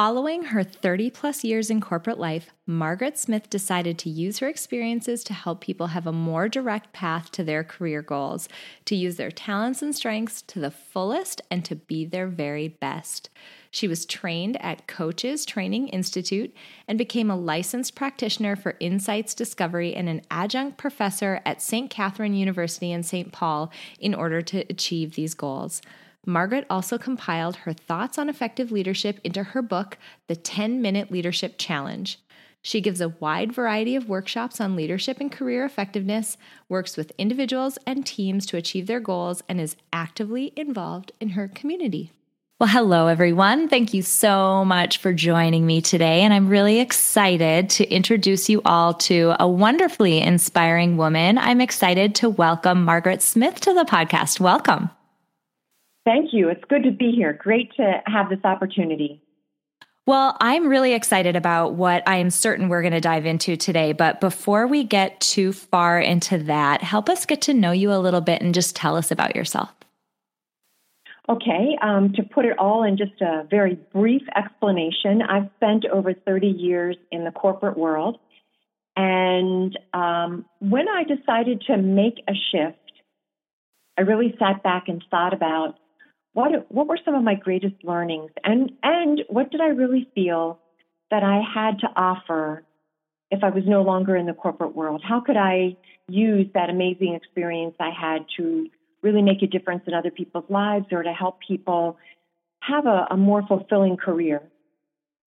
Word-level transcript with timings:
Following 0.00 0.44
her 0.44 0.64
30 0.64 1.10
plus 1.10 1.44
years 1.44 1.68
in 1.68 1.82
corporate 1.82 2.18
life, 2.18 2.54
Margaret 2.64 3.18
Smith 3.18 3.50
decided 3.50 3.98
to 3.98 4.08
use 4.08 4.38
her 4.38 4.48
experiences 4.48 5.22
to 5.24 5.34
help 5.34 5.60
people 5.60 5.88
have 5.88 6.06
a 6.06 6.10
more 6.10 6.48
direct 6.48 6.94
path 6.94 7.30
to 7.32 7.44
their 7.44 7.62
career 7.62 8.00
goals, 8.00 8.48
to 8.86 8.96
use 8.96 9.16
their 9.16 9.30
talents 9.30 9.82
and 9.82 9.94
strengths 9.94 10.40
to 10.40 10.58
the 10.58 10.70
fullest, 10.70 11.42
and 11.50 11.66
to 11.66 11.76
be 11.76 12.06
their 12.06 12.28
very 12.28 12.66
best. 12.66 13.28
She 13.70 13.86
was 13.86 14.06
trained 14.06 14.56
at 14.64 14.86
Coaches 14.86 15.44
Training 15.44 15.88
Institute 15.88 16.54
and 16.88 16.96
became 16.96 17.30
a 17.30 17.36
licensed 17.36 17.94
practitioner 17.94 18.56
for 18.56 18.78
insights 18.80 19.34
discovery 19.34 19.94
and 19.94 20.08
an 20.08 20.22
adjunct 20.30 20.78
professor 20.78 21.42
at 21.44 21.60
St. 21.60 21.90
Catherine 21.90 22.32
University 22.32 22.90
in 22.90 23.02
St. 23.02 23.32
Paul 23.32 23.70
in 23.98 24.14
order 24.14 24.40
to 24.40 24.60
achieve 24.70 25.14
these 25.14 25.34
goals. 25.34 25.82
Margaret 26.26 26.66
also 26.68 26.98
compiled 26.98 27.56
her 27.56 27.72
thoughts 27.72 28.18
on 28.18 28.28
effective 28.28 28.70
leadership 28.70 29.20
into 29.24 29.42
her 29.42 29.62
book, 29.62 29.96
The 30.26 30.36
10 30.36 30.82
Minute 30.82 31.10
Leadership 31.10 31.54
Challenge. 31.56 32.18
She 32.62 32.82
gives 32.82 33.00
a 33.00 33.08
wide 33.08 33.52
variety 33.52 33.96
of 33.96 34.08
workshops 34.08 34.60
on 34.60 34.76
leadership 34.76 35.18
and 35.18 35.32
career 35.32 35.64
effectiveness, 35.64 36.36
works 36.68 36.94
with 36.94 37.12
individuals 37.16 37.78
and 37.86 38.04
teams 38.04 38.44
to 38.46 38.58
achieve 38.58 38.86
their 38.86 39.00
goals, 39.00 39.42
and 39.48 39.58
is 39.58 39.76
actively 39.94 40.52
involved 40.56 41.12
in 41.20 41.30
her 41.30 41.48
community. 41.48 42.12
Well, 42.58 42.68
hello, 42.68 43.06
everyone. 43.06 43.68
Thank 43.68 43.94
you 43.94 44.02
so 44.02 44.66
much 44.66 44.98
for 44.98 45.14
joining 45.14 45.64
me 45.64 45.80
today. 45.80 46.20
And 46.20 46.34
I'm 46.34 46.50
really 46.50 46.80
excited 46.80 47.70
to 47.70 47.90
introduce 47.90 48.50
you 48.50 48.60
all 48.66 48.92
to 48.94 49.34
a 49.40 49.48
wonderfully 49.48 50.18
inspiring 50.18 50.98
woman. 50.98 51.38
I'm 51.38 51.62
excited 51.62 52.14
to 52.16 52.28
welcome 52.28 52.84
Margaret 52.84 53.22
Smith 53.22 53.60
to 53.60 53.72
the 53.72 53.84
podcast. 53.84 54.40
Welcome. 54.40 54.90
Thank 56.04 56.32
you. 56.32 56.48
It's 56.48 56.64
good 56.68 56.84
to 56.84 56.90
be 56.90 57.12
here. 57.12 57.32
Great 57.32 57.72
to 57.76 58.02
have 58.06 58.30
this 58.30 58.44
opportunity. 58.44 59.22
Well, 60.06 60.36
I'm 60.40 60.66
really 60.66 60.94
excited 60.94 61.36
about 61.36 61.74
what 61.74 62.02
I 62.08 62.16
am 62.16 62.30
certain 62.30 62.68
we're 62.68 62.80
going 62.82 62.94
to 62.94 63.00
dive 63.00 63.26
into 63.26 63.56
today. 63.56 63.92
But 63.92 64.20
before 64.20 64.66
we 64.66 64.82
get 64.82 65.20
too 65.20 65.52
far 65.52 66.00
into 66.00 66.38
that, 66.38 66.82
help 66.82 67.08
us 67.08 67.26
get 67.26 67.42
to 67.42 67.54
know 67.54 67.70
you 67.70 67.92
a 67.92 67.98
little 67.98 68.20
bit 68.20 68.42
and 68.42 68.54
just 68.54 68.74
tell 68.74 68.96
us 68.96 69.10
about 69.10 69.36
yourself. 69.36 69.72
Okay, 71.28 71.78
um, 71.80 72.12
to 72.14 72.24
put 72.24 72.44
it 72.44 72.58
all 72.58 72.82
in 72.82 72.96
just 72.96 73.20
a 73.20 73.46
very 73.48 73.76
brief 73.92 74.22
explanation, 74.34 75.22
I've 75.22 75.48
spent 75.56 75.84
over 75.84 76.12
30 76.12 76.48
years 76.48 76.96
in 77.12 77.22
the 77.24 77.30
corporate 77.30 77.78
world. 77.78 78.18
And 78.96 79.78
um, 79.94 80.44
when 80.58 80.88
I 80.88 81.04
decided 81.04 81.62
to 81.68 81.76
make 81.76 82.24
a 82.26 82.32
shift, 82.50 82.78
I 83.96 84.00
really 84.00 84.34
sat 84.40 84.64
back 84.64 84.88
and 84.88 85.04
thought 85.08 85.32
about 85.32 85.76
what 86.32 86.70
what 86.70 86.86
were 86.86 86.98
some 87.04 87.14
of 87.14 87.22
my 87.22 87.34
greatest 87.34 87.76
learnings 87.82 88.30
and 88.44 88.72
and 88.82 89.22
what 89.28 89.50
did 89.50 89.60
I 89.60 89.68
really 89.68 90.08
feel 90.14 90.60
that 91.10 91.22
I 91.22 91.40
had 91.54 91.80
to 91.80 91.88
offer 91.96 92.64
if 93.30 93.42
I 93.42 93.50
was 93.50 93.64
no 93.66 93.82
longer 93.82 94.16
in 94.16 94.26
the 94.26 94.32
corporate 94.32 94.74
world? 94.74 95.02
How 95.06 95.20
could 95.20 95.36
I 95.36 95.76
use 96.08 96.46
that 96.54 96.70
amazing 96.70 97.14
experience 97.14 97.74
I 97.78 97.90
had 97.90 98.26
to 98.36 98.68
really 99.02 99.22
make 99.22 99.42
a 99.42 99.46
difference 99.46 99.82
in 99.86 99.94
other 99.94 100.10
people's 100.10 100.48
lives 100.48 100.86
or 100.92 101.02
to 101.02 101.12
help 101.12 101.38
people 101.46 101.96
have 102.60 102.86
a, 102.86 103.08
a 103.10 103.16
more 103.16 103.42
fulfilling 103.46 103.96
career? 103.96 104.42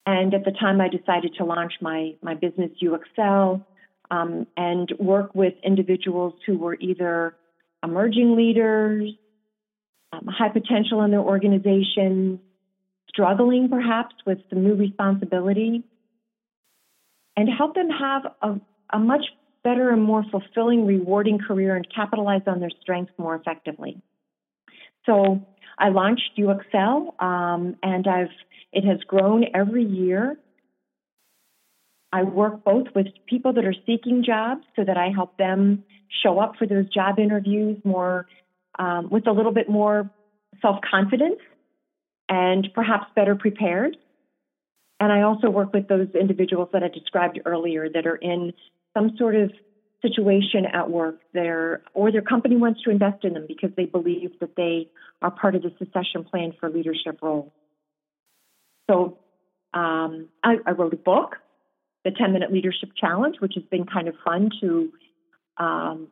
And 0.06 0.34
at 0.34 0.44
the 0.44 0.52
time, 0.52 0.82
I 0.82 0.90
decided 0.90 1.36
to 1.38 1.46
launch 1.46 1.74
my 1.82 2.16
my 2.22 2.34
business 2.34 2.72
UXL 2.82 3.64
um, 4.12 4.48
and 4.58 4.92
work 5.00 5.34
with 5.34 5.54
individuals 5.64 6.34
who 6.46 6.58
were 6.58 6.76
either 6.80 7.36
emerging 7.84 8.36
leaders 8.36 9.12
um, 10.14 10.28
high 10.28 10.50
potential 10.50 11.02
in 11.02 11.12
their 11.12 11.22
organization, 11.22 12.40
struggling 13.08 13.70
perhaps 13.70 14.16
with 14.26 14.40
some 14.50 14.64
new 14.64 14.76
responsibility, 14.76 15.84
and 17.36 17.50
help 17.50 17.76
them 17.76 17.90
have 17.90 18.24
a, 18.42 18.60
a 18.96 19.00
much 19.00 19.26
better 19.64 19.92
and 19.92 20.04
more 20.04 20.24
fulfilling, 20.30 20.86
rewarding 20.86 21.40
career 21.40 21.76
and 21.76 21.88
capitalize 21.94 22.42
on 22.48 22.60
their 22.60 22.72
strengths 22.82 23.14
more 23.18 23.36
effectively. 23.36 24.02
So 25.06 25.46
I 25.78 25.90
launched 25.90 26.38
UXL, 26.38 27.22
um, 27.22 27.76
and 27.82 28.08
I've 28.08 28.28
it 28.72 28.86
has 28.86 29.00
grown 29.08 29.46
every 29.54 29.84
year. 29.84 30.38
I 32.12 32.24
work 32.24 32.64
both 32.64 32.88
with 32.96 33.08
people 33.28 33.54
that 33.54 33.66
are 33.66 33.76
seeking 33.86 34.24
jobs 34.26 34.64
so 34.76 34.84
that 34.84 34.98
I 34.98 35.10
help 35.10 35.38
them 35.38 35.84
show 36.24 36.40
up 36.40 36.54
for 36.58 36.68
those 36.68 36.90
job 36.90 37.20
interviews 37.20 37.78
more 37.84 38.28
um, 38.80 39.10
with 39.10 39.28
a 39.28 39.32
little 39.32 39.52
bit 39.52 39.70
more 39.70 40.10
self 40.62 40.80
confidence 40.90 41.40
and 42.30 42.68
perhaps 42.74 43.06
better 43.16 43.36
prepared. 43.36 43.98
And 45.00 45.12
I 45.12 45.22
also 45.22 45.50
work 45.50 45.74
with 45.74 45.88
those 45.88 46.08
individuals 46.20 46.70
that 46.74 46.84
I 46.84 46.88
described 46.88 47.40
earlier 47.46 47.90
that 47.90 48.06
are 48.08 48.16
in 48.16 48.54
some 48.96 49.16
sort 49.18 49.36
of 49.36 49.52
situation 50.02 50.66
at 50.66 50.90
work 50.90 51.20
there 51.34 51.82
or 51.94 52.12
their 52.12 52.22
company 52.22 52.56
wants 52.58 52.82
to 52.84 52.90
invest 52.90 53.24
in 53.24 53.34
them 53.34 53.46
because 53.48 53.72
they 53.76 53.86
believe 53.86 54.32
that 54.40 54.56
they 54.56 54.90
are 55.22 55.32
part 55.32 55.56
of 55.56 55.64
the 55.64 55.72
succession 55.80 56.24
plan 56.24 56.54
for 56.60 56.70
leadership 56.70 57.20
roles. 57.22 57.52
So 58.90 59.18
um, 59.74 60.30
I, 60.44 60.58
I, 60.66 60.72
wrote 60.72 60.94
a 60.94 60.98
book, 60.98 61.38
The 62.04 62.12
10 62.12 62.34
Minute 62.34 62.52
Leadership 62.52 62.90
Challenge, 63.00 63.38
which 63.40 63.54
has 63.56 63.64
been 63.72 63.86
kind 63.86 64.08
of 64.08 64.16
fun 64.24 64.50
to 64.62 64.92
um, 65.58 66.08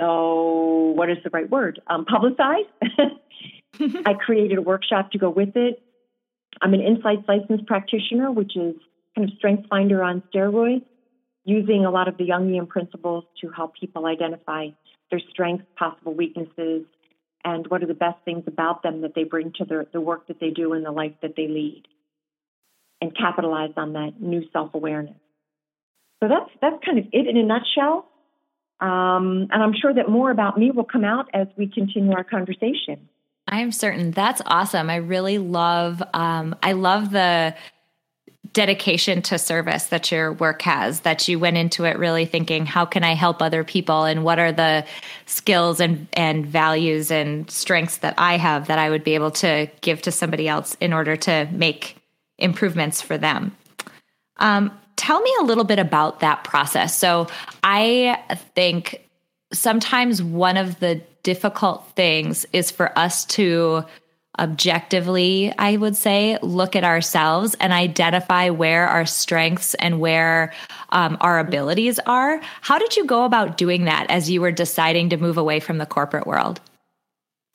so 0.00 0.92
what 0.96 1.10
is 1.10 1.18
the 1.22 1.30
right 1.30 1.48
word? 1.48 1.80
Um, 1.86 2.06
publicize. 2.06 2.66
I 4.06 4.14
created 4.14 4.58
a 4.58 4.62
workshop 4.62 5.12
to 5.12 5.18
go 5.18 5.30
with 5.30 5.56
it. 5.56 5.82
I'm 6.60 6.74
an 6.74 6.80
Insights 6.80 7.22
licensed 7.28 7.66
practitioner, 7.66 8.30
which 8.32 8.56
is 8.56 8.74
kind 9.14 9.28
of 9.28 9.36
strength 9.36 9.68
finder 9.68 10.02
on 10.02 10.22
steroids, 10.34 10.84
using 11.44 11.84
a 11.84 11.90
lot 11.90 12.08
of 12.08 12.16
the 12.16 12.24
Jungian 12.24 12.68
principles 12.68 13.24
to 13.42 13.50
help 13.50 13.74
people 13.74 14.06
identify 14.06 14.68
their 15.10 15.20
strengths, 15.30 15.66
possible 15.76 16.14
weaknesses, 16.14 16.84
and 17.44 17.66
what 17.68 17.82
are 17.82 17.86
the 17.86 17.94
best 17.94 18.18
things 18.24 18.44
about 18.46 18.82
them 18.82 19.02
that 19.02 19.14
they 19.14 19.24
bring 19.24 19.52
to 19.56 19.64
their, 19.64 19.86
the 19.92 20.00
work 20.00 20.26
that 20.28 20.40
they 20.40 20.50
do 20.50 20.72
and 20.72 20.84
the 20.84 20.92
life 20.92 21.14
that 21.22 21.34
they 21.36 21.48
lead, 21.48 21.82
and 23.00 23.16
capitalize 23.16 23.72
on 23.76 23.94
that 23.94 24.20
new 24.20 24.42
self 24.52 24.74
awareness. 24.74 25.16
So 26.22 26.28
that's 26.28 26.50
that's 26.60 26.84
kind 26.84 26.98
of 26.98 27.06
it 27.12 27.26
in 27.26 27.36
a 27.36 27.42
nutshell. 27.42 28.09
Um, 28.80 29.48
and 29.50 29.62
I'm 29.62 29.74
sure 29.74 29.92
that 29.92 30.08
more 30.08 30.30
about 30.30 30.58
me 30.58 30.70
will 30.70 30.84
come 30.84 31.04
out 31.04 31.28
as 31.34 31.46
we 31.56 31.66
continue 31.66 32.12
our 32.12 32.24
conversation. 32.24 33.08
I 33.46 33.60
am 33.60 33.72
certain. 33.72 34.12
That's 34.12 34.40
awesome. 34.46 34.90
I 34.90 34.96
really 34.96 35.38
love. 35.38 36.02
Um, 36.14 36.54
I 36.62 36.72
love 36.72 37.10
the 37.10 37.54
dedication 38.52 39.22
to 39.22 39.38
service 39.38 39.86
that 39.86 40.10
your 40.10 40.32
work 40.32 40.62
has. 40.62 41.00
That 41.00 41.28
you 41.28 41.38
went 41.38 41.56
into 41.56 41.84
it 41.84 41.98
really 41.98 42.24
thinking, 42.24 42.64
how 42.64 42.84
can 42.84 43.04
I 43.04 43.14
help 43.14 43.42
other 43.42 43.64
people, 43.64 44.04
and 44.04 44.24
what 44.24 44.38
are 44.38 44.52
the 44.52 44.84
skills 45.26 45.80
and 45.80 46.06
and 46.14 46.46
values 46.46 47.10
and 47.10 47.50
strengths 47.50 47.98
that 47.98 48.14
I 48.18 48.36
have 48.36 48.68
that 48.68 48.78
I 48.78 48.88
would 48.88 49.04
be 49.04 49.14
able 49.14 49.30
to 49.32 49.68
give 49.80 50.02
to 50.02 50.12
somebody 50.12 50.48
else 50.48 50.76
in 50.80 50.92
order 50.92 51.16
to 51.16 51.48
make 51.52 51.96
improvements 52.38 53.02
for 53.02 53.18
them. 53.18 53.56
Um, 54.38 54.72
Tell 55.00 55.18
me 55.22 55.32
a 55.40 55.44
little 55.44 55.64
bit 55.64 55.78
about 55.78 56.20
that 56.20 56.44
process. 56.44 56.94
So, 56.98 57.26
I 57.64 58.22
think 58.54 59.08
sometimes 59.50 60.22
one 60.22 60.58
of 60.58 60.78
the 60.78 61.00
difficult 61.22 61.90
things 61.96 62.44
is 62.52 62.70
for 62.70 62.96
us 62.98 63.24
to 63.24 63.84
objectively, 64.38 65.54
I 65.58 65.78
would 65.78 65.96
say, 65.96 66.36
look 66.42 66.76
at 66.76 66.84
ourselves 66.84 67.56
and 67.60 67.72
identify 67.72 68.50
where 68.50 68.88
our 68.88 69.06
strengths 69.06 69.72
and 69.72 70.00
where 70.00 70.52
um, 70.90 71.16
our 71.22 71.38
abilities 71.38 71.98
are. 72.00 72.38
How 72.60 72.78
did 72.78 72.94
you 72.94 73.06
go 73.06 73.24
about 73.24 73.56
doing 73.56 73.86
that 73.86 74.10
as 74.10 74.28
you 74.28 74.42
were 74.42 74.52
deciding 74.52 75.08
to 75.08 75.16
move 75.16 75.38
away 75.38 75.60
from 75.60 75.78
the 75.78 75.86
corporate 75.86 76.26
world? 76.26 76.60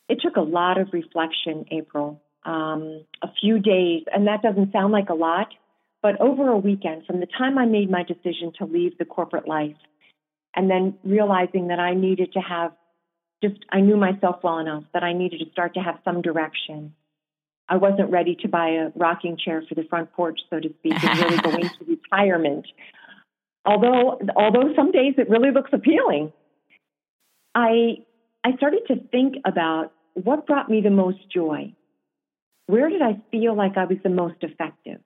It 0.09 0.19
took 0.19 0.36
a 0.36 0.42
lot 0.42 0.80
of 0.80 0.89
reflection, 0.94 1.65
April. 1.69 2.24
Um, 2.44 3.06
a 3.21 3.27
few 3.39 3.59
days, 3.59 4.03
and 4.12 4.25
that 4.25 4.42
doesn't 4.42 4.71
sound 4.71 4.92
like 4.92 5.09
a 5.09 5.15
lot, 5.15 5.47
but 6.06 6.22
over 6.22 6.50
a 6.50 6.56
weekend, 6.56 7.04
from 7.07 7.19
the 7.19 7.25
time 7.25 7.57
I 7.57 7.66
made 7.66 7.90
my 7.90 8.04
decision 8.04 8.52
to 8.60 8.66
leave 8.66 8.96
the 9.00 9.06
corporate 9.06 9.48
life, 9.48 9.75
and 10.56 10.69
then 10.69 11.00
realizing 11.04 11.69
that 11.69 11.80
I 11.80 11.96
needed 11.96 12.34
to 12.34 12.40
have 12.42 12.74
just, 13.42 13.56
I 13.72 13.81
knew 13.81 13.98
myself 13.98 14.36
well 14.44 14.60
enough 14.60 14.84
that 14.94 15.04
I 15.04 15.13
needed 15.13 15.40
to 15.40 15.50
start 15.52 15.74
to 15.74 15.80
have 15.80 15.96
some 16.06 16.22
direction. 16.22 16.94
I 17.68 17.78
wasn't 17.78 18.12
ready 18.12 18.38
to 18.44 18.48
buy 18.48 18.68
a 18.69 18.92
rocking 18.94 19.36
chair 19.36 19.63
for 19.68 19.74
the 19.74 19.84
front 19.90 20.13
porch, 20.13 20.40
so 20.52 20.60
to 20.60 20.69
speak, 20.78 20.94
and 21.04 21.19
really 21.19 21.38
go 21.38 21.50
into 21.56 21.98
retirement. 22.12 22.68
although 23.66 24.19
although 24.36 24.75
some 24.75 24.92
days 24.92 25.16
it 25.18 25.28
really 25.28 25.50
looks 25.50 25.72
appealing, 25.74 26.31
I 27.56 28.06
I 28.44 28.56
started 28.57 28.81
to 28.90 28.98
think 29.12 29.38
about 29.44 29.92
what 30.13 30.46
brought 30.46 30.69
me 30.69 30.81
the 30.81 30.92
most 30.92 31.18
joy. 31.34 31.74
Where 32.68 32.90
did 32.90 33.02
I 33.02 33.19
feel 33.31 33.56
like 33.56 33.75
I 33.75 33.86
was 33.86 33.98
the 34.04 34.12
most 34.12 34.44
effective? 34.44 35.02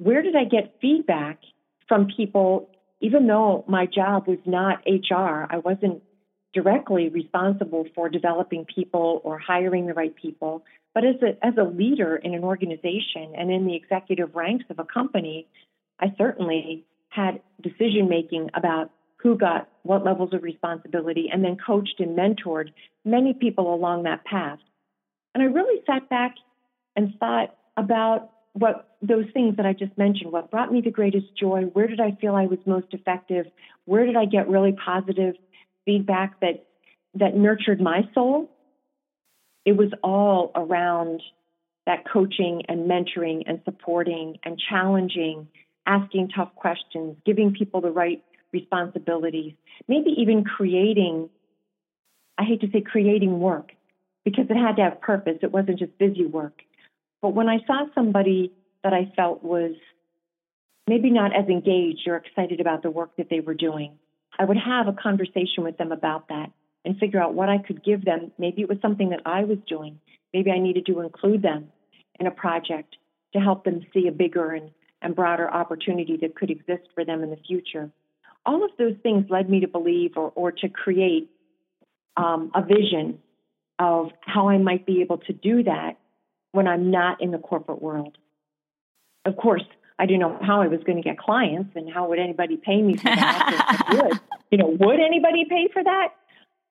Where 0.00 0.22
did 0.22 0.34
I 0.34 0.44
get 0.44 0.76
feedback 0.80 1.40
from 1.86 2.08
people, 2.16 2.70
even 3.02 3.26
though 3.26 3.66
my 3.68 3.84
job 3.84 4.26
was 4.26 4.38
not 4.46 4.78
HR? 4.86 5.46
I 5.50 5.58
wasn't 5.62 6.02
directly 6.54 7.10
responsible 7.10 7.84
for 7.94 8.08
developing 8.08 8.64
people 8.64 9.20
or 9.24 9.38
hiring 9.38 9.86
the 9.86 9.92
right 9.92 10.14
people. 10.16 10.64
But 10.94 11.04
as 11.04 11.16
a, 11.20 11.46
as 11.46 11.52
a 11.58 11.64
leader 11.64 12.16
in 12.16 12.32
an 12.32 12.42
organization 12.44 13.34
and 13.36 13.50
in 13.50 13.66
the 13.66 13.76
executive 13.76 14.34
ranks 14.34 14.64
of 14.70 14.78
a 14.78 14.84
company, 14.84 15.46
I 16.00 16.14
certainly 16.16 16.86
had 17.10 17.42
decision 17.60 18.08
making 18.08 18.48
about 18.54 18.90
who 19.18 19.36
got 19.36 19.68
what 19.82 20.02
levels 20.02 20.32
of 20.32 20.42
responsibility 20.42 21.28
and 21.30 21.44
then 21.44 21.58
coached 21.58 22.00
and 22.00 22.16
mentored 22.18 22.70
many 23.04 23.34
people 23.34 23.74
along 23.74 24.04
that 24.04 24.24
path. 24.24 24.60
And 25.34 25.42
I 25.42 25.46
really 25.46 25.82
sat 25.86 26.08
back 26.08 26.36
and 26.96 27.12
thought 27.20 27.54
about 27.76 28.30
what 28.52 28.96
those 29.00 29.26
things 29.32 29.56
that 29.56 29.66
I 29.66 29.72
just 29.72 29.96
mentioned, 29.96 30.32
what 30.32 30.50
brought 30.50 30.72
me 30.72 30.80
the 30.80 30.90
greatest 30.90 31.26
joy, 31.38 31.62
where 31.72 31.86
did 31.86 32.00
I 32.00 32.16
feel 32.20 32.34
I 32.34 32.46
was 32.46 32.58
most 32.66 32.88
effective, 32.92 33.46
where 33.84 34.04
did 34.06 34.16
I 34.16 34.24
get 34.24 34.48
really 34.48 34.72
positive 34.72 35.34
feedback 35.84 36.40
that 36.40 36.66
that 37.14 37.36
nurtured 37.36 37.80
my 37.80 38.08
soul 38.14 38.50
it 39.64 39.76
was 39.76 39.90
all 40.02 40.50
around 40.54 41.22
that 41.86 42.04
coaching 42.10 42.62
and 42.68 42.90
mentoring 42.90 43.42
and 43.46 43.60
supporting 43.64 44.38
and 44.44 44.60
challenging, 44.68 45.48
asking 45.86 46.30
tough 46.34 46.54
questions, 46.54 47.16
giving 47.24 47.52
people 47.52 47.80
the 47.80 47.90
right 47.90 48.22
responsibilities, 48.52 49.54
maybe 49.88 50.10
even 50.18 50.44
creating, 50.44 51.28
I 52.38 52.44
hate 52.44 52.60
to 52.62 52.70
say 52.72 52.80
creating 52.80 53.38
work 53.38 53.72
because 54.24 54.46
it 54.48 54.56
had 54.56 54.76
to 54.76 54.82
have 54.82 55.00
purpose. 55.00 55.38
It 55.42 55.52
wasn't 55.52 55.78
just 55.78 55.96
busy 55.98 56.26
work. 56.26 56.62
But 57.22 57.34
when 57.34 57.48
I 57.48 57.58
saw 57.66 57.84
somebody 57.94 58.52
that 58.82 58.92
I 58.92 59.12
felt 59.14 59.42
was 59.42 59.72
maybe 60.86 61.10
not 61.10 61.36
as 61.36 61.48
engaged 61.48 62.06
or 62.06 62.16
excited 62.16 62.60
about 62.60 62.82
the 62.82 62.90
work 62.90 63.16
that 63.16 63.28
they 63.30 63.40
were 63.40 63.54
doing, 63.54 63.98
I 64.38 64.44
would 64.44 64.56
have 64.56 64.88
a 64.88 64.92
conversation 64.92 65.64
with 65.64 65.76
them 65.76 65.92
about 65.92 66.28
that 66.28 66.50
and 66.84 66.98
figure 66.98 67.22
out 67.22 67.34
what 67.34 67.48
I 67.48 67.58
could 67.58 67.84
give 67.84 68.04
them. 68.04 68.32
Maybe 68.38 68.62
it 68.62 68.68
was 68.68 68.78
something 68.80 69.10
that 69.10 69.20
I 69.26 69.44
was 69.44 69.58
doing. 69.68 70.00
Maybe 70.32 70.50
I 70.50 70.58
needed 70.58 70.86
to 70.86 71.00
include 71.00 71.42
them 71.42 71.68
in 72.18 72.26
a 72.26 72.30
project 72.30 72.96
to 73.34 73.38
help 73.38 73.64
them 73.64 73.84
see 73.92 74.08
a 74.08 74.12
bigger 74.12 74.52
and, 74.52 74.70
and 75.02 75.14
broader 75.14 75.48
opportunity 75.50 76.16
that 76.22 76.34
could 76.34 76.50
exist 76.50 76.88
for 76.94 77.04
them 77.04 77.22
in 77.22 77.30
the 77.30 77.36
future. 77.36 77.90
All 78.46 78.64
of 78.64 78.70
those 78.78 78.96
things 79.02 79.26
led 79.28 79.50
me 79.50 79.60
to 79.60 79.68
believe 79.68 80.12
or, 80.16 80.32
or 80.34 80.52
to 80.52 80.68
create 80.68 81.30
um, 82.16 82.50
a 82.54 82.62
vision 82.62 83.18
of 83.78 84.10
how 84.20 84.48
I 84.48 84.58
might 84.58 84.86
be 84.86 85.02
able 85.02 85.18
to 85.18 85.32
do 85.32 85.62
that 85.64 85.98
when 86.52 86.66
I'm 86.66 86.90
not 86.90 87.20
in 87.20 87.30
the 87.30 87.38
corporate 87.38 87.80
world. 87.80 88.16
Of 89.24 89.36
course, 89.36 89.64
I 89.98 90.06
didn't 90.06 90.20
know 90.20 90.38
how 90.40 90.62
I 90.62 90.68
was 90.68 90.80
going 90.84 90.96
to 90.96 91.02
get 91.02 91.18
clients 91.18 91.76
and 91.76 91.92
how 91.92 92.08
would 92.08 92.18
anybody 92.18 92.56
pay 92.56 92.80
me 92.80 92.96
for 92.96 93.04
that. 93.04 93.84
would, 93.92 94.20
you 94.50 94.58
know, 94.58 94.66
would 94.66 94.98
anybody 94.98 95.44
pay 95.48 95.68
for 95.72 95.84
that? 95.84 96.08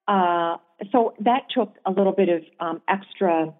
Uh, 0.07 0.57
so 0.91 1.13
that 1.19 1.43
took 1.53 1.75
a 1.85 1.91
little 1.91 2.11
bit 2.11 2.29
of 2.29 2.41
um, 2.59 2.81
extra 2.87 3.53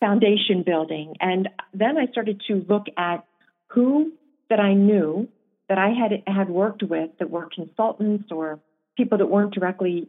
foundation 0.00 0.62
building. 0.64 1.14
And 1.20 1.48
then 1.72 1.96
I 1.96 2.06
started 2.12 2.42
to 2.48 2.64
look 2.68 2.86
at 2.98 3.24
who 3.68 4.12
that 4.50 4.60
I 4.60 4.74
knew 4.74 5.28
that 5.68 5.78
I 5.78 5.88
had 5.88 6.22
had 6.26 6.48
worked 6.48 6.82
with 6.82 7.10
that 7.18 7.30
were 7.30 7.48
consultants 7.52 8.30
or 8.30 8.60
people 8.96 9.18
that 9.18 9.26
weren't 9.26 9.54
directly 9.54 10.08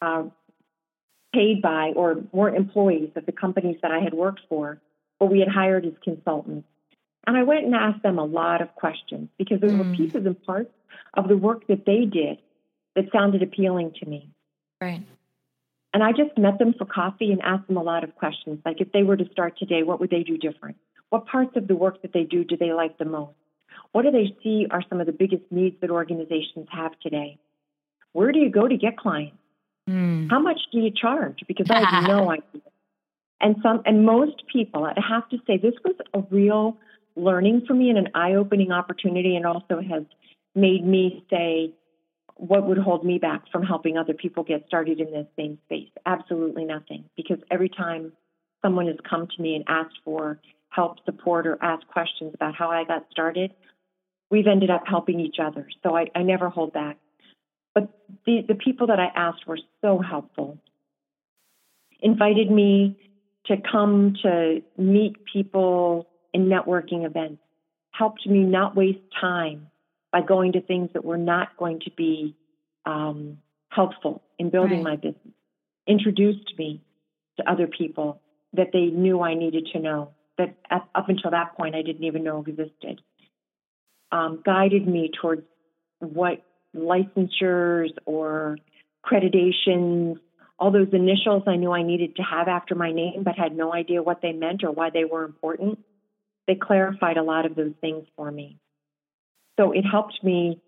uh, 0.00 0.24
paid 1.32 1.62
by 1.62 1.92
or 1.96 2.22
weren't 2.32 2.56
employees 2.56 3.10
of 3.16 3.26
the 3.26 3.32
companies 3.32 3.78
that 3.82 3.90
I 3.90 4.00
had 4.00 4.14
worked 4.14 4.42
for, 4.48 4.80
but 5.18 5.30
we 5.30 5.40
had 5.40 5.48
hired 5.48 5.86
as 5.86 5.92
consultants. 6.02 6.66
And 7.26 7.36
I 7.36 7.44
went 7.44 7.64
and 7.64 7.74
asked 7.74 8.02
them 8.02 8.18
a 8.18 8.24
lot 8.24 8.60
of 8.60 8.74
questions 8.74 9.28
because 9.38 9.60
there 9.60 9.70
mm. 9.70 9.78
were 9.78 9.96
pieces 9.96 10.26
and 10.26 10.42
parts 10.44 10.72
of 11.14 11.28
the 11.28 11.36
work 11.36 11.66
that 11.68 11.86
they 11.86 12.04
did 12.04 12.38
that 12.96 13.04
sounded 13.12 13.42
appealing 13.42 13.92
to 14.00 14.06
me. 14.08 14.28
Right. 14.80 15.02
And 15.94 16.02
I 16.02 16.12
just 16.12 16.36
met 16.38 16.58
them 16.58 16.74
for 16.76 16.84
coffee 16.84 17.32
and 17.32 17.40
asked 17.42 17.68
them 17.68 17.76
a 17.76 17.82
lot 17.82 18.02
of 18.02 18.14
questions, 18.16 18.60
like 18.64 18.80
if 18.80 18.92
they 18.92 19.02
were 19.02 19.16
to 19.16 19.28
start 19.30 19.58
today, 19.58 19.82
what 19.82 20.00
would 20.00 20.10
they 20.10 20.22
do 20.22 20.38
different? 20.38 20.76
What 21.10 21.26
parts 21.26 21.56
of 21.56 21.68
the 21.68 21.76
work 21.76 22.02
that 22.02 22.12
they 22.12 22.24
do 22.24 22.44
do 22.44 22.56
they 22.56 22.72
like 22.72 22.98
the 22.98 23.04
most? 23.04 23.36
What 23.92 24.02
do 24.02 24.10
they 24.10 24.34
see 24.42 24.66
are 24.70 24.82
some 24.88 25.00
of 25.00 25.06
the 25.06 25.12
biggest 25.12 25.42
needs 25.50 25.76
that 25.82 25.90
organizations 25.90 26.66
have 26.70 26.98
today? 27.00 27.38
Where 28.12 28.32
do 28.32 28.38
you 28.38 28.50
go 28.50 28.66
to 28.66 28.76
get 28.76 28.96
clients? 28.96 29.36
Mm. 29.88 30.30
How 30.30 30.38
much 30.38 30.60
do 30.72 30.78
you 30.78 30.90
charge? 30.90 31.40
Because 31.46 31.66
I 31.70 31.84
have 31.84 32.06
no 32.06 32.30
idea. 32.30 32.62
And 33.40 33.56
some 33.62 33.82
and 33.84 34.06
most 34.06 34.44
people, 34.52 34.84
I 34.84 34.94
have 35.08 35.28
to 35.30 35.38
say, 35.46 35.58
this 35.58 35.74
was 35.84 35.96
a 36.14 36.22
real 36.30 36.78
learning 37.16 37.64
for 37.66 37.74
me 37.74 37.90
and 37.90 37.98
an 37.98 38.08
eye-opening 38.14 38.72
opportunity, 38.72 39.36
and 39.36 39.44
also 39.44 39.80
has 39.80 40.04
made 40.54 40.86
me 40.86 41.24
say, 41.28 41.74
what 42.36 42.66
would 42.66 42.78
hold 42.78 43.04
me 43.04 43.18
back 43.18 43.42
from 43.50 43.62
helping 43.62 43.96
other 43.96 44.14
people 44.14 44.44
get 44.44 44.64
started 44.66 45.00
in 45.00 45.12
this 45.12 45.26
same 45.36 45.58
space? 45.66 45.90
Absolutely 46.06 46.64
nothing. 46.64 47.04
Because 47.16 47.38
every 47.50 47.68
time 47.68 48.12
someone 48.62 48.86
has 48.86 48.96
come 49.08 49.28
to 49.36 49.42
me 49.42 49.54
and 49.54 49.64
asked 49.68 49.98
for 50.04 50.40
help, 50.70 51.04
support, 51.04 51.46
or 51.46 51.58
asked 51.62 51.86
questions 51.88 52.32
about 52.34 52.54
how 52.54 52.70
I 52.70 52.84
got 52.84 53.06
started, 53.10 53.52
we've 54.30 54.46
ended 54.46 54.70
up 54.70 54.84
helping 54.86 55.20
each 55.20 55.36
other. 55.42 55.68
So 55.82 55.96
I, 55.96 56.06
I 56.14 56.22
never 56.22 56.48
hold 56.48 56.72
back. 56.72 56.96
But 57.74 57.88
the, 58.26 58.42
the 58.46 58.54
people 58.54 58.88
that 58.88 59.00
I 59.00 59.06
asked 59.14 59.46
were 59.46 59.58
so 59.80 59.98
helpful, 59.98 60.58
invited 62.00 62.50
me 62.50 62.98
to 63.46 63.56
come 63.70 64.14
to 64.22 64.62
meet 64.76 65.24
people 65.32 66.08
in 66.32 66.46
networking 66.46 67.04
events, 67.04 67.40
helped 67.92 68.26
me 68.26 68.40
not 68.40 68.76
waste 68.76 69.00
time 69.20 69.68
by 70.10 70.20
going 70.20 70.52
to 70.52 70.60
things 70.60 70.90
that 70.92 71.04
were 71.04 71.18
not 71.18 71.56
going 71.56 71.80
to 71.80 71.90
be 71.96 72.36
um, 72.84 73.38
helpful 73.68 74.22
in 74.38 74.50
building 74.50 74.84
right. 74.84 74.92
my 74.92 74.96
business, 74.96 75.34
introduced 75.86 76.52
me 76.58 76.82
to 77.38 77.50
other 77.50 77.66
people 77.66 78.20
that 78.52 78.68
they 78.72 78.86
knew 78.86 79.22
I 79.22 79.34
needed 79.34 79.68
to 79.72 79.78
know 79.78 80.10
that 80.38 80.56
up 80.70 81.08
until 81.08 81.30
that 81.30 81.56
point 81.56 81.74
I 81.74 81.82
didn't 81.82 82.04
even 82.04 82.24
know 82.24 82.44
existed, 82.46 83.00
um, 84.10 84.42
guided 84.44 84.86
me 84.86 85.10
towards 85.20 85.42
what 86.00 86.42
licensures 86.74 87.90
or 88.06 88.58
accreditations, 89.04 90.16
all 90.58 90.70
those 90.70 90.88
initials 90.92 91.42
I 91.46 91.56
knew 91.56 91.72
I 91.72 91.82
needed 91.82 92.16
to 92.16 92.22
have 92.22 92.48
after 92.48 92.74
my 92.74 92.92
name, 92.92 93.22
but 93.24 93.36
had 93.36 93.56
no 93.56 93.72
idea 93.74 94.02
what 94.02 94.22
they 94.22 94.32
meant 94.32 94.62
or 94.64 94.70
why 94.70 94.90
they 94.90 95.04
were 95.04 95.24
important. 95.24 95.78
They 96.46 96.54
clarified 96.54 97.16
a 97.16 97.22
lot 97.22 97.46
of 97.46 97.54
those 97.54 97.72
things 97.80 98.06
for 98.16 98.30
me. 98.30 98.58
So 99.58 99.72
it 99.72 99.82
helped 99.82 100.22
me 100.22 100.60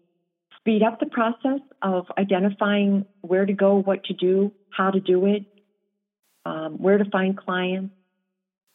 speed 0.58 0.82
up 0.82 0.98
the 0.98 1.06
process 1.06 1.60
of 1.82 2.06
identifying 2.18 3.06
where 3.20 3.46
to 3.46 3.52
go, 3.52 3.76
what 3.76 4.04
to 4.04 4.14
do, 4.14 4.52
how 4.70 4.90
to 4.90 5.00
do 5.00 5.26
it, 5.26 5.44
um, 6.44 6.78
where 6.78 6.98
to 6.98 7.04
find 7.10 7.36
clients, 7.36 7.94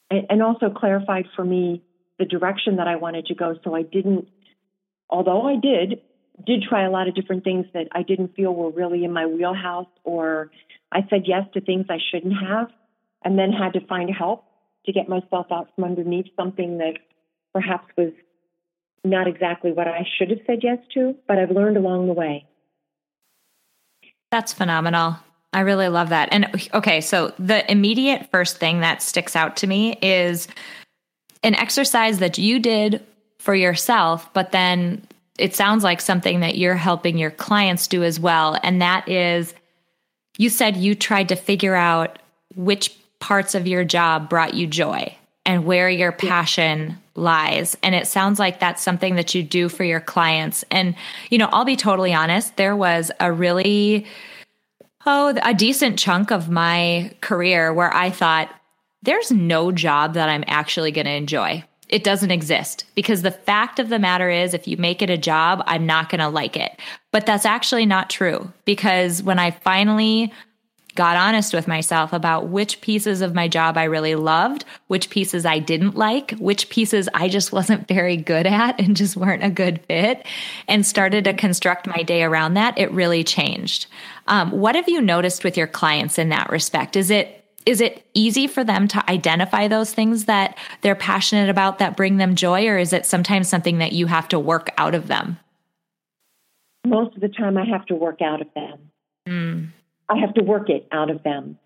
and, 0.10 0.26
and 0.30 0.44
also 0.44 0.70
clarified 0.70 1.26
for 1.36 1.44
me 1.44 1.84
the 2.18 2.26
direction 2.26 2.78
that 2.78 2.88
I 2.88 2.96
wanted 2.96 3.28
to 3.28 3.36
go. 3.36 3.56
So 3.64 3.76
I 3.76 3.84
didn't, 3.84 4.28
although 5.10 5.48
I 5.48 5.56
did, 5.56 6.02
did 6.46 6.64
try 6.64 6.86
a 6.86 6.92
lot 6.92 7.08
of 7.08 7.16
different 7.16 7.44
things 7.44 7.66
that 7.74 7.88
I 7.92 8.04
didn't 8.04 8.36
feel 8.36 8.54
were 8.54 8.72
really 8.72 9.04
in 9.04 9.14
my 9.14 9.26
wheelhouse, 9.26 9.88
or 10.04 10.52
I 10.92 11.02
said 11.10 11.24
yes 11.26 11.44
to 11.54 11.62
things 11.62 11.86
I 11.90 12.00
shouldn't 12.12 12.36
have, 12.42 12.70
and 13.24 13.38
then 13.38 13.52
had 13.52 13.74
to 13.74 13.86
find 13.88 14.10
help 14.10 14.46
to 14.86 14.94
get 14.94 15.10
myself 15.10 15.48
out 15.52 15.70
from 15.76 15.84
underneath 15.84 16.28
something 16.36 16.78
that 16.78 16.94
perhaps 17.54 17.88
was 17.98 18.12
not 19.04 19.28
exactly 19.28 19.72
what 19.72 19.88
I 19.88 20.06
should 20.18 20.30
have 20.30 20.40
said 20.46 20.60
yes 20.62 20.80
to, 20.94 21.16
but 21.28 21.38
I've 21.38 21.52
learned 21.52 21.78
along 21.78 22.08
the 22.08 22.14
way. 22.14 22.46
That's 24.32 24.54
phenomenal. 24.54 25.18
I 25.52 25.62
really 25.62 25.88
love 25.88 26.10
that. 26.10 26.30
And 26.32 26.70
okay, 26.74 27.02
so 27.02 27.34
the 27.40 27.70
immediate 27.72 28.30
first 28.30 28.58
thing 28.58 28.82
that 28.82 29.02
sticks 29.02 29.36
out 29.36 29.58
to 29.58 29.68
me 29.68 29.98
is 30.02 30.48
an 31.44 31.56
exercise 31.56 32.20
that 32.20 32.38
you 32.38 32.60
did 32.60 33.04
for 33.40 33.56
yourself, 33.56 34.32
but 34.34 34.52
then 34.52 35.08
it 35.40 35.56
sounds 35.56 35.84
like 35.84 36.02
something 36.02 36.42
that 36.42 36.58
you're 36.58 36.76
helping 36.76 37.18
your 37.18 37.32
clients 37.32 37.88
do 37.88 38.04
as 38.04 38.20
well. 38.20 38.60
And 38.62 38.82
that 38.82 39.08
is 39.08 39.54
you 40.38 40.50
said 40.50 40.78
you 40.78 40.96
tried 40.96 41.30
to 41.30 41.36
figure 41.36 41.76
out 41.76 42.20
which 42.56 42.96
parts 43.20 43.56
of 43.56 43.68
your 43.68 43.84
job 43.84 44.30
brought 44.30 44.54
you 44.54 44.68
joy 44.68 45.16
and 45.46 45.66
where 45.66 45.90
your 45.90 46.12
passion 46.12 46.98
lies. 47.16 47.76
And 47.84 47.96
it 47.96 48.08
sounds 48.08 48.40
like 48.40 48.60
that's 48.60 48.82
something 48.84 49.16
that 49.16 49.36
you 49.36 49.44
do 49.44 49.68
for 49.68 49.84
your 49.84 50.00
clients. 50.00 50.64
And, 50.72 50.96
you 51.30 51.38
know, 51.38 51.50
I'll 51.52 51.66
be 51.66 51.76
totally 51.76 52.14
honest, 52.14 52.56
there 52.56 52.76
was 52.76 53.12
a 53.20 53.32
really, 53.32 54.06
oh, 55.06 55.38
a 55.44 55.54
decent 55.54 56.00
chunk 56.00 56.32
of 56.32 56.50
my 56.50 57.12
career 57.22 57.74
where 57.74 57.94
I 57.94 58.10
thought, 58.10 58.50
there's 59.02 59.32
no 59.32 59.72
job 59.72 60.14
that 60.16 60.30
I'm 60.30 60.44
actually 60.48 60.92
going 60.92 61.06
to 61.06 61.12
enjoy. 61.12 61.64
It 61.90 62.04
doesn't 62.04 62.32
exist 62.32 62.86
because 62.96 63.22
the 63.22 63.32
fact 63.32 63.80
of 63.80 63.90
the 63.90 64.00
matter 64.00 64.30
is 64.30 64.54
if 64.54 64.68
you 64.68 64.78
make 64.78 65.02
it 65.02 65.10
a 65.10 65.18
job 65.18 65.62
i'm 65.66 65.86
not 65.86 66.10
going 66.10 66.20
to 66.20 66.30
like 66.30 66.56
it 66.56 66.80
but 67.12 67.26
that's 67.26 67.46
actually 67.46 67.86
not 67.86 68.10
true 68.10 68.52
because 68.66 69.22
when 69.24 69.40
i 69.40 69.52
finally 69.52 70.32
got 71.00 71.16
honest 71.16 71.54
with 71.54 71.66
myself 71.68 72.12
about 72.14 72.50
which 72.50 72.82
pieces 72.82 73.22
of 73.22 73.34
my 73.34 73.48
job 73.48 73.78
I 73.78 73.86
really 73.86 74.16
loved, 74.16 74.66
which 74.88 75.10
pieces 75.10 75.46
I 75.46 75.60
didn't 75.60 75.96
like, 75.96 76.32
which 76.32 76.70
pieces 76.70 77.08
I 77.14 77.30
just 77.30 77.52
wasn't 77.54 77.88
very 77.88 78.18
good 78.18 78.46
at 78.46 78.82
and 78.82 78.98
just 78.98 79.16
weren't 79.16 79.44
a 79.44 79.50
good 79.50 79.80
fit, 79.88 80.26
and 80.68 80.86
started 80.86 81.24
to 81.24 81.34
construct 81.34 81.88
my 81.88 82.04
day 82.04 82.24
around 82.24 82.56
that, 82.56 82.78
it 82.78 82.92
really 82.92 83.24
changed. 83.24 83.88
Um, 84.28 84.52
what 84.52 84.76
have 84.76 84.90
you 84.90 85.02
noticed 85.02 85.46
with 85.46 85.56
your 85.56 85.68
clients 85.68 86.18
in 86.18 86.30
that 86.30 86.50
respect? 86.50 86.98
Is 86.98 87.10
it 87.12 87.39
is 87.70 87.82
it 87.82 88.04
easy 88.16 88.48
for 88.48 88.64
them 88.64 88.88
to 88.88 89.10
identify 89.12 89.68
those 89.68 89.94
things 89.94 90.26
that 90.26 90.58
they're 90.82 90.96
passionate 90.96 91.52
about 91.52 91.78
that 91.78 91.96
bring 91.96 92.18
them 92.18 92.34
joy, 92.34 92.68
or 92.68 92.80
is 92.80 92.94
it 92.94 93.06
sometimes 93.06 93.48
something 93.48 93.78
that 93.78 93.92
you 93.92 94.08
have 94.08 94.28
to 94.30 94.40
work 94.40 94.72
out 94.80 94.96
of 94.96 95.06
them? 95.06 95.38
Most 96.84 97.14
of 97.14 97.22
the 97.22 97.30
time, 97.30 97.60
I 97.60 97.66
have 97.66 97.86
to 97.86 97.96
work 97.96 98.24
out 98.24 98.42
of 98.42 98.48
them. 98.56 98.80
Mm. 99.28 99.68
I 100.10 100.18
have 100.18 100.34
to 100.34 100.44
work 100.44 100.72
it 100.72 100.88
out 100.92 101.12
of 101.12 101.22
them. 101.22 101.60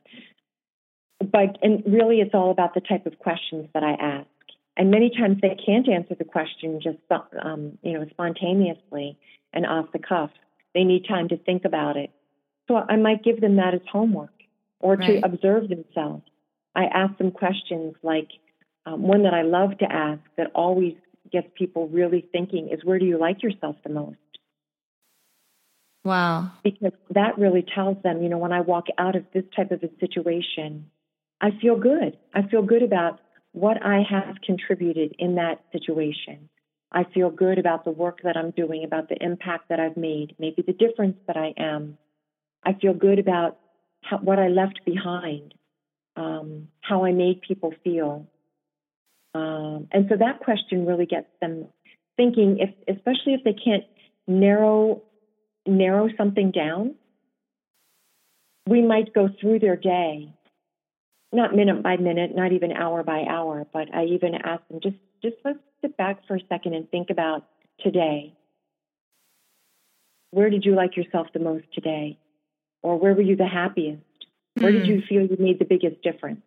But 1.19 1.57
and 1.61 1.81
really, 1.85 2.19
it's 2.19 2.33
all 2.33 2.51
about 2.51 2.73
the 2.73 2.81
type 2.81 3.05
of 3.05 3.17
questions 3.19 3.69
that 3.73 3.83
I 3.83 3.93
ask. 3.93 4.27
And 4.75 4.91
many 4.91 5.09
times 5.09 5.37
they 5.41 5.55
can't 5.65 5.87
answer 5.87 6.15
the 6.15 6.25
question 6.25 6.81
just 6.83 6.97
um, 7.41 7.77
you 7.81 7.93
know 7.93 8.05
spontaneously 8.09 9.17
and 9.53 9.65
off 9.65 9.85
the 9.93 9.99
cuff. 9.99 10.31
They 10.73 10.83
need 10.83 11.05
time 11.07 11.29
to 11.29 11.37
think 11.37 11.63
about 11.63 11.95
it. 11.95 12.09
So 12.67 12.75
I 12.75 12.97
might 12.97 13.23
give 13.23 13.39
them 13.39 13.55
that 13.55 13.73
as 13.73 13.81
homework 13.89 14.32
or 14.83 14.95
right. 14.95 15.21
to 15.21 15.25
observe 15.25 15.69
themselves. 15.69 16.23
I 16.75 16.85
ask 16.85 17.17
them 17.17 17.31
questions 17.31 17.95
like 18.03 18.27
um, 18.85 19.01
one 19.01 19.23
that 19.23 19.33
I 19.33 19.43
love 19.43 19.77
to 19.79 19.89
ask 19.89 20.21
that 20.37 20.51
always 20.53 20.95
gets 21.31 21.47
people 21.57 21.87
really 21.87 22.27
thinking 22.31 22.69
is 22.69 22.83
where 22.83 22.99
do 22.99 23.05
you 23.05 23.17
like 23.17 23.41
yourself 23.41 23.77
the 23.83 23.89
most? 23.89 24.17
Wow. 26.03 26.51
Because 26.63 26.91
that 27.11 27.37
really 27.37 27.65
tells 27.73 28.03
them, 28.03 28.21
you 28.21 28.27
know, 28.27 28.37
when 28.37 28.51
I 28.51 28.59
walk 28.59 28.87
out 28.97 29.15
of 29.15 29.23
this 29.33 29.45
type 29.55 29.71
of 29.71 29.81
a 29.83 29.89
situation, 30.01 30.91
I 31.39 31.51
feel 31.61 31.77
good. 31.77 32.17
I 32.33 32.41
feel 32.41 32.61
good 32.61 32.83
about 32.83 33.21
what 33.53 33.77
I 33.85 34.03
have 34.09 34.35
contributed 34.45 35.15
in 35.17 35.35
that 35.35 35.63
situation. 35.71 36.49
I 36.91 37.05
feel 37.05 37.29
good 37.29 37.57
about 37.57 37.85
the 37.85 37.91
work 37.91 38.19
that 38.23 38.35
I'm 38.35 38.51
doing, 38.51 38.83
about 38.83 39.07
the 39.07 39.17
impact 39.23 39.69
that 39.69 39.79
I've 39.79 39.95
made, 39.95 40.35
maybe 40.37 40.61
the 40.61 40.73
difference 40.73 41.15
that 41.27 41.37
I 41.37 41.53
am. 41.57 41.97
I 42.65 42.73
feel 42.73 42.93
good 42.93 43.17
about 43.17 43.59
how, 44.03 44.17
what 44.17 44.39
I 44.39 44.47
left 44.47 44.81
behind, 44.85 45.53
um, 46.15 46.67
how 46.81 47.05
I 47.05 47.11
made 47.11 47.41
people 47.41 47.73
feel. 47.83 48.27
Um, 49.33 49.87
and 49.91 50.05
so 50.09 50.15
that 50.17 50.39
question 50.39 50.85
really 50.85 51.05
gets 51.05 51.27
them 51.41 51.67
thinking, 52.17 52.59
if, 52.59 52.69
especially 52.95 53.33
if 53.33 53.43
they 53.43 53.53
can't 53.53 53.83
narrow 54.27 55.01
narrow 55.65 56.09
something 56.17 56.51
down, 56.51 56.95
we 58.67 58.81
might 58.81 59.13
go 59.13 59.29
through 59.39 59.59
their 59.59 59.77
day, 59.77 60.33
not 61.31 61.55
minute 61.55 61.81
by 61.81 61.97
minute, 61.97 62.35
not 62.35 62.51
even 62.51 62.71
hour 62.71 63.03
by 63.03 63.23
hour, 63.29 63.65
but 63.71 63.93
I 63.93 64.05
even 64.05 64.35
ask 64.35 64.61
them 64.67 64.79
just 64.81 64.97
just 65.21 65.35
let's 65.43 65.59
sit 65.81 65.97
back 65.97 66.19
for 66.27 66.35
a 66.35 66.41
second 66.49 66.73
and 66.73 66.89
think 66.89 67.09
about 67.09 67.45
today. 67.79 68.33
Where 70.31 70.49
did 70.49 70.65
you 70.65 70.75
like 70.75 70.97
yourself 70.97 71.27
the 71.33 71.39
most 71.39 71.65
today? 71.73 72.17
Or 72.83 72.99
where 72.99 73.13
were 73.15 73.21
you 73.21 73.35
the 73.35 73.47
happiest? 73.47 74.03
Where 74.59 74.71
mm. 74.71 74.79
did 74.79 74.87
you 74.87 74.95
hmm. 74.99 75.07
feel 75.07 75.21
you 75.25 75.37
made 75.39 75.57
the 75.57 75.65
biggest 75.65 76.03
difference? 76.03 76.41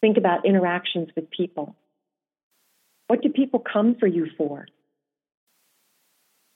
Think 0.00 0.16
about 0.16 0.46
interactions 0.46 1.08
with 1.16 1.30
people. 1.30 1.74
What 3.08 3.22
do 3.22 3.30
people 3.30 3.58
come 3.60 3.96
for 3.98 4.06
you 4.06 4.28
for? 4.36 4.66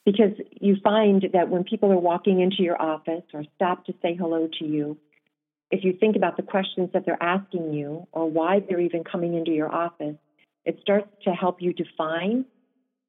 because 0.04 0.32
you 0.60 0.76
find 0.82 1.24
that 1.32 1.48
when 1.48 1.64
people 1.64 1.92
are 1.92 1.98
walking 1.98 2.40
into 2.40 2.62
your 2.62 2.80
office 2.80 3.22
or 3.32 3.44
stop 3.54 3.86
to 3.86 3.94
say 4.02 4.16
hello 4.18 4.48
to 4.58 4.64
you, 4.64 4.96
if 5.70 5.84
you 5.84 5.96
think 5.98 6.16
about 6.16 6.36
the 6.36 6.42
questions 6.42 6.90
that 6.92 7.06
they're 7.06 7.22
asking 7.22 7.72
you 7.72 8.06
or 8.12 8.28
why 8.28 8.60
they're 8.60 8.80
even 8.80 9.04
coming 9.04 9.34
into 9.34 9.52
your 9.52 9.72
office, 9.72 10.16
it 10.64 10.78
starts 10.82 11.08
to 11.24 11.30
help 11.30 11.62
you 11.62 11.72
define 11.72 12.44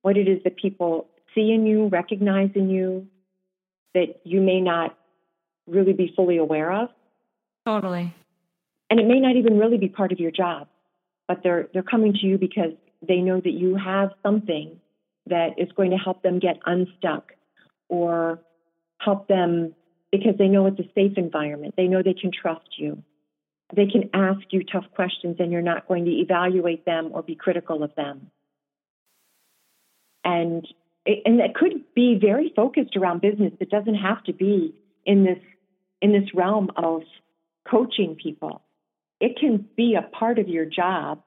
what 0.01 0.17
it 0.17 0.27
is 0.27 0.43
that 0.43 0.55
people 0.57 1.09
see 1.35 1.51
in 1.51 1.65
you, 1.65 1.87
recognize 1.87 2.51
in 2.55 2.69
you, 2.69 3.07
that 3.93 4.21
you 4.23 4.39
may 4.39 4.61
not 4.61 4.97
really 5.67 5.93
be 5.93 6.13
fully 6.15 6.37
aware 6.37 6.71
of. 6.71 6.89
Totally. 7.65 8.13
And 8.89 8.99
it 8.99 9.07
may 9.07 9.19
not 9.19 9.35
even 9.35 9.57
really 9.57 9.77
be 9.77 9.89
part 9.89 10.11
of 10.11 10.19
your 10.19 10.31
job, 10.31 10.67
but 11.27 11.41
they're 11.43 11.67
they're 11.73 11.83
coming 11.83 12.13
to 12.13 12.25
you 12.25 12.37
because 12.37 12.73
they 13.05 13.17
know 13.17 13.39
that 13.39 13.51
you 13.51 13.75
have 13.75 14.11
something 14.21 14.79
that 15.27 15.57
is 15.57 15.71
going 15.75 15.91
to 15.91 15.97
help 15.97 16.21
them 16.21 16.39
get 16.39 16.59
unstuck 16.65 17.33
or 17.89 18.39
help 18.99 19.27
them 19.27 19.73
because 20.11 20.37
they 20.37 20.47
know 20.47 20.67
it's 20.67 20.79
a 20.79 20.89
safe 20.93 21.17
environment. 21.17 21.73
They 21.75 21.87
know 21.87 22.03
they 22.03 22.13
can 22.13 22.31
trust 22.31 22.77
you. 22.77 23.01
They 23.75 23.87
can 23.87 24.09
ask 24.13 24.41
you 24.51 24.63
tough 24.63 24.85
questions 24.93 25.37
and 25.39 25.51
you're 25.51 25.61
not 25.61 25.87
going 25.87 26.05
to 26.05 26.11
evaluate 26.11 26.85
them 26.85 27.09
or 27.11 27.23
be 27.23 27.35
critical 27.35 27.83
of 27.83 27.95
them. 27.95 28.29
And 30.23 30.67
and 31.05 31.39
that 31.39 31.55
could 31.55 31.83
be 31.93 32.17
very 32.19 32.53
focused 32.55 32.95
around 32.95 33.21
business. 33.21 33.51
It 33.59 33.69
doesn't 33.69 33.95
have 33.95 34.23
to 34.25 34.33
be 34.33 34.73
in 35.05 35.25
this 35.25 35.39
in 36.03 36.11
this 36.11 36.35
realm 36.35 36.69
of 36.75 37.01
coaching 37.67 38.15
people. 38.21 38.61
It 39.21 39.37
can 39.39 39.65
be 39.75 39.95
a 39.95 40.01
part 40.01 40.37
of 40.37 40.49
your 40.49 40.65
job. 40.65 41.23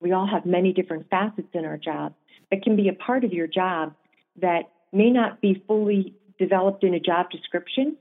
We 0.00 0.12
all 0.12 0.28
have 0.28 0.46
many 0.46 0.72
different 0.72 1.10
facets 1.10 1.48
in 1.52 1.64
our 1.64 1.76
job 1.76 2.14
that 2.50 2.62
can 2.62 2.76
be 2.76 2.88
a 2.88 2.92
part 2.92 3.24
of 3.24 3.32
your 3.32 3.48
job 3.48 3.94
that 4.40 4.70
may 4.92 5.10
not 5.10 5.40
be 5.40 5.62
fully 5.66 6.14
developed 6.38 6.84
in 6.84 6.94
a 6.94 7.00
job 7.00 7.30
description, 7.30 7.96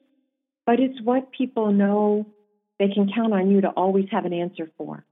but 0.65 0.79
it's 0.79 1.01
what 1.01 1.31
people 1.31 1.73
know 1.73 2.27
they 2.77 2.87
can 2.87 3.11
count 3.13 3.33
on 3.33 3.49
you 3.49 3.61
to 3.61 3.69
always 3.69 4.05
have 4.11 4.25
an 4.25 4.33
answer 4.33 4.69
for. 4.77 5.03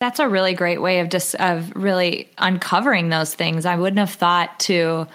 That's 0.00 0.20
a 0.20 0.28
really 0.28 0.54
great 0.54 0.80
way 0.80 1.00
of 1.00 1.10
just 1.10 1.34
of 1.36 1.74
really 1.74 2.30
uncovering 2.38 3.10
those 3.10 3.34
things. 3.34 3.66
I 3.66 3.76
wouldn't 3.76 3.98
have 3.98 4.10
thought 4.10 4.58
to 4.60 5.06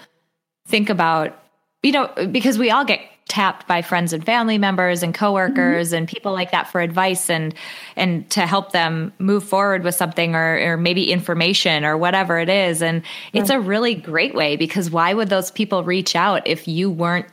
think 0.66 0.88
about, 0.88 1.36
you 1.82 1.92
know, 1.92 2.10
because 2.30 2.58
we 2.58 2.70
all 2.70 2.84
get 2.84 3.00
tapped 3.32 3.66
by 3.66 3.80
friends 3.80 4.12
and 4.12 4.26
family 4.26 4.58
members 4.58 5.02
and 5.02 5.14
coworkers 5.14 5.88
mm-hmm. 5.88 5.96
and 5.96 6.08
people 6.08 6.34
like 6.34 6.50
that 6.50 6.70
for 6.70 6.82
advice 6.82 7.30
and 7.30 7.54
and 7.96 8.28
to 8.28 8.46
help 8.46 8.72
them 8.72 9.10
move 9.18 9.42
forward 9.42 9.82
with 9.84 9.94
something 9.94 10.34
or 10.34 10.72
or 10.72 10.76
maybe 10.76 11.10
information 11.10 11.82
or 11.82 11.96
whatever 11.96 12.38
it 12.38 12.50
is 12.50 12.82
and 12.82 13.02
it's 13.32 13.48
a 13.48 13.58
really 13.58 13.94
great 13.94 14.34
way 14.34 14.54
because 14.54 14.90
why 14.90 15.14
would 15.14 15.30
those 15.30 15.50
people 15.50 15.82
reach 15.82 16.14
out 16.14 16.46
if 16.46 16.68
you 16.68 16.90
weren't 16.90 17.24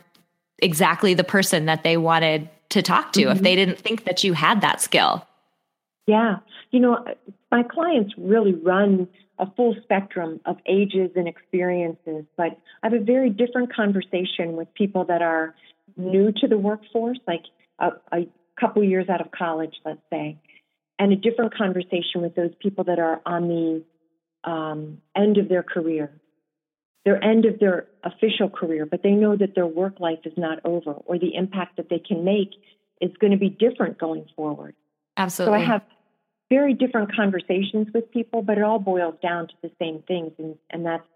exactly 0.60 1.12
the 1.12 1.22
person 1.22 1.66
that 1.66 1.82
they 1.82 1.98
wanted 1.98 2.48
to 2.70 2.80
talk 2.80 3.12
to 3.12 3.20
mm-hmm. 3.20 3.32
if 3.32 3.42
they 3.42 3.54
didn't 3.54 3.78
think 3.78 4.04
that 4.04 4.24
you 4.24 4.32
had 4.32 4.62
that 4.62 4.80
skill 4.80 5.26
yeah 6.06 6.38
you 6.70 6.80
know 6.80 7.04
my 7.50 7.62
clients 7.62 8.14
really 8.16 8.54
run 8.54 9.06
a 9.38 9.50
full 9.54 9.74
spectrum 9.82 10.38
of 10.44 10.58
ages 10.66 11.10
and 11.16 11.26
experiences, 11.26 12.26
but 12.36 12.58
I 12.82 12.90
have 12.90 12.92
a 12.92 13.02
very 13.02 13.30
different 13.30 13.74
conversation 13.74 14.52
with 14.52 14.72
people 14.74 15.06
that 15.06 15.22
are 15.22 15.54
new 15.96 16.32
to 16.32 16.48
the 16.48 16.58
workforce, 16.58 17.18
like 17.26 17.42
a, 17.78 17.90
a 18.12 18.28
couple 18.58 18.82
years 18.84 19.08
out 19.08 19.20
of 19.20 19.30
college, 19.30 19.74
let's 19.84 20.00
say, 20.10 20.38
and 20.98 21.12
a 21.12 21.16
different 21.16 21.54
conversation 21.56 22.20
with 22.22 22.34
those 22.34 22.52
people 22.60 22.84
that 22.84 22.98
are 22.98 23.20
on 23.24 23.48
the 23.48 23.84
um, 24.50 24.98
end 25.16 25.38
of 25.38 25.48
their 25.48 25.62
career, 25.62 26.12
their 27.04 27.22
end 27.22 27.46
of 27.46 27.58
their 27.58 27.86
official 28.04 28.50
career, 28.50 28.86
but 28.86 29.02
they 29.02 29.12
know 29.12 29.36
that 29.36 29.54
their 29.54 29.66
work 29.66 30.00
life 30.00 30.20
is 30.24 30.34
not 30.36 30.58
over 30.64 30.92
or 30.92 31.18
the 31.18 31.34
impact 31.34 31.76
that 31.76 31.88
they 31.88 31.98
can 31.98 32.24
make 32.24 32.50
is 33.00 33.10
going 33.18 33.32
to 33.32 33.38
be 33.38 33.48
different 33.48 33.98
going 33.98 34.26
forward. 34.36 34.74
Absolutely. 35.16 35.58
So 35.58 35.62
I 35.62 35.66
have 35.66 35.82
very 36.50 36.74
different 36.74 37.14
conversations 37.14 37.88
with 37.94 38.10
people, 38.10 38.42
but 38.42 38.58
it 38.58 38.64
all 38.64 38.78
boils 38.78 39.14
down 39.22 39.48
to 39.48 39.54
the 39.62 39.70
same 39.78 40.02
things, 40.06 40.32
and, 40.38 40.56
and 40.68 40.84
that's 40.84 41.06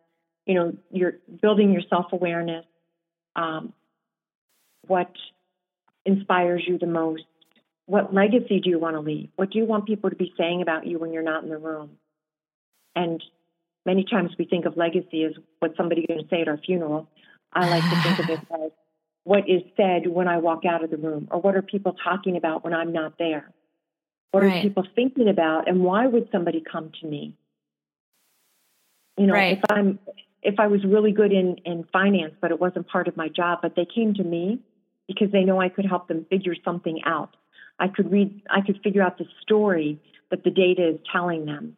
you 0.47 0.55
know 0.55 0.73
you're 0.91 1.15
building 1.43 1.73
your 1.73 1.83
self 1.91 2.07
awareness, 2.13 2.65
um, 3.37 3.73
what 4.87 5.11
inspires 6.05 6.65
you 6.67 6.79
the 6.79 6.87
most? 6.87 7.25
What 7.87 8.15
legacy 8.15 8.61
do 8.61 8.71
you 8.71 8.79
want 8.79 8.97
to 8.97 9.01
leave? 9.01 9.29
What 9.37 9.51
do 9.51 9.59
you 9.59 9.67
want 9.67 9.87
people 9.87 10.11
to 10.11 10.17
be 10.17 10.33
saying 10.39 10.63
about 10.63 10.87
you 10.87 10.99
when 10.99 11.13
you're 11.13 11.23
not 11.23 11.45
in 11.45 11.51
the 11.51 11.59
room? 11.59 11.91
And 12.97 13.23
many 13.85 14.05
times 14.05 14.31
we 14.39 14.47
think 14.47 14.65
of 14.65 14.77
legacy 14.77 15.25
as 15.25 15.33
what 15.59 15.77
somebody's 15.77 16.07
going 16.07 16.23
to 16.23 16.29
say 16.29 16.41
at 16.41 16.49
our 16.49 16.59
funeral. 16.59 17.09
I 17.53 17.69
like 17.69 17.83
to 17.83 18.03
think 18.03 18.19
of 18.19 18.31
it 18.31 18.41
as 18.65 18.71
what 19.25 19.49
is 19.49 19.63
said 19.77 20.07
when 20.07 20.29
I 20.29 20.39
walk 20.39 20.65
out 20.65 20.85
of 20.85 20.91
the 20.91 20.99
room, 20.99 21.29
or 21.31 21.41
what 21.41 21.57
are 21.57 21.63
people 21.63 21.97
talking 22.05 22.37
about 22.37 22.63
when 22.63 22.75
I'm 22.75 22.93
not 22.93 23.15
there? 23.19 23.51
What 24.31 24.43
right. 24.43 24.59
are 24.59 24.63
people 24.63 24.87
thinking 24.95 25.29
about, 25.29 25.69
and 25.69 25.83
why 25.83 26.07
would 26.07 26.29
somebody 26.31 26.63
come 26.63 26.93
to 27.01 27.07
me? 27.07 27.35
You 29.17 29.27
know, 29.27 29.35
right. 29.35 29.59
if 29.59 29.65
I'm 29.71 29.99
if 30.43 30.61
I 30.61 30.67
was 30.67 30.85
really 30.85 31.13
good 31.13 31.33
in 31.33 31.57
in 31.65 31.85
finance, 31.93 32.35
but 32.41 32.51
it 32.51 32.61
wasn't 32.61 32.87
part 32.89 33.09
of 33.09 33.17
my 33.17 33.29
job, 33.29 33.61
but 33.63 33.75
they 33.77 33.87
came 33.87 34.15
to 34.15 34.25
me 34.25 34.61
because 35.07 35.31
they 35.33 35.45
know 35.45 35.61
I 35.61 35.69
could 35.69 35.87
help 35.87 36.09
them 36.09 36.27
figure 36.31 36.55
something 36.65 37.01
out. 37.05 37.37
I 37.79 37.89
could 37.89 38.11
read, 38.11 38.43
I 38.51 38.61
could 38.61 38.81
figure 38.83 39.03
out 39.03 39.19
the 39.19 39.27
story 39.43 40.01
that 40.31 40.45
the 40.45 40.51
data 40.51 40.89
is 40.91 41.01
telling 41.11 41.45
them. 41.45 41.77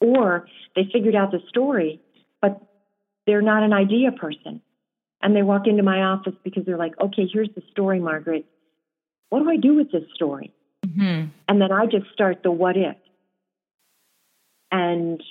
Or 0.00 0.46
they 0.74 0.88
figured 0.92 1.14
out 1.14 1.30
the 1.30 1.42
story, 1.48 2.00
but 2.40 2.60
they're 3.26 3.42
not 3.42 3.62
an 3.62 3.72
idea 3.72 4.12
person. 4.12 4.62
And 5.22 5.36
they 5.36 5.42
walk 5.42 5.66
into 5.66 5.82
my 5.82 6.02
office 6.02 6.34
because 6.42 6.64
they're 6.64 6.78
like, 6.78 6.98
okay, 6.98 7.28
here's 7.30 7.50
the 7.54 7.62
story, 7.70 8.00
Margaret. 8.00 8.46
What 9.28 9.42
do 9.42 9.50
I 9.50 9.56
do 9.56 9.74
with 9.74 9.92
this 9.92 10.04
story? 10.14 10.54
Mm-hmm. 10.86 11.28
And 11.46 11.60
then 11.60 11.70
I 11.70 11.84
just 11.84 12.10
start 12.12 12.42
the 12.42 12.50
what 12.50 12.76
if. 12.76 12.96
And 14.72 15.22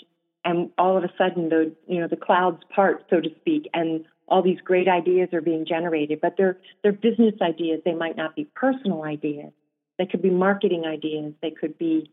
and 0.45 0.69
all 0.77 0.97
of 0.97 1.03
a 1.03 1.11
sudden 1.17 1.49
the 1.49 1.73
you 1.87 1.99
know 1.99 2.07
the 2.07 2.15
clouds 2.17 2.61
part 2.73 3.05
so 3.09 3.19
to 3.19 3.29
speak 3.39 3.69
and 3.73 4.05
all 4.29 4.41
these 4.41 4.59
great 4.63 4.87
ideas 4.87 5.29
are 5.33 5.41
being 5.41 5.65
generated 5.65 6.19
but 6.21 6.35
they're 6.37 6.57
they're 6.83 6.91
business 6.91 7.33
ideas. 7.41 7.81
They 7.85 7.93
might 7.93 8.17
not 8.17 8.35
be 8.35 8.45
personal 8.55 9.03
ideas. 9.03 9.51
They 9.97 10.05
could 10.05 10.21
be 10.21 10.29
marketing 10.29 10.85
ideas. 10.85 11.33
They 11.41 11.51
could 11.51 11.77
be 11.77 12.11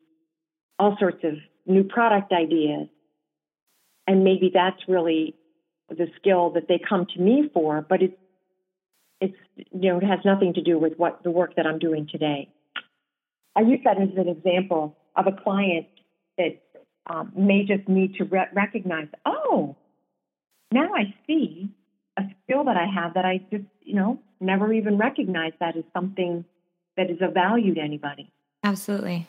all 0.78 0.96
sorts 0.98 1.22
of 1.24 1.34
new 1.66 1.84
product 1.84 2.32
ideas. 2.32 2.88
And 4.06 4.24
maybe 4.24 4.50
that's 4.52 4.80
really 4.88 5.34
the 5.88 6.08
skill 6.16 6.50
that 6.50 6.68
they 6.68 6.80
come 6.88 7.06
to 7.14 7.20
me 7.20 7.48
for 7.54 7.80
but 7.88 8.02
it's 8.02 8.16
it's 9.20 9.36
you 9.56 9.90
know 9.90 9.98
it 9.98 10.04
has 10.04 10.20
nothing 10.24 10.54
to 10.54 10.62
do 10.62 10.78
with 10.78 10.94
what 10.96 11.22
the 11.22 11.30
work 11.30 11.56
that 11.56 11.66
I'm 11.66 11.78
doing 11.78 12.08
today. 12.10 12.48
I 13.54 13.60
use 13.60 13.80
that 13.84 14.00
as 14.00 14.10
an 14.16 14.28
example 14.28 14.96
of 15.16 15.26
a 15.26 15.32
client 15.32 15.86
that 16.36 16.60
um, 17.08 17.32
may 17.34 17.64
just 17.64 17.88
need 17.88 18.16
to 18.16 18.24
re- 18.24 18.48
recognize, 18.52 19.08
oh, 19.24 19.76
now 20.72 20.92
I 20.94 21.14
see 21.26 21.70
a 22.16 22.22
skill 22.44 22.64
that 22.64 22.76
I 22.76 22.86
have 22.86 23.14
that 23.14 23.24
I 23.24 23.38
just, 23.50 23.64
you 23.82 23.94
know, 23.94 24.18
never 24.40 24.72
even 24.72 24.98
recognized 24.98 25.56
that 25.60 25.76
as 25.76 25.84
something 25.92 26.44
that 26.96 27.10
is 27.10 27.20
of 27.20 27.34
value 27.34 27.74
to 27.74 27.80
anybody. 27.80 28.30
Absolutely. 28.64 29.26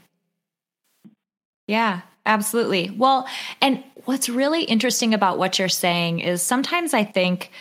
Yeah, 1.67 2.01
absolutely. 2.25 2.89
Well, 2.89 3.27
and 3.61 3.83
what's 4.05 4.29
really 4.29 4.63
interesting 4.63 5.13
about 5.13 5.37
what 5.37 5.59
you're 5.59 5.69
saying 5.69 6.19
is 6.21 6.41
sometimes 6.41 6.93
I 6.93 7.03
think 7.03 7.51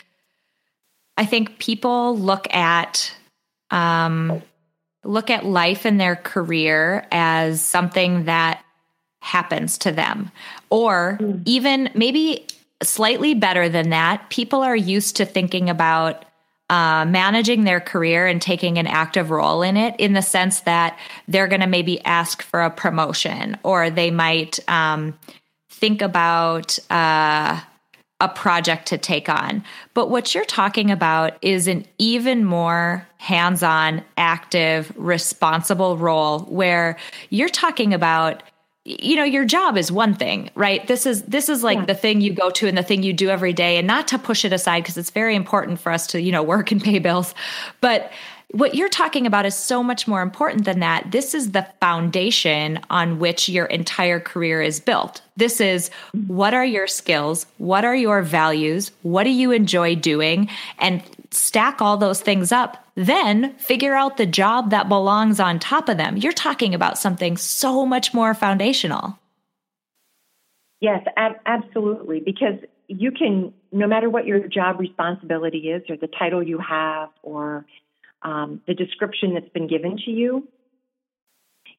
I 1.16 1.24
think 1.24 1.58
people 1.58 2.16
look 2.16 2.52
at 2.54 3.12
um 3.70 4.42
look 5.02 5.30
at 5.30 5.44
life 5.44 5.84
and 5.84 6.00
their 6.00 6.16
career 6.16 7.06
as 7.10 7.60
something 7.60 8.24
that 8.24 8.64
happens 9.20 9.78
to 9.78 9.92
them. 9.92 10.30
Or 10.70 11.18
mm. 11.20 11.42
even 11.44 11.90
maybe 11.94 12.46
slightly 12.82 13.34
better 13.34 13.68
than 13.68 13.90
that, 13.90 14.28
people 14.30 14.62
are 14.62 14.76
used 14.76 15.16
to 15.16 15.24
thinking 15.24 15.70
about 15.70 16.24
uh, 16.68 17.04
managing 17.06 17.64
their 17.64 17.80
career 17.80 18.26
and 18.26 18.42
taking 18.42 18.78
an 18.78 18.86
active 18.86 19.30
role 19.30 19.62
in 19.62 19.76
it 19.76 19.94
in 19.98 20.14
the 20.14 20.22
sense 20.22 20.60
that 20.60 20.98
they're 21.28 21.46
going 21.46 21.60
to 21.60 21.66
maybe 21.66 22.04
ask 22.04 22.42
for 22.42 22.62
a 22.62 22.70
promotion 22.70 23.56
or 23.62 23.88
they 23.88 24.10
might 24.10 24.58
um, 24.68 25.16
think 25.70 26.02
about 26.02 26.78
uh, 26.90 27.60
a 28.20 28.28
project 28.28 28.88
to 28.88 28.98
take 28.98 29.28
on. 29.28 29.62
But 29.94 30.10
what 30.10 30.34
you're 30.34 30.44
talking 30.44 30.90
about 30.90 31.36
is 31.42 31.68
an 31.68 31.86
even 31.98 32.44
more 32.44 33.06
hands 33.18 33.62
on, 33.62 34.02
active, 34.16 34.90
responsible 34.96 35.96
role 35.96 36.40
where 36.40 36.96
you're 37.30 37.48
talking 37.48 37.94
about 37.94 38.42
you 38.86 39.16
know 39.16 39.24
your 39.24 39.44
job 39.44 39.76
is 39.76 39.90
one 39.90 40.14
thing 40.14 40.48
right 40.54 40.86
this 40.86 41.06
is 41.06 41.22
this 41.24 41.48
is 41.48 41.64
like 41.64 41.78
yeah. 41.78 41.84
the 41.86 41.94
thing 41.94 42.20
you 42.20 42.32
go 42.32 42.50
to 42.50 42.68
and 42.68 42.78
the 42.78 42.82
thing 42.82 43.02
you 43.02 43.12
do 43.12 43.28
every 43.28 43.52
day 43.52 43.78
and 43.78 43.86
not 43.86 44.06
to 44.06 44.18
push 44.18 44.44
it 44.44 44.52
aside 44.52 44.80
because 44.80 44.96
it's 44.96 45.10
very 45.10 45.34
important 45.34 45.80
for 45.80 45.90
us 45.90 46.06
to 46.06 46.20
you 46.20 46.30
know 46.30 46.42
work 46.42 46.70
and 46.70 46.82
pay 46.82 47.00
bills 47.00 47.34
but 47.80 48.12
what 48.52 48.76
you're 48.76 48.88
talking 48.88 49.26
about 49.26 49.44
is 49.44 49.56
so 49.56 49.82
much 49.82 50.06
more 50.06 50.22
important 50.22 50.64
than 50.64 50.78
that. 50.78 51.10
This 51.10 51.34
is 51.34 51.50
the 51.50 51.66
foundation 51.80 52.78
on 52.90 53.18
which 53.18 53.48
your 53.48 53.66
entire 53.66 54.20
career 54.20 54.62
is 54.62 54.78
built. 54.78 55.20
This 55.36 55.60
is 55.60 55.90
what 56.28 56.54
are 56.54 56.64
your 56.64 56.86
skills? 56.86 57.46
What 57.58 57.84
are 57.84 57.96
your 57.96 58.22
values? 58.22 58.92
What 59.02 59.24
do 59.24 59.30
you 59.30 59.50
enjoy 59.50 59.96
doing? 59.96 60.48
And 60.78 61.02
stack 61.32 61.82
all 61.82 61.96
those 61.96 62.20
things 62.20 62.52
up, 62.52 62.85
then 62.96 63.54
figure 63.58 63.94
out 63.94 64.16
the 64.16 64.26
job 64.26 64.70
that 64.70 64.88
belongs 64.88 65.38
on 65.38 65.58
top 65.58 65.88
of 65.88 65.98
them. 65.98 66.16
You're 66.16 66.32
talking 66.32 66.74
about 66.74 66.98
something 66.98 67.36
so 67.36 67.84
much 67.84 68.14
more 68.14 68.34
foundational. 68.34 69.18
Yes, 70.80 71.04
ab- 71.16 71.40
absolutely. 71.44 72.20
Because 72.20 72.58
you 72.88 73.10
can, 73.10 73.52
no 73.70 73.86
matter 73.86 74.08
what 74.08 74.26
your 74.26 74.48
job 74.48 74.80
responsibility 74.80 75.70
is, 75.70 75.82
or 75.90 75.96
the 75.96 76.08
title 76.08 76.42
you 76.42 76.58
have, 76.58 77.10
or 77.22 77.66
um, 78.22 78.62
the 78.66 78.74
description 78.74 79.34
that's 79.34 79.48
been 79.50 79.68
given 79.68 79.98
to 80.04 80.10
you, 80.10 80.48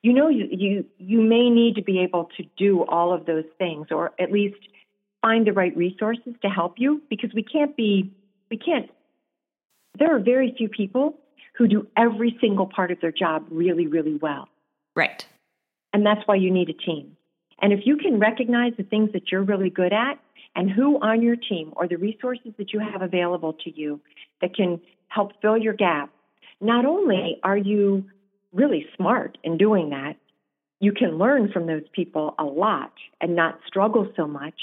you 0.04 0.14
know 0.14 0.30
you, 0.30 0.48
you 0.52 0.86
you 1.00 1.22
may 1.22 1.50
need 1.50 1.76
to 1.76 1.82
be 1.82 2.00
able 2.00 2.30
to 2.38 2.44
do 2.58 2.84
all 2.84 3.14
of 3.14 3.26
those 3.26 3.46
things, 3.58 3.88
or 3.90 4.14
at 4.20 4.32
least 4.32 4.60
find 5.22 5.48
the 5.48 5.54
right 5.54 5.76
resources 5.76 6.34
to 6.44 6.50
help 6.50 6.76
you, 6.78 7.02
because 7.10 7.32
we 7.34 7.42
can't 7.42 7.76
be 7.76 8.14
we 8.52 8.58
can't 8.58 8.90
there 9.98 10.16
are 10.16 10.20
very 10.20 10.54
few 10.58 10.70
people 10.70 11.18
who 11.58 11.68
do 11.68 11.88
every 11.98 12.38
single 12.40 12.68
part 12.68 12.92
of 12.92 13.02
their 13.02 13.12
job 13.12 13.46
really, 13.50 13.88
really 13.88 14.16
well. 14.16 14.48
Right. 14.96 15.26
And 15.94 16.06
that's 16.06 16.22
why 16.26 16.36
you 16.36 16.52
need 16.52 16.70
a 16.70 16.74
team. 16.74 17.18
And 17.62 17.74
if 17.74 17.82
you 17.86 17.98
can 17.98 18.20
recognize 18.20 18.74
the 18.78 18.84
things 18.84 19.12
that 19.14 19.32
you're 19.32 19.44
really 19.44 19.70
good 19.70 19.94
at 19.94 20.20
and 20.56 20.70
who 20.70 21.00
on 21.02 21.22
your 21.22 21.36
team 21.36 21.74
or 21.76 21.88
the 21.88 21.98
resources 21.98 22.54
that 22.58 22.74
you 22.74 22.80
have 22.80 23.02
available 23.02 23.54
to 23.64 23.76
you 23.76 24.00
that 24.42 24.56
can 24.56 24.80
help 25.08 25.32
fill 25.42 25.58
your 25.58 25.74
gap, 25.74 26.12
not 26.62 26.86
only 26.86 27.40
are 27.44 27.58
you 27.58 28.06
really 28.54 28.86
smart 28.96 29.38
in 29.44 29.58
doing 29.58 29.90
that, 29.90 30.16
you 30.80 30.92
can 30.92 31.18
learn 31.18 31.52
from 31.52 31.66
those 31.66 31.84
people 31.94 32.36
a 32.38 32.44
lot 32.44 32.94
and 33.20 33.36
not 33.36 33.60
struggle 33.66 34.12
so 34.16 34.28
much. 34.28 34.60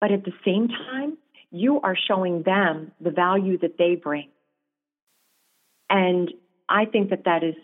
But 0.00 0.12
at 0.12 0.24
the 0.24 0.32
same 0.44 0.68
time, 0.68 1.18
you 1.54 1.80
are 1.82 1.96
showing 2.08 2.42
them 2.42 2.90
the 3.00 3.12
value 3.12 3.56
that 3.58 3.78
they 3.78 3.94
bring. 3.94 4.28
And 5.88 6.28
I 6.68 6.84
think 6.86 7.10
that 7.10 7.24
that 7.26 7.44
is 7.44 7.54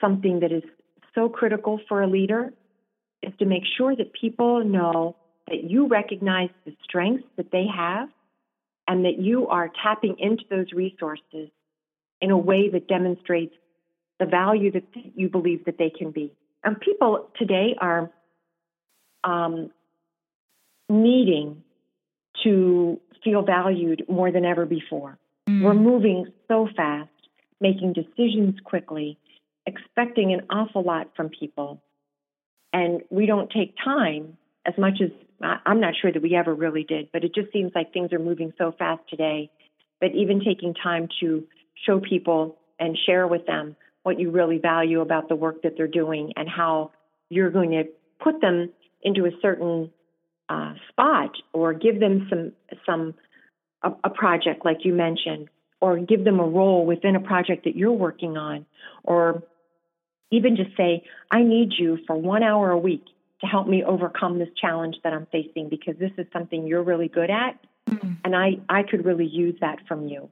something 0.00 0.40
that 0.40 0.50
is 0.50 0.62
so 1.14 1.28
critical 1.28 1.78
for 1.88 2.00
a 2.00 2.06
leader 2.06 2.54
is 3.22 3.34
to 3.38 3.44
make 3.44 3.64
sure 3.76 3.94
that 3.94 4.14
people 4.14 4.64
know 4.64 5.14
that 5.46 5.62
you 5.62 5.88
recognize 5.88 6.48
the 6.64 6.74
strengths 6.82 7.24
that 7.36 7.52
they 7.52 7.66
have 7.66 8.08
and 8.88 9.04
that 9.04 9.18
you 9.18 9.46
are 9.48 9.70
tapping 9.82 10.16
into 10.18 10.44
those 10.48 10.72
resources 10.72 11.50
in 12.22 12.30
a 12.30 12.38
way 12.38 12.70
that 12.70 12.88
demonstrates 12.88 13.54
the 14.18 14.24
value 14.24 14.72
that 14.72 14.84
you 15.14 15.28
believe 15.28 15.66
that 15.66 15.76
they 15.76 15.90
can 15.90 16.12
be. 16.12 16.32
And 16.64 16.80
people 16.80 17.28
today 17.38 17.76
are 17.78 18.10
um, 19.22 19.70
needing 20.88 21.62
to 22.44 23.00
feel 23.24 23.42
valued 23.42 24.04
more 24.08 24.30
than 24.32 24.44
ever 24.44 24.66
before. 24.66 25.18
Mm. 25.48 25.62
We're 25.62 25.74
moving 25.74 26.26
so 26.48 26.68
fast, 26.76 27.10
making 27.60 27.94
decisions 27.94 28.58
quickly, 28.64 29.18
expecting 29.66 30.32
an 30.32 30.46
awful 30.50 30.82
lot 30.82 31.10
from 31.16 31.28
people. 31.28 31.80
And 32.72 33.02
we 33.10 33.26
don't 33.26 33.50
take 33.50 33.74
time 33.84 34.36
as 34.66 34.74
much 34.78 35.00
as 35.02 35.10
I'm 35.66 35.80
not 35.80 35.94
sure 36.00 36.12
that 36.12 36.22
we 36.22 36.36
ever 36.36 36.54
really 36.54 36.84
did, 36.84 37.10
but 37.12 37.24
it 37.24 37.34
just 37.34 37.52
seems 37.52 37.72
like 37.74 37.92
things 37.92 38.12
are 38.12 38.18
moving 38.18 38.52
so 38.58 38.72
fast 38.78 39.02
today 39.08 39.50
But 40.00 40.14
even 40.14 40.40
taking 40.40 40.74
time 40.74 41.08
to 41.20 41.44
show 41.86 42.00
people 42.00 42.56
and 42.78 42.96
share 43.06 43.26
with 43.26 43.46
them 43.46 43.76
what 44.02 44.18
you 44.18 44.30
really 44.30 44.58
value 44.58 45.00
about 45.00 45.28
the 45.28 45.36
work 45.36 45.62
that 45.62 45.74
they're 45.76 45.86
doing 45.88 46.32
and 46.36 46.48
how 46.48 46.92
you're 47.28 47.50
going 47.50 47.70
to 47.70 47.84
put 48.22 48.40
them 48.40 48.70
into 49.02 49.26
a 49.26 49.30
certain 49.40 49.90
uh, 50.52 50.74
spot 50.90 51.30
or 51.54 51.72
give 51.72 51.98
them 51.98 52.26
some 52.28 52.52
some 52.84 53.14
a, 53.82 53.90
a 54.04 54.10
project 54.10 54.64
like 54.64 54.84
you 54.84 54.92
mentioned 54.92 55.48
or 55.80 55.98
give 55.98 56.24
them 56.24 56.38
a 56.40 56.46
role 56.46 56.84
within 56.84 57.16
a 57.16 57.20
project 57.20 57.64
that 57.64 57.74
you're 57.74 57.92
working 57.92 58.36
on 58.36 58.66
or 59.02 59.42
even 60.30 60.56
just 60.56 60.76
say 60.76 61.02
i 61.30 61.42
need 61.42 61.72
you 61.78 61.98
for 62.06 62.14
one 62.14 62.42
hour 62.42 62.70
a 62.70 62.78
week 62.78 63.04
to 63.40 63.46
help 63.46 63.66
me 63.66 63.82
overcome 63.82 64.38
this 64.38 64.50
challenge 64.60 64.96
that 65.04 65.14
i'm 65.14 65.26
facing 65.32 65.70
because 65.70 65.96
this 65.98 66.12
is 66.18 66.26
something 66.34 66.66
you're 66.66 66.82
really 66.82 67.08
good 67.08 67.30
at 67.30 67.58
mm-hmm. 67.88 68.12
and 68.24 68.36
i 68.36 68.50
i 68.68 68.82
could 68.82 69.06
really 69.06 69.26
use 69.26 69.56
that 69.60 69.78
from 69.88 70.06
you. 70.06 70.28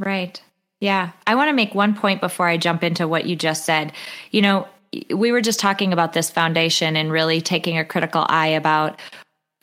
Right. 0.00 0.40
Yeah. 0.80 1.10
I 1.26 1.34
want 1.34 1.48
to 1.48 1.52
make 1.52 1.74
one 1.74 1.92
point 1.96 2.20
before 2.20 2.46
i 2.46 2.56
jump 2.56 2.84
into 2.84 3.08
what 3.08 3.26
you 3.26 3.34
just 3.34 3.64
said. 3.64 3.92
You 4.30 4.42
know 4.42 4.68
we 5.10 5.32
were 5.32 5.40
just 5.40 5.60
talking 5.60 5.92
about 5.92 6.12
this 6.12 6.30
foundation 6.30 6.96
and 6.96 7.10
really 7.12 7.40
taking 7.40 7.78
a 7.78 7.84
critical 7.84 8.24
eye 8.28 8.48
about 8.48 9.00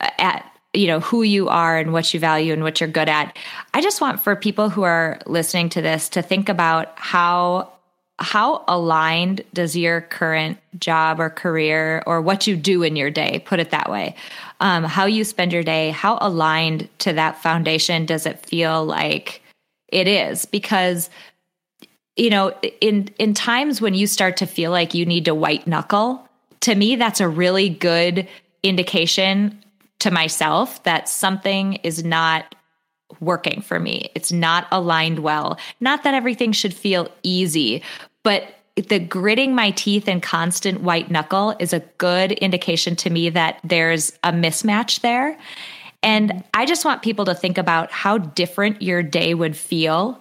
uh, 0.00 0.10
at 0.18 0.50
you 0.72 0.86
know 0.86 1.00
who 1.00 1.22
you 1.22 1.48
are 1.48 1.78
and 1.78 1.92
what 1.92 2.12
you 2.12 2.20
value 2.20 2.52
and 2.52 2.62
what 2.62 2.80
you're 2.80 2.88
good 2.88 3.08
at. 3.08 3.36
I 3.74 3.80
just 3.80 4.00
want 4.00 4.20
for 4.20 4.36
people 4.36 4.68
who 4.68 4.82
are 4.82 5.18
listening 5.26 5.68
to 5.70 5.82
this 5.82 6.08
to 6.10 6.22
think 6.22 6.48
about 6.48 6.92
how 6.96 7.72
how 8.18 8.64
aligned 8.66 9.42
does 9.52 9.76
your 9.76 10.00
current 10.00 10.58
job 10.78 11.20
or 11.20 11.28
career 11.28 12.02
or 12.06 12.22
what 12.22 12.46
you 12.46 12.56
do 12.56 12.82
in 12.82 12.96
your 12.96 13.10
day 13.10 13.42
put 13.44 13.60
it 13.60 13.70
that 13.72 13.90
way 13.90 14.14
um, 14.60 14.84
how 14.84 15.04
you 15.04 15.22
spend 15.22 15.52
your 15.52 15.62
day 15.62 15.90
how 15.90 16.16
aligned 16.22 16.88
to 16.98 17.12
that 17.12 17.42
foundation 17.42 18.06
does 18.06 18.24
it 18.24 18.38
feel 18.38 18.86
like 18.86 19.42
it 19.88 20.08
is? 20.08 20.44
Because 20.44 21.10
you 22.16 22.30
know 22.30 22.52
in 22.80 23.08
in 23.18 23.34
times 23.34 23.80
when 23.80 23.94
you 23.94 24.06
start 24.06 24.36
to 24.38 24.46
feel 24.46 24.70
like 24.70 24.94
you 24.94 25.06
need 25.06 25.26
to 25.26 25.34
white 25.34 25.66
knuckle 25.66 26.26
to 26.66 26.74
me, 26.74 26.96
that's 26.96 27.20
a 27.20 27.28
really 27.28 27.68
good 27.68 28.26
indication 28.62 29.62
to 30.00 30.10
myself 30.10 30.82
that 30.82 31.08
something 31.08 31.74
is 31.74 32.04
not 32.04 32.56
working 33.20 33.60
for 33.60 33.78
me. 33.78 34.10
It's 34.16 34.32
not 34.32 34.66
aligned 34.72 35.20
well. 35.20 35.58
Not 35.80 36.02
that 36.02 36.14
everything 36.14 36.50
should 36.50 36.74
feel 36.74 37.08
easy, 37.22 37.82
but 38.24 38.52
the 38.74 38.98
gritting 38.98 39.54
my 39.54 39.70
teeth 39.70 40.08
and 40.08 40.20
constant 40.20 40.80
white 40.80 41.08
knuckle 41.08 41.54
is 41.60 41.72
a 41.72 41.80
good 41.98 42.32
indication 42.32 42.96
to 42.96 43.10
me 43.10 43.30
that 43.30 43.60
there's 43.62 44.12
a 44.24 44.32
mismatch 44.32 45.00
there. 45.00 45.38
And 46.02 46.44
I 46.52 46.66
just 46.66 46.84
want 46.84 47.02
people 47.02 47.24
to 47.26 47.34
think 47.34 47.58
about 47.58 47.92
how 47.92 48.18
different 48.18 48.82
your 48.82 49.02
day 49.02 49.34
would 49.34 49.56
feel 49.56 50.20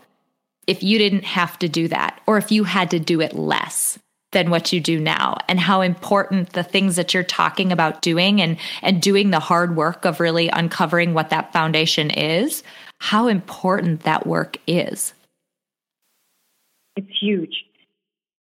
if 0.67 0.83
you 0.83 0.97
didn't 0.97 1.25
have 1.25 1.57
to 1.59 1.69
do 1.69 1.87
that 1.87 2.19
or 2.25 2.37
if 2.37 2.51
you 2.51 2.63
had 2.63 2.91
to 2.91 2.99
do 2.99 3.21
it 3.21 3.33
less 3.33 3.99
than 4.31 4.49
what 4.49 4.73
you 4.73 4.81
do 4.81 4.99
now 4.99 5.37
and 5.47 5.59
how 5.59 5.81
important 5.81 6.53
the 6.53 6.63
things 6.63 6.97
that 6.97 7.13
you're 7.13 7.23
talking 7.23 7.71
about 7.71 8.01
doing 8.01 8.41
and 8.41 8.57
and 8.81 9.01
doing 9.01 9.31
the 9.31 9.39
hard 9.39 9.75
work 9.75 10.03
of 10.03 10.19
really 10.19 10.49
uncovering 10.49 11.13
what 11.13 11.29
that 11.29 11.53
foundation 11.53 12.09
is 12.09 12.63
how 12.99 13.27
important 13.27 14.03
that 14.03 14.25
work 14.25 14.57
is. 14.67 15.13
It's 16.95 17.07
huge. 17.19 17.65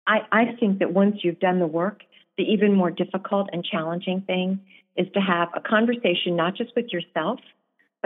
I 0.06 0.20
i 0.32 0.44
think 0.58 0.78
that 0.78 0.92
once 0.92 1.16
you've 1.22 1.40
done 1.40 1.58
the 1.58 1.66
work 1.66 2.02
the 2.36 2.44
even 2.44 2.74
more 2.74 2.90
difficult 2.90 3.48
and 3.52 3.64
challenging 3.64 4.22
thing 4.22 4.60
is 4.96 5.06
to 5.14 5.20
have 5.20 5.48
a 5.54 5.60
conversation 5.60 6.36
not 6.36 6.56
just 6.56 6.74
with 6.76 6.92
yourself 6.92 7.40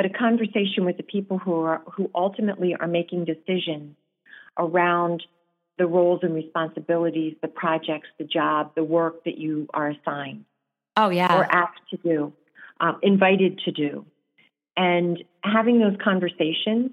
but 0.01 0.11
a 0.11 0.19
conversation 0.19 0.87
with 0.87 0.97
the 0.97 1.03
people 1.03 1.37
who 1.37 1.61
are 1.61 1.83
who 1.95 2.11
ultimately 2.15 2.75
are 2.75 2.87
making 2.87 3.27
decisions 3.27 3.95
around 4.59 5.23
the 5.77 5.87
roles 5.87 6.21
and 6.23 6.35
responsibilities, 6.35 7.37
the 7.43 7.49
projects, 7.49 8.09
the 8.19 8.25
job, 8.25 8.73
the 8.75 8.83
work 8.83 9.23
that 9.25 9.37
you 9.37 9.69
are 9.75 9.91
assigned. 9.91 10.47
Oh, 10.97 11.11
yeah. 11.11 11.37
Or 11.37 11.45
asked 11.45 11.83
to 11.91 11.99
do, 11.99 12.33
um, 12.81 12.99
invited 13.03 13.61
to 13.67 13.73
do. 13.73 14.07
And 14.75 15.23
having 15.45 15.81
those 15.81 15.99
conversations 16.03 16.93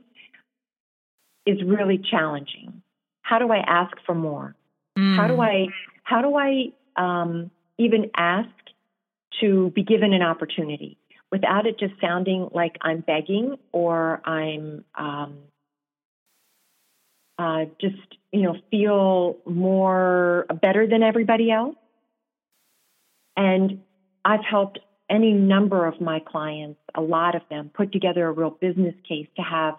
is 1.46 1.64
really 1.64 2.02
challenging. 2.12 2.82
How 3.22 3.40
do 3.40 3.50
I 3.54 3.60
ask 3.60 3.96
for 4.06 4.16
more? 4.16 4.54
Mm. 5.00 5.16
How 5.16 5.28
do 5.28 5.40
I 5.40 5.68
how 6.04 6.22
do 6.22 6.36
I 6.36 6.74
um, 6.98 7.52
even 7.78 8.12
ask 8.18 8.50
to 9.40 9.70
be 9.70 9.84
given 9.84 10.12
an 10.12 10.24
opportunity 10.24 10.98
without 11.32 11.66
it 11.66 11.80
just 11.80 11.94
sounding 12.00 12.50
like 12.54 12.78
I'm 12.82 13.02
begging 13.02 13.58
or 13.72 14.22
I'm 14.26 14.86
um, 14.96 15.38
uh, 17.38 17.66
just 17.80 18.18
you 18.32 18.44
know 18.44 18.56
feel 18.72 19.38
more 19.46 20.46
better 20.62 20.88
than 20.88 21.04
everybody 21.04 21.52
else. 21.52 21.76
And 23.36 23.82
I've 24.26 24.44
helped 24.44 24.80
any 25.10 25.32
number 25.32 25.86
of 25.86 26.02
my 26.02 26.20
clients, 26.20 26.80
a 26.96 27.02
lot 27.02 27.36
of 27.36 27.42
them, 27.50 27.72
put 27.74 27.92
together 27.92 28.28
a 28.28 28.32
real 28.32 28.50
business 28.50 28.96
case 29.08 29.28
to 29.38 29.42
have 29.42 29.76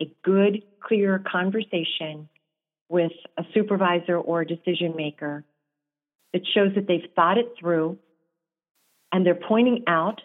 a 0.00 0.10
good, 0.24 0.62
clear 0.82 1.22
conversation 1.30 2.28
with 2.88 3.12
a 3.38 3.44
supervisor 3.54 4.16
or 4.16 4.40
a 4.40 4.46
decision 4.46 4.94
maker 4.96 5.44
that 6.32 6.42
shows 6.54 6.74
that 6.74 6.86
they've 6.86 7.08
thought 7.14 7.38
it 7.38 7.54
through 7.58 7.98
and 9.12 9.24
they're 9.24 9.34
pointing 9.34 9.84
out 9.86 10.20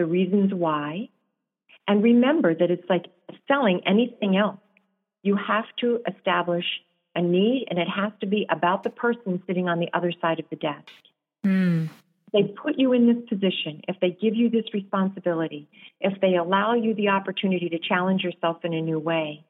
the 0.00 0.06
reasons 0.06 0.54
why. 0.54 1.10
And 1.86 2.02
remember 2.02 2.54
that 2.54 2.70
it's 2.70 2.88
like 2.88 3.04
selling 3.46 3.82
anything 3.84 4.34
else 4.34 4.58
you 5.22 5.36
have 5.36 5.66
to 5.80 6.00
establish 6.08 6.64
a 7.14 7.20
need, 7.20 7.66
and 7.68 7.78
it 7.78 7.86
has 7.86 8.12
to 8.20 8.26
be 8.26 8.46
about 8.48 8.82
the 8.82 8.88
person 8.88 9.42
sitting 9.46 9.68
on 9.68 9.78
the 9.78 9.88
other 9.92 10.10
side 10.22 10.38
of 10.38 10.46
the 10.48 10.56
desk. 10.56 10.88
Mm. 11.44 11.90
They 12.32 12.44
put 12.44 12.78
you 12.78 12.94
in 12.94 13.06
this 13.06 13.28
position, 13.28 13.82
if 13.88 13.96
they 14.00 14.10
give 14.10 14.34
you 14.34 14.48
this 14.48 14.64
responsibility, 14.72 15.68
if 16.00 16.18
they 16.22 16.36
allow 16.36 16.72
you 16.72 16.94
the 16.94 17.08
opportunity 17.08 17.68
to 17.68 17.78
challenge 17.78 18.22
yourself 18.22 18.64
in 18.64 18.72
a 18.72 18.80
new 18.80 18.98
way, 18.98 19.44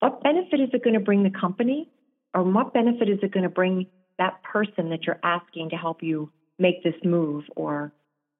what 0.00 0.24
benefit 0.24 0.58
is 0.58 0.70
it 0.72 0.82
going 0.82 0.94
to 0.94 1.00
bring 1.00 1.22
the 1.22 1.30
company? 1.30 1.88
Or 2.34 2.42
what 2.42 2.74
benefit 2.74 3.08
is 3.08 3.18
it 3.22 3.32
going 3.32 3.44
to 3.44 3.50
bring 3.50 3.86
that 4.18 4.42
person 4.42 4.90
that 4.90 5.04
you're 5.04 5.20
asking 5.22 5.70
to 5.70 5.76
help 5.76 6.02
you 6.02 6.32
make 6.58 6.82
this 6.82 6.94
move 7.04 7.44
or 7.54 7.92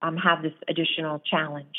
um, 0.02 0.16
have 0.16 0.42
this 0.42 0.52
additional 0.68 1.20
challenge? 1.20 1.76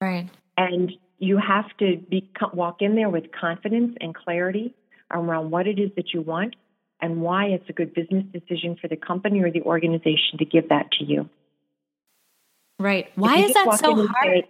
Right. 0.00 0.28
And 0.56 0.92
you 1.18 1.38
have 1.38 1.66
to 1.78 1.96
be, 2.08 2.30
walk 2.52 2.82
in 2.82 2.94
there 2.94 3.08
with 3.08 3.24
confidence 3.32 3.96
and 4.00 4.14
clarity 4.14 4.74
around 5.10 5.50
what 5.50 5.66
it 5.66 5.78
is 5.78 5.90
that 5.96 6.12
you 6.12 6.20
want 6.20 6.56
and 7.00 7.20
why 7.20 7.46
it's 7.46 7.68
a 7.68 7.72
good 7.72 7.94
business 7.94 8.24
decision 8.32 8.76
for 8.80 8.88
the 8.88 8.96
company 8.96 9.40
or 9.40 9.50
the 9.50 9.62
organization 9.62 10.38
to 10.38 10.44
give 10.44 10.68
that 10.68 10.90
to 10.98 11.04
you. 11.04 11.28
Right. 12.78 13.10
Why 13.14 13.38
is 13.38 13.54
that 13.54 13.78
so 13.78 14.06
hard? 14.06 14.44
Say, 14.44 14.48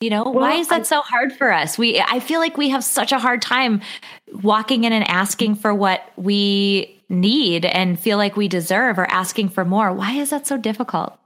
you 0.00 0.10
know, 0.10 0.24
well, 0.24 0.34
why 0.34 0.52
is 0.54 0.68
that 0.68 0.80
I, 0.80 0.84
so 0.84 1.00
hard 1.00 1.32
for 1.32 1.52
us? 1.52 1.76
We 1.76 2.00
I 2.00 2.20
feel 2.20 2.40
like 2.40 2.56
we 2.56 2.68
have 2.68 2.84
such 2.84 3.10
a 3.10 3.18
hard 3.18 3.42
time 3.42 3.80
walking 4.42 4.84
in 4.84 4.92
and 4.92 5.08
asking 5.08 5.56
for 5.56 5.74
what 5.74 6.08
we 6.16 7.00
need 7.08 7.64
and 7.64 7.98
feel 7.98 8.16
like 8.16 8.36
we 8.36 8.48
deserve 8.48 8.98
or 8.98 9.10
asking 9.10 9.48
for 9.48 9.64
more. 9.64 9.92
Why 9.92 10.12
is 10.12 10.30
that 10.30 10.46
so 10.46 10.56
difficult? 10.56 11.18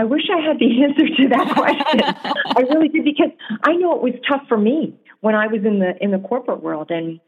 I 0.00 0.04
wish 0.04 0.30
I 0.32 0.40
had 0.40 0.58
the 0.58 0.82
answer 0.82 1.06
to 1.14 1.28
that 1.28 1.54
question. 1.54 2.00
I 2.56 2.60
really 2.72 2.88
did 2.88 3.04
because 3.04 3.32
I 3.62 3.74
know 3.74 3.94
it 3.94 4.02
was 4.02 4.14
tough 4.26 4.48
for 4.48 4.56
me 4.56 4.98
when 5.20 5.34
I 5.34 5.46
was 5.46 5.62
in 5.62 5.78
the 5.78 6.02
in 6.02 6.10
the 6.10 6.18
corporate 6.18 6.62
world 6.62 6.90
and 6.90 7.20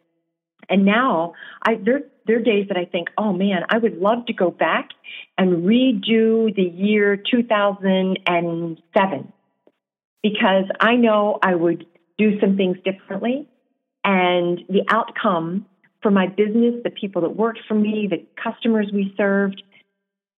and 0.70 0.86
now 0.86 1.34
I 1.62 1.74
there 1.74 2.00
there 2.26 2.38
are 2.38 2.42
days 2.42 2.68
that 2.68 2.78
I 2.78 2.86
think, 2.86 3.08
oh 3.18 3.34
man, 3.34 3.64
I 3.68 3.76
would 3.76 3.98
love 3.98 4.24
to 4.26 4.32
go 4.32 4.50
back 4.50 4.88
and 5.36 5.64
redo 5.64 6.54
the 6.54 6.62
year 6.62 7.16
2007 7.16 9.32
because 10.22 10.64
I 10.80 10.96
know 10.96 11.38
I 11.42 11.54
would 11.54 11.84
do 12.16 12.40
some 12.40 12.56
things 12.56 12.78
differently 12.86 13.46
and 14.02 14.62
the 14.70 14.84
outcome 14.88 15.66
for 16.00 16.10
my 16.10 16.26
business, 16.26 16.76
the 16.84 16.90
people 16.90 17.20
that 17.22 17.36
worked 17.36 17.60
for 17.68 17.74
me, 17.74 18.08
the 18.08 18.24
customers 18.42 18.90
we 18.94 19.12
served, 19.16 19.62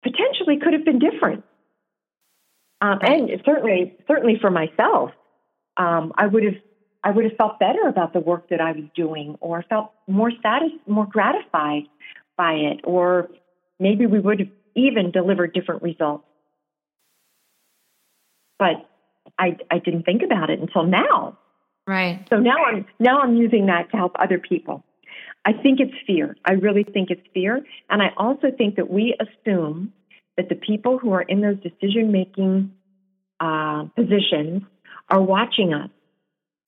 potentially 0.03 0.59
could 0.59 0.73
have 0.73 0.85
been 0.85 0.99
different. 0.99 1.45
Um, 2.85 2.99
and 3.01 3.31
certainly, 3.47 3.97
certainly 4.07 4.39
for 4.39 4.51
myself, 4.51 5.11
um, 5.79 6.13
I 6.19 6.27
would 6.27 6.45
have 6.45 6.57
I 7.03 7.11
would 7.11 7.25
have 7.25 7.37
felt 7.37 7.59
better 7.59 7.89
about 7.89 8.13
the 8.13 8.21
work 8.21 8.49
that 8.51 8.61
I 8.61 8.73
was 8.73 8.85
doing, 8.95 9.37
or 9.41 9.65
felt 9.71 9.93
more 10.07 10.31
satis- 10.43 10.79
more 10.87 11.07
gratified 11.07 11.85
by 12.37 12.53
it, 12.53 12.81
or 12.85 13.31
maybe 13.81 14.05
we 14.05 14.21
would 14.21 14.41
have 14.41 14.49
even 14.75 15.11
delivered 15.11 15.55
different 15.55 15.83
results. 15.83 16.27
But 18.59 18.87
I 19.39 19.57
I 19.71 19.79
didn't 19.79 20.03
think 20.03 20.23
about 20.23 20.51
it 20.51 20.61
until 20.61 20.85
now. 20.85 21.39
Right. 21.87 22.27
So 22.29 22.37
now 22.39 22.65
I'm 22.67 22.85
now 22.99 23.21
I'm 23.21 23.35
using 23.35 23.67
that 23.67 23.91
to 23.93 23.97
help 23.97 24.13
other 24.19 24.39
people. 24.39 24.85
I 25.47 25.55
think 25.55 25.81
it's 25.81 25.95
fear. 26.07 26.37
I 26.45 26.53
really 26.53 26.85
think 26.85 27.11
it's 27.11 27.27
fear, 27.33 27.65
and 27.89 28.03
I 28.03 28.11
also 28.19 28.51
think 28.51 28.77
that 28.77 28.91
we 28.91 29.17
assume 29.25 29.95
that 30.37 30.49
the 30.49 30.55
people 30.55 30.99
who 30.99 31.13
are 31.13 31.23
in 31.23 31.41
those 31.41 31.57
decision 31.61 32.13
making 32.13 32.73
uh, 33.41 33.85
positions 33.97 34.63
are 35.09 35.23
watching 35.23 35.75
us 35.75 35.91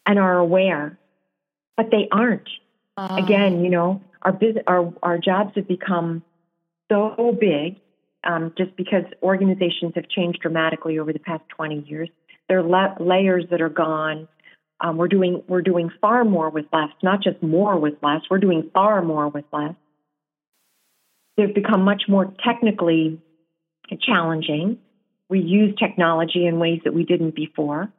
and 0.07 0.19
are 0.19 0.39
aware, 0.39 0.99
but 1.77 1.91
they 1.91 2.09
aren't. 2.11 2.49
Uh, 2.97 3.17
Again, 3.23 3.65
you 3.65 3.71
know, 3.71 4.01
our, 4.23 4.33
business, 4.33 4.65
our 4.67 4.93
our 5.03 5.19
jobs 5.19 5.53
have 5.57 5.69
become 5.69 6.23
so 6.91 7.37
big 7.39 7.77
um, 8.25 8.53
just 8.57 8.77
because 8.77 9.05
organizations 9.23 9.93
have 9.95 10.09
changed 10.09 10.41
dramatically 10.41 10.99
over 10.99 11.13
the 11.13 11.19
past 11.19 11.43
20 11.51 11.85
years. 11.89 12.09
There 12.49 12.59
are 12.59 12.63
la- 12.63 12.95
layers 12.99 13.45
that 13.51 13.61
are 13.61 13.69
gone. 13.69 14.29
Um, 14.81 14.97
we're 14.97 15.09
doing 15.09 15.43
we're 15.49 15.63
doing 15.63 15.91
far 16.01 16.25
more 16.25 16.51
with 16.51 16.67
less, 16.73 16.91
not 17.03 17.23
just 17.23 17.43
more 17.43 17.79
with 17.79 17.95
less. 18.03 18.23
We're 18.31 18.39
doing 18.39 18.71
far 18.75 19.03
more 19.03 19.29
with 19.29 19.45
less. 19.53 19.75
They've 21.37 21.55
become 21.55 21.83
much 21.83 22.05
more 22.09 22.33
technically 22.45 23.21
challenging. 24.01 24.79
We 25.29 25.41
use 25.41 25.75
technology 25.79 26.47
in 26.47 26.59
ways 26.59 26.81
that 26.85 26.95
we 26.95 27.05
didn't 27.05 27.35
before. 27.35 27.93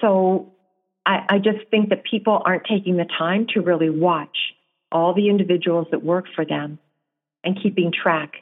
So 0.00 0.52
I, 1.06 1.24
I 1.28 1.38
just 1.38 1.68
think 1.70 1.90
that 1.90 2.04
people 2.04 2.42
aren't 2.44 2.64
taking 2.64 2.96
the 2.96 3.06
time 3.18 3.46
to 3.54 3.60
really 3.60 3.90
watch 3.90 4.36
all 4.90 5.14
the 5.14 5.28
individuals 5.28 5.86
that 5.90 6.02
work 6.02 6.26
for 6.34 6.44
them 6.44 6.78
and 7.42 7.60
keeping 7.62 7.92
track 7.92 8.32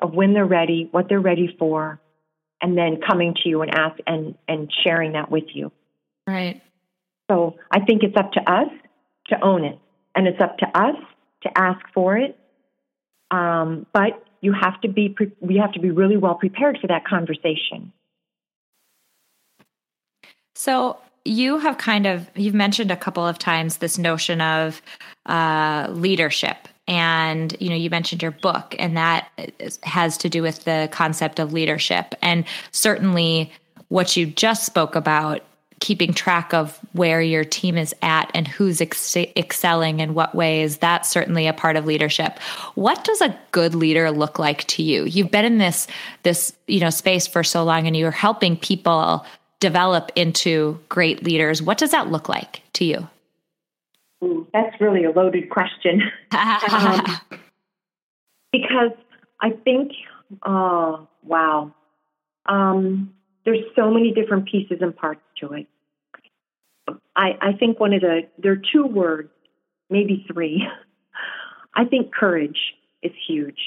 of 0.00 0.12
when 0.12 0.32
they're 0.32 0.46
ready, 0.46 0.88
what 0.90 1.08
they're 1.08 1.20
ready 1.20 1.54
for, 1.58 2.00
and 2.60 2.76
then 2.76 3.00
coming 3.06 3.34
to 3.42 3.48
you 3.48 3.62
and 3.62 3.74
ask 3.74 3.98
and, 4.06 4.34
and 4.48 4.72
sharing 4.84 5.12
that 5.12 5.30
with 5.30 5.44
you. 5.52 5.72
Right. 6.26 6.62
So 7.30 7.56
I 7.70 7.80
think 7.80 8.02
it's 8.02 8.16
up 8.16 8.32
to 8.32 8.50
us 8.50 8.68
to 9.28 9.44
own 9.44 9.64
it, 9.64 9.78
and 10.14 10.26
it's 10.26 10.40
up 10.40 10.58
to 10.58 10.66
us 10.78 10.96
to 11.42 11.58
ask 11.58 11.80
for 11.92 12.16
it. 12.16 12.38
Um, 13.30 13.86
but 13.92 14.24
you 14.40 14.52
have 14.52 14.80
to 14.82 14.88
be 14.88 15.08
pre- 15.08 15.32
we 15.40 15.56
have 15.56 15.72
to 15.72 15.80
be 15.80 15.90
really 15.90 16.16
well 16.16 16.34
prepared 16.34 16.78
for 16.80 16.86
that 16.86 17.04
conversation. 17.04 17.92
So 20.54 20.98
you 21.24 21.58
have 21.58 21.78
kind 21.78 22.06
of 22.06 22.30
you've 22.34 22.54
mentioned 22.54 22.90
a 22.90 22.96
couple 22.96 23.26
of 23.26 23.38
times 23.38 23.78
this 23.78 23.98
notion 23.98 24.40
of 24.40 24.80
uh, 25.26 25.88
leadership 25.90 26.68
and 26.88 27.56
you 27.60 27.68
know 27.68 27.74
you 27.74 27.90
mentioned 27.90 28.22
your 28.22 28.30
book 28.30 28.74
and 28.78 28.96
that 28.96 29.28
has 29.82 30.16
to 30.18 30.28
do 30.28 30.40
with 30.40 30.64
the 30.64 30.88
concept 30.92 31.40
of 31.40 31.52
leadership 31.52 32.14
and 32.22 32.44
certainly 32.70 33.50
what 33.88 34.16
you 34.16 34.26
just 34.26 34.64
spoke 34.64 34.94
about 34.94 35.42
keeping 35.80 36.14
track 36.14 36.54
of 36.54 36.78
where 36.92 37.20
your 37.20 37.44
team 37.44 37.76
is 37.76 37.94
at 38.02 38.30
and 38.34 38.48
who's 38.48 38.80
ex- 38.80 39.16
excelling 39.16 40.00
in 40.00 40.14
what 40.14 40.34
ways 40.34 40.78
that's 40.78 41.08
certainly 41.08 41.46
a 41.46 41.52
part 41.52 41.76
of 41.76 41.84
leadership. 41.84 42.38
What 42.74 43.04
does 43.04 43.20
a 43.20 43.38
good 43.52 43.74
leader 43.74 44.10
look 44.10 44.38
like 44.38 44.64
to 44.68 44.82
you? 44.82 45.04
You've 45.04 45.30
been 45.30 45.44
in 45.44 45.58
this 45.58 45.86
this 46.22 46.54
you 46.66 46.80
know 46.80 46.90
space 46.90 47.26
for 47.26 47.44
so 47.44 47.64
long 47.64 47.86
and 47.86 47.96
you're 47.96 48.10
helping 48.10 48.56
people 48.56 49.26
develop 49.60 50.10
into 50.16 50.78
great 50.88 51.22
leaders. 51.22 51.62
What 51.62 51.78
does 51.78 51.90
that 51.90 52.10
look 52.10 52.28
like 52.28 52.62
to 52.74 52.84
you? 52.84 53.08
Ooh, 54.24 54.46
that's 54.52 54.80
really 54.80 55.04
a 55.04 55.10
loaded 55.10 55.50
question. 55.50 56.02
Um, 56.32 57.04
because 58.52 58.92
i 59.40 59.50
think 59.50 59.92
oh 60.44 61.06
wow. 61.22 61.72
Um, 62.46 63.12
there's 63.46 63.64
so 63.76 63.90
many 63.90 64.12
different 64.12 64.46
pieces 64.46 64.78
and 64.80 64.94
parts 64.94 65.22
to 65.40 65.52
it. 65.52 65.68
I, 67.14 67.38
I 67.40 67.52
think 67.52 67.80
one 67.80 67.94
of 67.94 68.02
the, 68.02 68.22
there 68.38 68.52
are 68.52 68.62
two 68.72 68.84
words, 68.84 69.30
maybe 69.88 70.26
three. 70.30 70.66
I 71.74 71.84
think 71.84 72.12
courage 72.12 72.58
is 73.02 73.12
huge. 73.26 73.58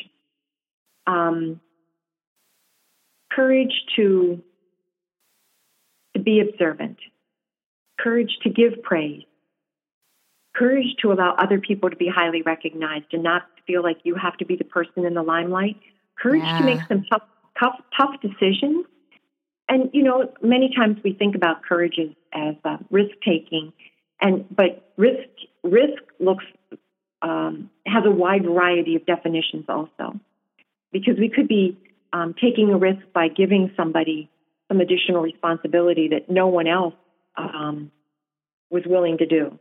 Um, 1.08 1.62
courage 3.32 3.72
to, 3.96 4.44
to 6.16 6.22
be 6.22 6.42
observant, 6.42 6.98
courage 7.98 8.38
to 8.44 8.50
give 8.50 8.84
praise, 8.84 9.24
courage 10.56 10.96
to 11.02 11.14
allow 11.14 11.36
other 11.36 11.60
people 11.60 11.90
to 11.90 11.96
be 11.96 12.10
highly 12.14 12.42
recognized 12.42 13.14
and 13.14 13.24
not 13.24 13.44
feel 13.66 13.82
like 13.82 14.00
you 14.04 14.16
have 14.16 14.36
to 14.38 14.46
be 14.46 14.58
the 14.58 14.66
person 14.66 15.06
in 15.06 15.14
the 15.14 15.24
limelight, 15.24 15.78
courage 16.18 16.44
yeah. 16.44 16.60
to 16.60 16.66
make 16.66 16.80
some 16.90 17.06
tough, 17.10 17.24
tough, 17.58 17.80
tough 17.98 18.16
decisions 18.22 18.86
and 19.70 19.92
you 19.94 20.04
know, 20.04 20.32
many 20.42 20.74
times 20.76 20.98
we 21.04 21.14
think 21.14 21.36
about 21.36 21.64
courage 21.64 22.00
as, 22.00 22.10
as 22.34 22.56
uh, 22.66 22.78
risk 22.90 23.12
taking, 23.24 23.72
and 24.20 24.46
but 24.54 24.92
risk 24.98 25.30
risk 25.64 26.02
looks 26.20 26.44
um, 27.22 27.70
has 27.86 28.04
a 28.06 28.12
wide 28.12 28.44
variety 28.44 28.96
of 28.96 29.06
definitions 29.06 29.66
also, 29.70 30.20
because 30.92 31.18
we 31.20 31.30
could 31.30 31.48
be 31.48 31.78
um, 32.12 32.34
taking 32.42 32.72
a 32.72 32.78
risk 32.78 33.02
by 33.14 33.28
giving 33.28 33.72
somebody 33.78 34.30
some 34.68 34.82
additional 34.82 35.22
responsibility 35.22 36.10
that 36.10 36.30
no 36.30 36.48
one 36.48 36.68
else 36.68 36.96
um, 37.38 37.92
was 38.72 38.84
willing 38.88 39.20
to 39.20 39.28
do. 39.28 39.60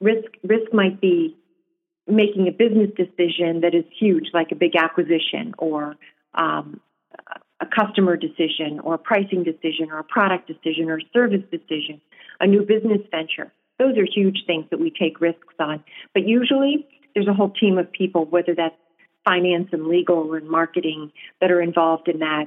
Risk 0.00 0.30
risk 0.44 0.72
might 0.72 1.00
be 1.00 1.36
making 2.06 2.46
a 2.46 2.52
business 2.52 2.90
decision 2.96 3.62
that 3.62 3.74
is 3.74 3.84
huge, 3.98 4.26
like 4.32 4.52
a 4.52 4.54
big 4.54 4.76
acquisition 4.76 5.54
or 5.58 5.96
um, 6.34 6.80
a 7.60 7.66
customer 7.66 8.16
decision 8.16 8.80
or 8.80 8.94
a 8.94 8.98
pricing 8.98 9.42
decision 9.42 9.90
or 9.90 9.98
a 9.98 10.04
product 10.04 10.46
decision 10.46 10.90
or 10.90 10.98
a 10.98 11.10
service 11.12 11.42
decision, 11.50 12.00
a 12.40 12.46
new 12.46 12.62
business 12.62 13.00
venture. 13.10 13.52
Those 13.78 13.96
are 13.96 14.04
huge 14.04 14.44
things 14.46 14.66
that 14.70 14.80
we 14.80 14.90
take 14.90 15.20
risks 15.20 15.54
on. 15.58 15.82
But 16.14 16.26
usually 16.26 16.86
there's 17.14 17.28
a 17.28 17.34
whole 17.34 17.50
team 17.50 17.78
of 17.78 17.90
people, 17.92 18.24
whether 18.26 18.54
that's 18.54 18.74
finance 19.24 19.68
and 19.72 19.86
legal 19.86 20.34
and 20.34 20.48
marketing, 20.48 21.12
that 21.40 21.50
are 21.50 21.60
involved 21.60 22.08
in 22.08 22.20
that 22.20 22.44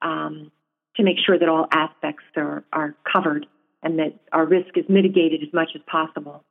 um, 0.00 0.50
to 0.96 1.02
make 1.02 1.16
sure 1.24 1.38
that 1.38 1.48
all 1.48 1.66
aspects 1.72 2.24
are, 2.36 2.64
are 2.72 2.94
covered 3.10 3.46
and 3.82 3.98
that 3.98 4.14
our 4.32 4.46
risk 4.46 4.76
is 4.76 4.84
mitigated 4.88 5.42
as 5.42 5.52
much 5.52 5.70
as 5.74 5.80
possible. 5.86 6.44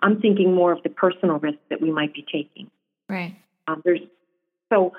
I'm 0.00 0.20
thinking 0.20 0.54
more 0.54 0.72
of 0.72 0.82
the 0.82 0.90
personal 0.90 1.38
risk 1.38 1.58
that 1.70 1.80
we 1.80 1.90
might 1.90 2.14
be 2.14 2.22
taking. 2.22 2.70
Right. 3.08 3.36
Um, 3.66 3.82
there's 3.84 4.00
so 4.72 4.92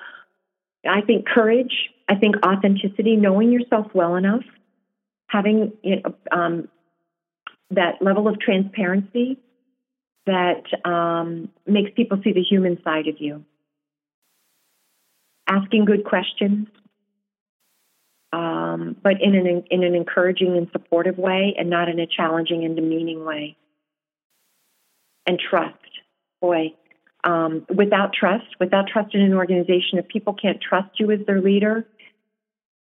I 0.87 1.01
think 1.01 1.27
courage, 1.27 1.73
I 2.07 2.15
think 2.15 2.35
authenticity, 2.45 3.15
knowing 3.15 3.51
yourself 3.51 3.87
well 3.93 4.15
enough, 4.15 4.43
having 5.27 5.73
um, 6.31 6.69
that 7.71 8.01
level 8.01 8.27
of 8.27 8.39
transparency 8.39 9.37
that 10.25 10.63
um, 10.85 11.49
makes 11.65 11.91
people 11.95 12.19
see 12.23 12.33
the 12.33 12.43
human 12.43 12.81
side 12.83 13.07
of 13.07 13.15
you. 13.19 13.43
Asking 15.47 15.85
good 15.85 16.05
questions, 16.05 16.67
um, 18.31 18.95
but 19.01 19.21
in 19.21 19.33
an 19.35 19.63
in 19.71 19.83
an 19.83 19.95
encouraging 19.95 20.55
and 20.55 20.69
supportive 20.71 21.17
way, 21.17 21.55
and 21.57 21.69
not 21.69 21.89
in 21.89 21.99
a 21.99 22.05
challenging 22.05 22.63
and 22.63 22.75
demeaning 22.75 23.25
way. 23.25 23.57
And 25.25 25.39
trust, 25.39 25.73
boy, 26.39 26.73
um, 27.23 27.65
without 27.73 28.13
trust, 28.13 28.45
without 28.59 28.87
trust 28.87 29.13
in 29.13 29.21
an 29.21 29.33
organization, 29.33 29.99
if 29.99 30.07
people 30.07 30.33
can't 30.33 30.59
trust 30.61 30.99
you 30.99 31.11
as 31.11 31.19
their 31.25 31.41
leader, 31.41 31.85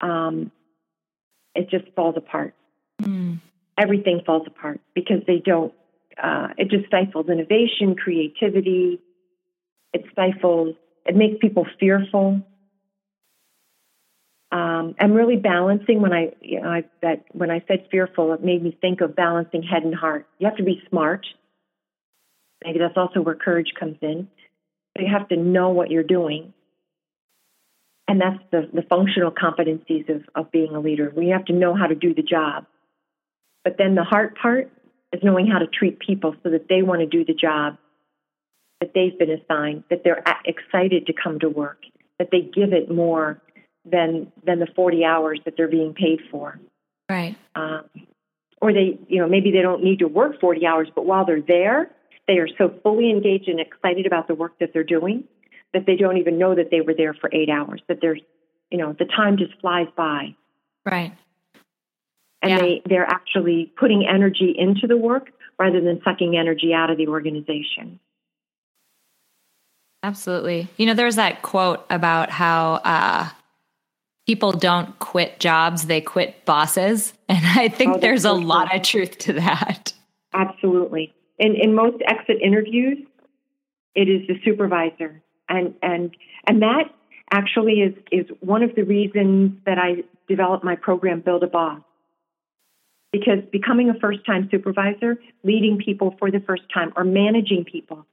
um, 0.01 0.53
it 1.55 1.71
just 1.71 1.87
falls 1.97 2.17
apart. 2.17 2.55
Mm. 3.03 3.41
Everything 3.77 4.23
falls 4.25 4.47
apart 4.47 4.81
because 4.95 5.23
they 5.27 5.39
don't. 5.45 5.73
Uh, 6.21 6.49
it 6.57 6.69
just 6.71 6.87
stifles 6.87 7.29
innovation, 7.29 7.95
creativity. 7.97 9.01
It 9.93 10.05
stifles. 10.13 10.75
It 11.07 11.17
makes 11.17 11.39
people 11.41 11.67
fearful. 11.79 12.43
Um, 14.51 14.95
I'm 14.99 15.13
really 15.13 15.37
balancing 15.37 16.01
when 16.01 16.13
I, 16.13 16.33
you 16.41 16.61
know, 16.61 16.71
I 16.71 16.85
that 17.03 17.25
when 17.33 17.51
I 17.51 17.63
said 17.69 17.87
fearful, 17.91 18.33
it 18.33 18.43
made 18.43 18.63
me 18.63 18.77
think 18.81 19.01
of 19.01 19.15
balancing 19.15 19.63
head 19.63 19.83
and 19.83 19.95
heart. 19.95 20.27
You 20.39 20.47
have 20.47 20.57
to 20.57 20.65
be 20.65 20.83
smart 20.89 21.27
Maybe 22.65 22.79
that's 22.79 22.97
also 22.97 23.21
where 23.21 23.35
courage 23.35 23.73
comes 23.79 23.97
in. 24.03 24.29
But 24.95 25.05
you 25.05 25.13
have 25.13 25.29
to 25.29 25.37
know 25.37 25.71
what 25.71 25.91
you're 25.91 26.03
doing. 26.03 26.53
And 28.09 28.21
that's 28.21 28.43
the, 28.51 28.69
the 28.73 28.83
functional 28.83 29.31
competencies 29.31 30.09
of, 30.09 30.23
of 30.35 30.51
being 30.51 30.75
a 30.75 30.81
leader. 30.81 31.13
We 31.15 31.29
have 31.29 31.45
to 31.47 31.53
know 31.53 31.75
how 31.75 31.87
to 31.87 31.95
do 31.95 32.15
the 32.15 32.23
job. 32.23 32.67
But 33.65 33.77
then 33.77 33.95
the 33.95 34.05
heart 34.05 34.37
part 34.41 34.71
is 35.13 35.21
knowing 35.23 35.47
how 35.47 35.59
to 35.59 35.67
treat 35.67 35.99
people 35.99 36.35
so 36.43 36.51
that 36.51 36.69
they 36.69 36.83
want 36.83 37.01
to 37.01 37.07
do 37.07 37.25
the 37.25 37.35
job 37.35 37.77
that 38.81 38.93
they've 38.95 39.19
been 39.19 39.31
assigned, 39.31 39.85
that 39.91 40.03
they're 40.05 40.23
excited 40.47 41.07
to 41.07 41.13
come 41.13 41.39
to 41.41 41.49
work, 41.49 41.83
that 42.19 42.29
they 42.31 42.41
give 42.41 42.73
it 42.73 42.91
more 42.91 43.43
than 43.85 44.33
than 44.45 44.59
the 44.59 44.69
40 44.75 45.05
hours 45.05 45.41
that 45.45 45.55
they're 45.57 45.69
being 45.69 45.95
paid 45.95 46.21
for. 46.31 46.59
Right. 47.11 47.37
Um, 47.55 47.85
or 48.61 48.73
they, 48.73 48.99
you 49.09 49.21
know, 49.21 49.29
maybe 49.29 49.51
they 49.51 49.63
don't 49.63 49.83
need 49.83 50.01
to 50.01 50.09
work 50.09 50.41
40 50.41 50.67
hours, 50.67 50.89
but 50.95 51.07
while 51.07 51.25
they're 51.25 51.41
there, 51.41 51.91
they 52.29 52.35
are 52.35 52.49
so 52.59 52.73
fully 52.83 53.11
engaged 53.11 53.49
and 53.49 53.59
excited 53.59 54.07
about 54.07 54.29
the 54.29 54.35
work 54.35 54.59
that 54.61 54.71
they're 54.73 54.85
doing 54.85 55.25
that 55.73 55.87
they 55.87 55.97
don't 55.97 56.19
even 56.19 56.39
know 56.39 56.55
that 56.55 56.71
they 56.71 56.81
were 56.81 56.95
there 56.95 57.15
for 57.15 57.31
eight 57.33 57.51
hours, 57.51 57.83
that 57.89 57.99
there's, 58.01 58.21
you 58.71 58.79
know, 58.79 58.95
the 58.99 59.05
time 59.05 59.37
just 59.37 59.59
flies 59.61 59.89
by. 59.97 60.35
Right. 60.87 61.13
And 62.41 62.51
yeah. 62.51 62.59
they, 62.59 62.83
they're 62.87 63.07
actually 63.07 63.73
putting 63.79 64.07
energy 64.07 64.55
into 64.57 64.87
the 64.87 64.97
work 64.97 65.31
rather 65.59 65.81
than 65.81 66.01
sucking 66.05 66.37
energy 66.37 66.73
out 66.73 66.91
of 66.91 66.97
the 66.97 67.09
organization. 67.09 67.99
Absolutely. 70.03 70.69
You 70.77 70.87
know, 70.87 70.95
there's 70.95 71.17
that 71.17 71.43
quote 71.43 71.85
about 71.91 72.31
how 72.31 72.75
uh, 72.85 73.29
people 74.27 74.53
don't 74.53 74.97
quit 75.01 75.41
jobs, 75.41 75.87
they 75.87 76.01
quit 76.01 76.45
bosses. 76.45 77.13
And 77.31 77.45
I 77.45 77.69
think 77.69 77.97
oh, 77.97 77.99
there's 77.99 78.25
a 78.25 78.33
lot 78.33 78.75
of 78.75 78.83
truth 78.83 79.19
to 79.19 79.35
that. 79.35 79.93
Absolutely 80.33 81.13
in, 81.39 81.55
in 81.55 81.75
most 81.75 81.97
exit 82.07 82.39
interviews, 82.43 82.99
it 83.95 84.09
is 84.09 84.27
the 84.27 84.35
supervisor. 84.45 85.23
And, 85.49 85.75
and, 85.83 86.15
and 86.47 86.63
that 86.63 86.85
actually 87.31 87.81
is, 87.81 87.95
is 88.11 88.27
one 88.41 88.63
of 88.63 88.75
the 88.75 88.83
reasons 88.83 89.59
that 89.67 89.79
I 89.79 90.05
developed 90.29 90.65
my 90.65 90.77
program, 90.77 91.21
Build 91.21 91.43
a 91.43 91.47
Boss. 91.47 91.81
Because 93.11 93.39
becoming 93.51 93.89
a 93.89 93.95
first 93.99 94.25
time 94.27 94.49
supervisor, 94.51 95.19
leading 95.43 95.79
people 95.79 96.15
for 96.19 96.31
the 96.31 96.41
first 96.41 96.65
time, 96.73 96.93
or 96.95 97.05
managing 97.05 97.65
people, 97.65 98.07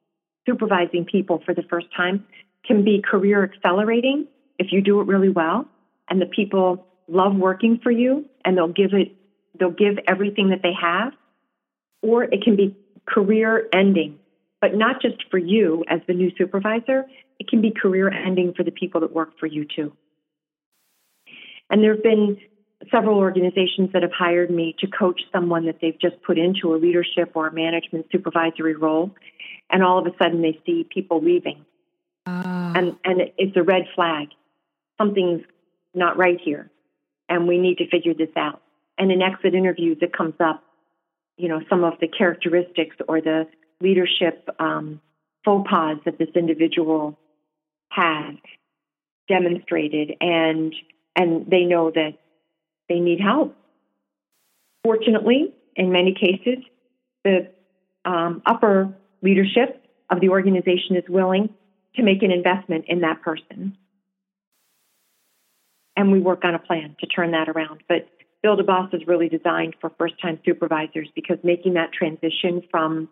supervising 0.45 1.05
people 1.05 1.41
for 1.45 1.53
the 1.53 1.63
first 1.63 1.87
time 1.95 2.25
can 2.65 2.83
be 2.83 3.01
career 3.01 3.43
accelerating 3.43 4.27
if 4.57 4.67
you 4.71 4.81
do 4.81 5.01
it 5.01 5.07
really 5.07 5.29
well 5.29 5.65
and 6.09 6.21
the 6.21 6.25
people 6.25 6.85
love 7.07 7.35
working 7.35 7.79
for 7.83 7.91
you 7.91 8.25
and 8.43 8.57
they'll 8.57 8.67
give 8.67 8.93
it 8.93 9.15
they'll 9.59 9.69
give 9.69 9.97
everything 10.07 10.49
that 10.49 10.61
they 10.63 10.73
have 10.79 11.13
or 12.01 12.23
it 12.23 12.41
can 12.43 12.55
be 12.55 12.75
career 13.07 13.67
ending, 13.73 14.19
but 14.61 14.75
not 14.75 15.01
just 15.01 15.23
for 15.29 15.37
you 15.37 15.83
as 15.87 16.01
the 16.07 16.13
new 16.13 16.31
supervisor, 16.37 17.05
it 17.39 17.47
can 17.47 17.61
be 17.61 17.71
career 17.71 18.09
ending 18.09 18.53
for 18.53 18.63
the 18.63 18.71
people 18.71 19.01
that 19.01 19.13
work 19.13 19.37
for 19.39 19.45
you 19.45 19.65
too. 19.65 19.93
And 21.69 21.83
there 21.83 21.93
have 21.93 22.03
been 22.03 22.37
several 22.91 23.17
organizations 23.17 23.91
that 23.93 24.03
have 24.03 24.11
hired 24.11 24.51
me 24.51 24.75
to 24.79 24.87
coach 24.87 25.21
someone 25.31 25.65
that 25.65 25.77
they've 25.81 25.99
just 25.99 26.21
put 26.23 26.37
into 26.37 26.73
a 26.73 26.77
leadership 26.77 27.31
or 27.33 27.47
a 27.47 27.53
management 27.53 28.07
supervisory 28.11 28.75
role, 28.75 29.11
and 29.69 29.83
all 29.83 29.97
of 29.97 30.05
a 30.05 30.15
sudden 30.21 30.41
they 30.41 30.59
see 30.65 30.87
people 30.89 31.21
leaving. 31.21 31.65
Uh. 32.25 32.73
And, 32.75 32.95
and 33.03 33.21
it's 33.37 33.55
a 33.55 33.63
red 33.63 33.83
flag. 33.95 34.29
Something's 34.97 35.43
not 35.93 36.17
right 36.17 36.39
here, 36.43 36.69
and 37.29 37.47
we 37.47 37.57
need 37.57 37.77
to 37.79 37.89
figure 37.89 38.13
this 38.13 38.29
out. 38.35 38.61
And 38.97 39.11
in 39.11 39.21
exit 39.21 39.55
interviews, 39.55 39.97
it 40.01 40.13
comes 40.13 40.35
up 40.39 40.63
you 41.37 41.49
know, 41.49 41.61
some 41.69 41.83
of 41.83 41.93
the 41.99 42.07
characteristics 42.07 42.95
or 43.07 43.21
the 43.21 43.47
leadership 43.81 44.47
um, 44.59 45.01
faux 45.43 45.69
pas 45.69 45.97
that 46.05 46.17
this 46.17 46.29
individual 46.35 47.17
has 47.89 48.35
demonstrated 49.27 50.13
and 50.21 50.73
and 51.15 51.49
they 51.49 51.63
know 51.63 51.91
that 51.91 52.13
they 52.89 52.99
need 52.99 53.19
help. 53.21 53.55
Fortunately, 54.83 55.53
in 55.75 55.91
many 55.91 56.13
cases, 56.13 56.63
the 57.23 57.51
um, 58.03 58.41
upper 58.45 58.93
leadership 59.21 59.83
of 60.09 60.19
the 60.21 60.29
organization 60.29 60.95
is 60.95 61.03
willing 61.09 61.49
to 61.95 62.03
make 62.03 62.21
an 62.21 62.31
investment 62.31 62.85
in 62.87 63.01
that 63.01 63.21
person. 63.21 63.77
And 65.95 66.11
we 66.11 66.19
work 66.19 66.43
on 66.43 66.53
a 66.53 66.59
plan 66.59 66.95
to 66.99 67.07
turn 67.07 67.31
that 67.31 67.49
around. 67.49 67.81
But 67.87 68.07
Build 68.45 68.59
a 68.59 68.63
Boss 68.63 68.93
is 68.93 69.01
really 69.07 69.27
designed 69.27 69.75
for 69.81 69.91
first 69.97 70.21
time 70.21 70.39
supervisors 70.45 71.09
because 71.15 71.39
making 71.43 71.73
that 71.73 71.91
transition 71.91 72.61
from 72.69 73.09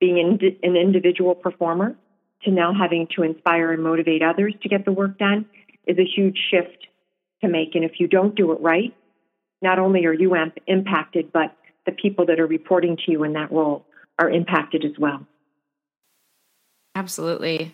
being 0.00 0.18
an 0.60 0.74
individual 0.74 1.36
performer 1.36 1.94
to 2.42 2.50
now 2.50 2.72
having 2.76 3.06
to 3.14 3.22
inspire 3.22 3.72
and 3.72 3.80
motivate 3.80 4.24
others 4.24 4.52
to 4.60 4.68
get 4.68 4.84
the 4.84 4.90
work 4.90 5.16
done 5.18 5.46
is 5.86 5.96
a 5.98 6.04
huge 6.04 6.36
shift 6.50 6.88
to 7.42 7.48
make. 7.48 7.76
And 7.76 7.84
if 7.84 8.00
you 8.00 8.08
don't 8.08 8.34
do 8.34 8.50
it 8.50 8.60
right, 8.60 8.92
not 9.62 9.78
only 9.78 10.04
are 10.04 10.12
you 10.12 10.34
amp- 10.34 10.58
impacted, 10.66 11.32
but 11.32 11.56
the 11.86 11.92
people 11.92 12.26
that 12.26 12.40
are 12.40 12.46
reporting 12.48 12.96
to 13.06 13.12
you 13.12 13.22
in 13.22 13.34
that 13.34 13.52
role 13.52 13.86
are 14.18 14.30
impacted 14.30 14.84
as 14.84 14.98
well. 14.98 15.24
Absolutely. 16.96 17.72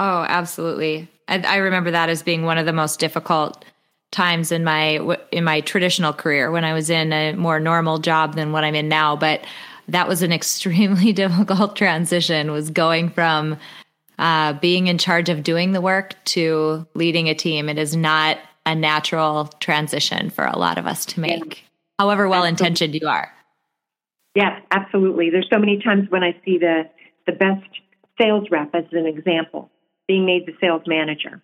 Oh, 0.00 0.26
absolutely. 0.28 1.08
I, 1.28 1.38
I 1.42 1.56
remember 1.58 1.92
that 1.92 2.08
as 2.08 2.24
being 2.24 2.42
one 2.42 2.58
of 2.58 2.66
the 2.66 2.72
most 2.72 2.98
difficult 2.98 3.64
times 4.10 4.50
in 4.52 4.64
my 4.64 5.16
in 5.30 5.44
my 5.44 5.60
traditional 5.60 6.12
career 6.12 6.50
when 6.50 6.64
I 6.64 6.72
was 6.72 6.90
in 6.90 7.12
a 7.12 7.34
more 7.34 7.60
normal 7.60 7.98
job 7.98 8.34
than 8.34 8.52
what 8.52 8.64
I'm 8.64 8.74
in 8.74 8.88
now. 8.88 9.16
But 9.16 9.44
that 9.88 10.08
was 10.08 10.22
an 10.22 10.32
extremely 10.38 11.12
difficult 11.24 11.76
transition. 11.76 12.52
Was 12.52 12.70
going 12.70 13.10
from 13.10 13.58
uh, 14.18 14.54
being 14.54 14.86
in 14.88 14.98
charge 14.98 15.28
of 15.28 15.42
doing 15.42 15.72
the 15.72 15.80
work 15.80 16.14
to 16.26 16.86
leading 16.94 17.28
a 17.28 17.34
team. 17.34 17.68
It 17.68 17.78
is 17.78 17.94
not 17.94 18.38
a 18.66 18.74
natural 18.74 19.46
transition 19.60 20.28
for 20.28 20.44
a 20.44 20.58
lot 20.58 20.76
of 20.76 20.86
us 20.86 21.06
to 21.06 21.20
make, 21.20 21.56
yeah. 21.56 21.62
however 21.98 22.28
well 22.28 22.44
intentioned 22.44 22.94
you 22.94 23.08
are. 23.08 23.32
Yes, 24.34 24.60
absolutely. 24.70 25.30
There's 25.30 25.48
so 25.50 25.58
many 25.58 25.80
times 25.80 26.10
when 26.10 26.22
I 26.22 26.36
see 26.44 26.58
the 26.58 26.88
the 27.26 27.32
best 27.32 27.66
sales 28.20 28.48
rep 28.50 28.74
as 28.74 28.84
an 28.92 29.06
example 29.06 29.70
being 30.06 30.24
made 30.24 30.46
the 30.46 30.54
sales 30.60 30.82
manager, 30.86 31.42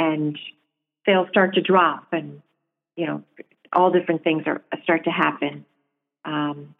and 0.00 0.38
sales 1.06 1.28
start 1.30 1.54
to 1.54 1.60
drop, 1.60 2.08
and 2.12 2.42
you 2.96 3.06
know 3.06 3.22
all 3.72 3.92
different 3.92 4.24
things 4.24 4.42
are 4.46 4.62
start 4.82 5.04
to 5.04 5.10
happen. 5.10 5.64
Um, 6.24 6.74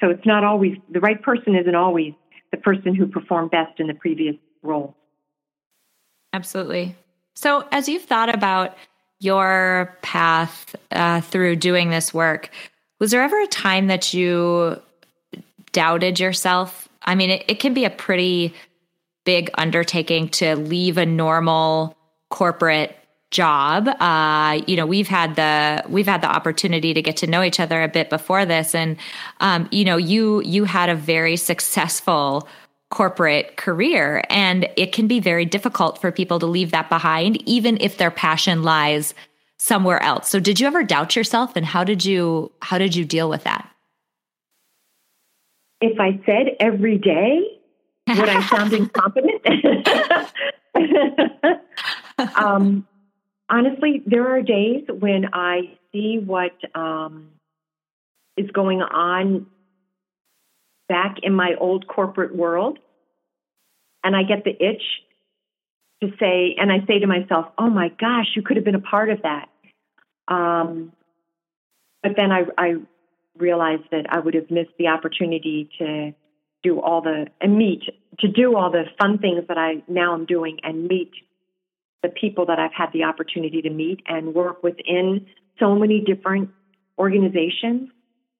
so 0.00 0.10
it's 0.10 0.24
not 0.24 0.44
always 0.44 0.76
the 0.90 1.00
right 1.00 1.20
person 1.20 1.56
isn't 1.56 1.74
always 1.74 2.14
the 2.52 2.56
person 2.56 2.94
who 2.94 3.06
performed 3.06 3.50
best 3.50 3.80
in 3.80 3.88
the 3.88 3.94
previous 3.94 4.36
role. 4.62 4.94
Absolutely. 6.32 6.94
So, 7.34 7.66
as 7.72 7.88
you've 7.88 8.04
thought 8.04 8.32
about 8.32 8.76
your 9.18 9.96
path 10.02 10.76
uh, 10.92 11.20
through 11.20 11.56
doing 11.56 11.90
this 11.90 12.14
work, 12.14 12.50
was 13.00 13.10
there 13.10 13.22
ever 13.22 13.40
a 13.40 13.46
time 13.46 13.88
that 13.88 14.14
you 14.14 14.80
doubted 15.72 16.20
yourself? 16.20 16.88
I 17.02 17.14
mean, 17.14 17.30
it, 17.30 17.44
it 17.48 17.60
can 17.60 17.74
be 17.74 17.84
a 17.84 17.90
pretty 17.90 18.54
big 19.24 19.50
undertaking 19.54 20.28
to 20.28 20.54
leave 20.54 20.96
a 20.96 21.04
normal 21.04 21.95
corporate 22.30 22.96
job. 23.30 23.88
Uh, 24.00 24.60
you 24.66 24.76
know, 24.76 24.86
we've 24.86 25.08
had 25.08 25.36
the 25.36 25.84
we've 25.88 26.06
had 26.06 26.22
the 26.22 26.28
opportunity 26.28 26.94
to 26.94 27.02
get 27.02 27.16
to 27.18 27.26
know 27.26 27.42
each 27.42 27.60
other 27.60 27.82
a 27.82 27.88
bit 27.88 28.10
before 28.10 28.46
this, 28.46 28.74
and 28.74 28.96
um, 29.40 29.68
you 29.70 29.84
know, 29.84 29.96
you 29.96 30.40
you 30.42 30.64
had 30.64 30.88
a 30.88 30.94
very 30.94 31.36
successful 31.36 32.48
corporate 32.90 33.56
career. 33.56 34.22
And 34.30 34.68
it 34.76 34.92
can 34.92 35.06
be 35.06 35.20
very 35.20 35.44
difficult 35.44 36.00
for 36.00 36.12
people 36.12 36.38
to 36.38 36.46
leave 36.46 36.70
that 36.70 36.88
behind, 36.88 37.36
even 37.48 37.78
if 37.80 37.98
their 37.98 38.10
passion 38.10 38.62
lies 38.62 39.12
somewhere 39.58 40.02
else. 40.02 40.28
So 40.28 40.38
did 40.38 40.60
you 40.60 40.66
ever 40.66 40.84
doubt 40.84 41.16
yourself 41.16 41.56
and 41.56 41.66
how 41.66 41.82
did 41.84 42.04
you 42.04 42.52
how 42.62 42.78
did 42.78 42.94
you 42.94 43.04
deal 43.04 43.28
with 43.28 43.44
that? 43.44 43.68
If 45.80 45.98
I 46.00 46.20
said 46.24 46.56
every 46.60 46.98
day, 46.98 47.40
would 48.08 48.28
I 48.28 48.42
sound 48.46 48.72
incompetent? 48.72 49.42
um, 52.18 52.86
honestly, 53.48 54.02
there 54.06 54.28
are 54.28 54.42
days 54.42 54.84
when 54.88 55.26
I 55.32 55.76
see 55.92 56.18
what 56.24 56.52
um, 56.74 57.28
is 58.36 58.50
going 58.50 58.82
on 58.82 59.46
back 60.88 61.16
in 61.22 61.34
my 61.34 61.54
old 61.58 61.86
corporate 61.86 62.34
world 62.34 62.78
and 64.04 64.14
I 64.14 64.22
get 64.22 64.44
the 64.44 64.50
itch 64.52 64.82
to 66.02 66.10
say, 66.20 66.54
and 66.58 66.70
I 66.70 66.86
say 66.86 67.00
to 67.00 67.06
myself, 67.06 67.46
oh 67.58 67.68
my 67.68 67.88
gosh, 67.88 68.26
you 68.36 68.42
could 68.42 68.56
have 68.56 68.64
been 68.64 68.74
a 68.74 68.80
part 68.80 69.10
of 69.10 69.22
that. 69.22 69.48
Um, 70.28 70.92
but 72.02 72.12
then 72.16 72.30
I, 72.30 72.42
I 72.56 72.74
realized 73.36 73.84
that 73.90 74.06
I 74.08 74.20
would 74.20 74.34
have 74.34 74.50
missed 74.50 74.70
the 74.78 74.88
opportunity 74.88 75.68
to 75.78 76.14
do 76.62 76.80
all 76.80 77.00
the, 77.00 77.26
and 77.40 77.56
meet, 77.56 77.82
to 78.20 78.28
do 78.28 78.56
all 78.56 78.70
the 78.70 78.84
fun 78.98 79.18
things 79.18 79.44
that 79.48 79.58
I 79.58 79.82
now 79.88 80.14
am 80.14 80.26
doing 80.26 80.58
and 80.62 80.86
meet 80.86 81.12
the 82.02 82.08
people 82.08 82.46
that 82.46 82.58
I've 82.58 82.72
had 82.72 82.92
the 82.92 83.04
opportunity 83.04 83.62
to 83.62 83.70
meet 83.70 84.00
and 84.06 84.34
work 84.34 84.62
within 84.62 85.26
so 85.58 85.74
many 85.74 86.00
different 86.00 86.50
organizations 86.98 87.90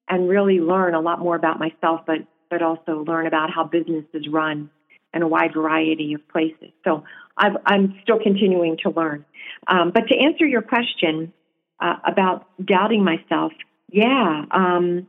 and 0.09 0.29
really 0.29 0.59
learn 0.59 0.93
a 0.93 1.01
lot 1.01 1.19
more 1.19 1.35
about 1.35 1.59
myself, 1.59 2.01
but 2.05 2.19
but 2.49 2.61
also 2.61 3.03
learn 3.05 3.27
about 3.27 3.49
how 3.51 3.65
business 3.65 4.05
is 4.13 4.25
run 4.29 4.69
in 5.13 5.21
a 5.21 5.27
wide 5.27 5.53
variety 5.53 6.13
of 6.13 6.25
places. 6.29 6.71
So 6.83 7.03
i 7.37 7.49
am 7.67 7.95
still 8.03 8.19
continuing 8.19 8.77
to 8.83 8.89
learn. 8.89 9.25
Um, 9.67 9.91
but 9.93 10.07
to 10.07 10.15
answer 10.15 10.45
your 10.45 10.61
question 10.61 11.33
uh, 11.81 11.95
about 12.05 12.47
doubting 12.65 13.03
myself, 13.03 13.51
yeah, 13.89 14.45
um, 14.51 15.07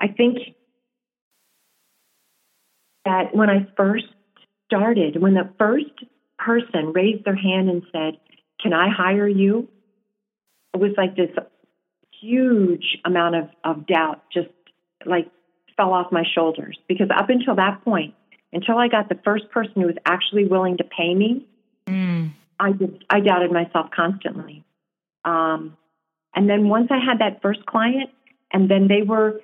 I 0.00 0.08
think 0.08 0.38
that 3.04 3.34
when 3.34 3.50
I 3.50 3.66
first 3.76 4.06
started, 4.66 5.20
when 5.20 5.34
the 5.34 5.50
first 5.58 5.92
person 6.44 6.92
raised 6.92 7.24
their 7.24 7.36
hand 7.36 7.68
and 7.68 7.82
said, 7.92 8.18
Can 8.60 8.72
I 8.72 8.88
hire 8.88 9.28
you? 9.28 9.68
It 10.74 10.80
was 10.80 10.92
like 10.96 11.16
this 11.16 11.30
huge 12.20 12.98
amount 13.04 13.36
of, 13.36 13.48
of 13.64 13.86
doubt 13.86 14.22
just 14.32 14.48
like 15.06 15.30
fell 15.76 15.92
off 15.92 16.10
my 16.10 16.24
shoulders 16.34 16.78
because 16.88 17.08
up 17.14 17.28
until 17.28 17.56
that 17.56 17.84
point, 17.84 18.14
until 18.52 18.78
I 18.78 18.88
got 18.88 19.08
the 19.08 19.18
first 19.24 19.50
person 19.50 19.74
who 19.76 19.86
was 19.86 19.96
actually 20.06 20.46
willing 20.46 20.76
to 20.78 20.84
pay 20.84 21.14
me, 21.14 21.46
mm. 21.86 22.32
I 22.58 22.72
did, 22.72 23.04
I 23.10 23.20
doubted 23.20 23.52
myself 23.52 23.90
constantly. 23.94 24.64
Um, 25.24 25.76
and 26.34 26.48
then 26.48 26.68
once 26.68 26.88
I 26.90 26.98
had 26.98 27.20
that 27.20 27.42
first 27.42 27.64
client, 27.66 28.10
and 28.52 28.70
then 28.70 28.88
they 28.88 29.02
were 29.02 29.40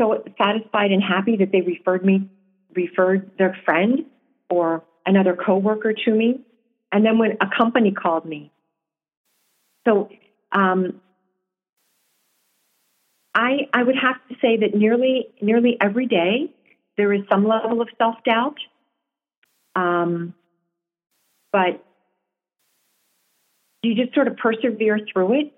so 0.00 0.22
satisfied 0.40 0.92
and 0.92 1.02
happy 1.02 1.36
that 1.36 1.50
they 1.52 1.60
referred 1.60 2.04
me, 2.04 2.30
referred 2.74 3.30
their 3.38 3.56
friend 3.64 4.04
or 4.48 4.84
another 5.06 5.34
coworker 5.36 5.92
to 5.92 6.10
me, 6.10 6.40
and 6.90 7.04
then 7.04 7.18
when 7.18 7.32
a 7.40 7.48
company 7.56 7.92
called 7.92 8.24
me. 8.24 8.50
So 9.86 10.10
um, 10.52 11.00
I, 13.34 13.68
I 13.72 13.82
would 13.82 13.96
have 13.96 14.16
to 14.28 14.36
say 14.40 14.58
that 14.58 14.74
nearly 14.74 15.28
nearly 15.40 15.76
every 15.80 16.06
day 16.06 16.52
there 16.96 17.12
is 17.12 17.22
some 17.30 17.46
level 17.46 17.80
of 17.80 17.88
self 17.98 18.16
doubt, 18.24 18.58
um, 19.74 20.34
but 21.50 21.82
you 23.82 23.94
just 23.94 24.14
sort 24.14 24.28
of 24.28 24.36
persevere 24.36 25.00
through 25.12 25.40
it, 25.40 25.52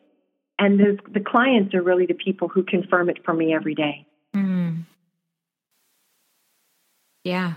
and 0.58 0.78
the 0.78 0.98
the 1.12 1.20
clients 1.20 1.74
are 1.74 1.82
really 1.82 2.06
the 2.06 2.14
people 2.14 2.48
who 2.48 2.62
confirm 2.62 3.10
it 3.10 3.24
for 3.24 3.34
me 3.34 3.52
every 3.52 3.74
day. 3.74 4.06
Mm. 4.34 4.84
Yeah, 7.24 7.54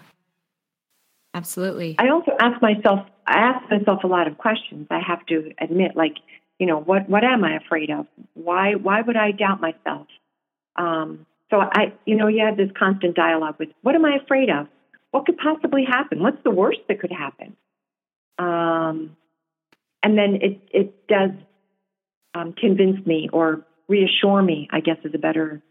absolutely. 1.38 1.96
I 2.00 2.10
also 2.10 2.32
ask 2.40 2.62
myself 2.62 3.08
I 3.26 3.40
ask 3.40 3.70
myself 3.70 4.04
a 4.04 4.08
lot 4.08 4.28
of 4.28 4.38
questions. 4.38 4.88
I 4.90 5.00
have 5.00 5.26
to 5.28 5.52
admit, 5.60 5.96
like 5.96 6.16
you 6.60 6.66
know, 6.66 6.80
what 6.80 7.10
what 7.10 7.24
am 7.24 7.44
I 7.44 7.58
afraid 7.58 7.90
of? 7.92 8.08
Why 8.34 8.76
why 8.76 9.02
would 9.02 9.18
I 9.18 9.32
doubt 9.32 9.62
myself? 9.62 10.08
Um, 10.76 11.26
so 11.50 11.60
I, 11.60 11.94
you 12.06 12.16
know, 12.16 12.28
you 12.28 12.46
have 12.46 12.58
this 12.58 12.70
constant 12.78 13.16
dialogue 13.16 13.56
with 13.60 13.70
what 13.82 13.96
am 13.96 14.06
I 14.06 14.18
afraid 14.24 14.50
of? 14.50 14.68
What 15.12 15.26
could 15.26 15.38
possibly 15.38 15.86
happen? 15.86 16.22
What's 16.22 16.42
the 16.44 16.52
worst 16.52 16.80
that 16.88 17.00
could 17.00 17.12
happen? 17.12 17.56
Um, 18.38 19.16
and 20.04 20.18
then 20.18 20.40
it 20.42 20.62
it 20.72 21.08
does 21.08 21.32
um, 22.34 22.54
convince 22.54 23.06
me 23.06 23.30
or 23.32 23.66
reassure 23.88 24.42
me. 24.42 24.68
I 24.72 24.80
guess 24.80 24.98
is 25.04 25.14
a 25.14 25.20
better 25.20 25.62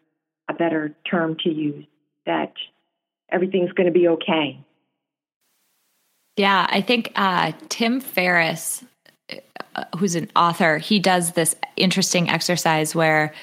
a 0.49 0.55
better 0.55 0.95
term 1.09 1.37
to 1.45 1.51
use 1.51 1.87
that 2.25 2.53
everything's 3.31 3.73
going 3.73 3.87
to 3.87 3.99
be 3.99 4.09
okay. 4.09 4.59
Yeah, 6.37 6.66
I 6.68 6.80
think 6.80 7.12
uh, 7.16 7.53
Tim 7.68 8.01
Ferriss 8.01 8.84
uh, 9.76 9.84
who's 9.99 10.14
an 10.14 10.30
author, 10.34 10.78
he 10.78 10.99
does 10.99 11.32
this 11.32 11.55
interesting 11.76 12.30
exercise 12.30 12.95
where 12.95 13.34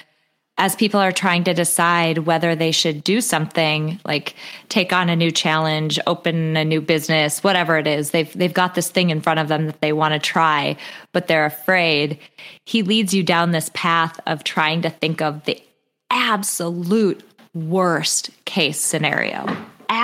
as 0.58 0.76
people 0.76 1.00
are 1.00 1.12
trying 1.12 1.44
to 1.44 1.54
decide 1.54 2.20
whether 2.20 2.56
they 2.56 2.72
should 2.72 3.04
do 3.04 3.22
something 3.22 4.00
like 4.06 4.36
take 4.70 4.92
on 4.92 5.10
a 5.10 5.16
new 5.16 5.30
challenge, 5.30 6.00
open 6.08 6.58
a 6.58 6.66
new 6.66 6.82
business, 6.82 7.44
whatever 7.44 7.78
it 7.78 7.86
is. 7.86 8.12
They've 8.12 8.32
they've 8.34 8.54
got 8.54 8.74
this 8.74 8.90
thing 8.90 9.12
in 9.12 9.22
front 9.22 9.40
of 9.40 9.48
them 9.48 9.68
that 9.68 9.82
they 9.82 9.94
want 9.94 10.14
to 10.14 10.20
try, 10.20 10.76
but 11.12 11.28
they're 11.28 11.46
afraid. 11.46 12.20
He 12.66 12.82
leads 12.82 13.14
you 13.14 13.24
down 13.24 13.52
this 13.52 13.70
path 13.74 14.20
of 14.26 14.44
trying 14.44 14.82
to 14.84 14.90
think 14.90 15.22
of 15.22 15.44
the 15.46 15.62
absolute 16.10 17.24
worst 17.54 18.32
case 18.46 18.80
scenario. 18.80 19.46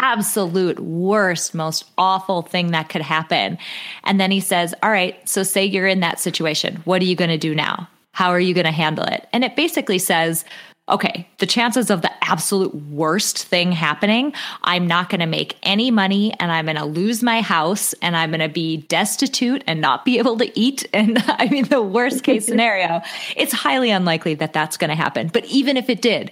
Absolute 0.10 0.80
worst, 0.80 1.53
most 1.53 1.86
awful 1.97 2.41
thing 2.41 2.72
that 2.72 2.89
could 2.89 3.03
happen. 3.03 3.60
And 4.03 4.20
then 4.20 4.32
he 4.32 4.39
says, 4.39 4.74
All 4.82 4.89
right, 4.89 5.28
so 5.30 5.43
say 5.43 5.66
you're 5.66 5.86
in 5.86 5.99
that 5.99 6.20
situation. 6.20 6.82
What 6.86 7.01
are 7.01 7.05
you 7.05 7.16
going 7.16 7.30
to 7.30 7.38
do 7.38 7.53
now? 7.53 7.88
How 8.14 8.32
are 8.32 8.39
you 8.39 8.55
going 8.55 8.66
to 8.66 8.72
handle 8.72 9.05
it? 9.05 9.28
And 9.32 9.43
it 9.43 9.55
basically 9.55 9.99
says, 9.99 10.43
okay, 10.89 11.28
the 11.38 11.45
chances 11.45 11.89
of 11.89 12.01
the 12.01 12.12
absolute 12.24 12.74
worst 12.74 13.45
thing 13.45 13.72
happening, 13.72 14.34
I'm 14.64 14.88
not 14.88 15.10
going 15.10 15.20
to 15.20 15.26
make 15.28 15.57
any 15.64 15.91
money 15.91 16.34
and 16.39 16.51
I'm 16.51 16.66
going 16.66 16.78
to 16.78 16.86
lose 16.86 17.22
my 17.22 17.41
house 17.41 17.93
and 18.01 18.18
I'm 18.18 18.32
going 18.32 18.39
to 18.39 18.49
be 18.49 18.78
destitute 18.78 19.64
and 19.68 19.80
not 19.80 20.05
be 20.05 20.18
able 20.18 20.38
to 20.38 20.60
eat. 20.60 20.88
And 20.99 21.24
I 21.28 21.47
mean, 21.47 21.66
the 21.66 21.82
worst 21.82 22.24
case 22.24 22.45
scenario, 22.45 23.01
it's 23.38 23.53
highly 23.53 23.91
unlikely 23.91 24.34
that 24.36 24.53
that's 24.53 24.76
going 24.76 24.89
to 24.89 24.95
happen. 24.95 25.30
But 25.32 25.45
even 25.45 25.78
if 25.78 25.89
it 25.89 26.01
did, 26.01 26.32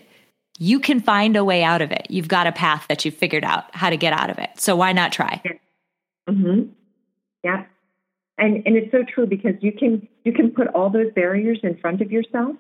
you 0.58 0.80
can 0.80 1.00
find 1.00 1.36
a 1.36 1.44
way 1.44 1.64
out 1.64 1.82
of 1.82 1.92
it. 1.92 2.08
You've 2.10 2.28
got 2.28 2.48
a 2.48 2.52
path 2.52 2.86
that 2.90 3.06
you've 3.06 3.16
figured 3.16 3.44
out 3.44 3.74
how 3.76 3.90
to 3.90 3.98
get 3.98 4.14
out 4.14 4.30
of 4.30 4.40
it. 4.40 4.50
So 4.58 4.76
why 4.76 4.92
not 4.92 5.12
try? 5.12 5.42
Mm-hmm. 6.30 6.70
Yeah. 7.44 7.66
And 8.38 8.64
and 8.66 8.76
it's 8.76 8.92
so 8.92 9.04
true 9.04 9.26
because 9.26 9.56
you 9.62 9.72
can 9.72 10.08
you 10.24 10.32
can 10.32 10.52
put 10.52 10.68
all 10.68 10.90
those 10.90 11.12
barriers 11.14 11.60
in 11.64 11.78
front 11.78 12.02
of 12.02 12.12
yourself 12.12 12.56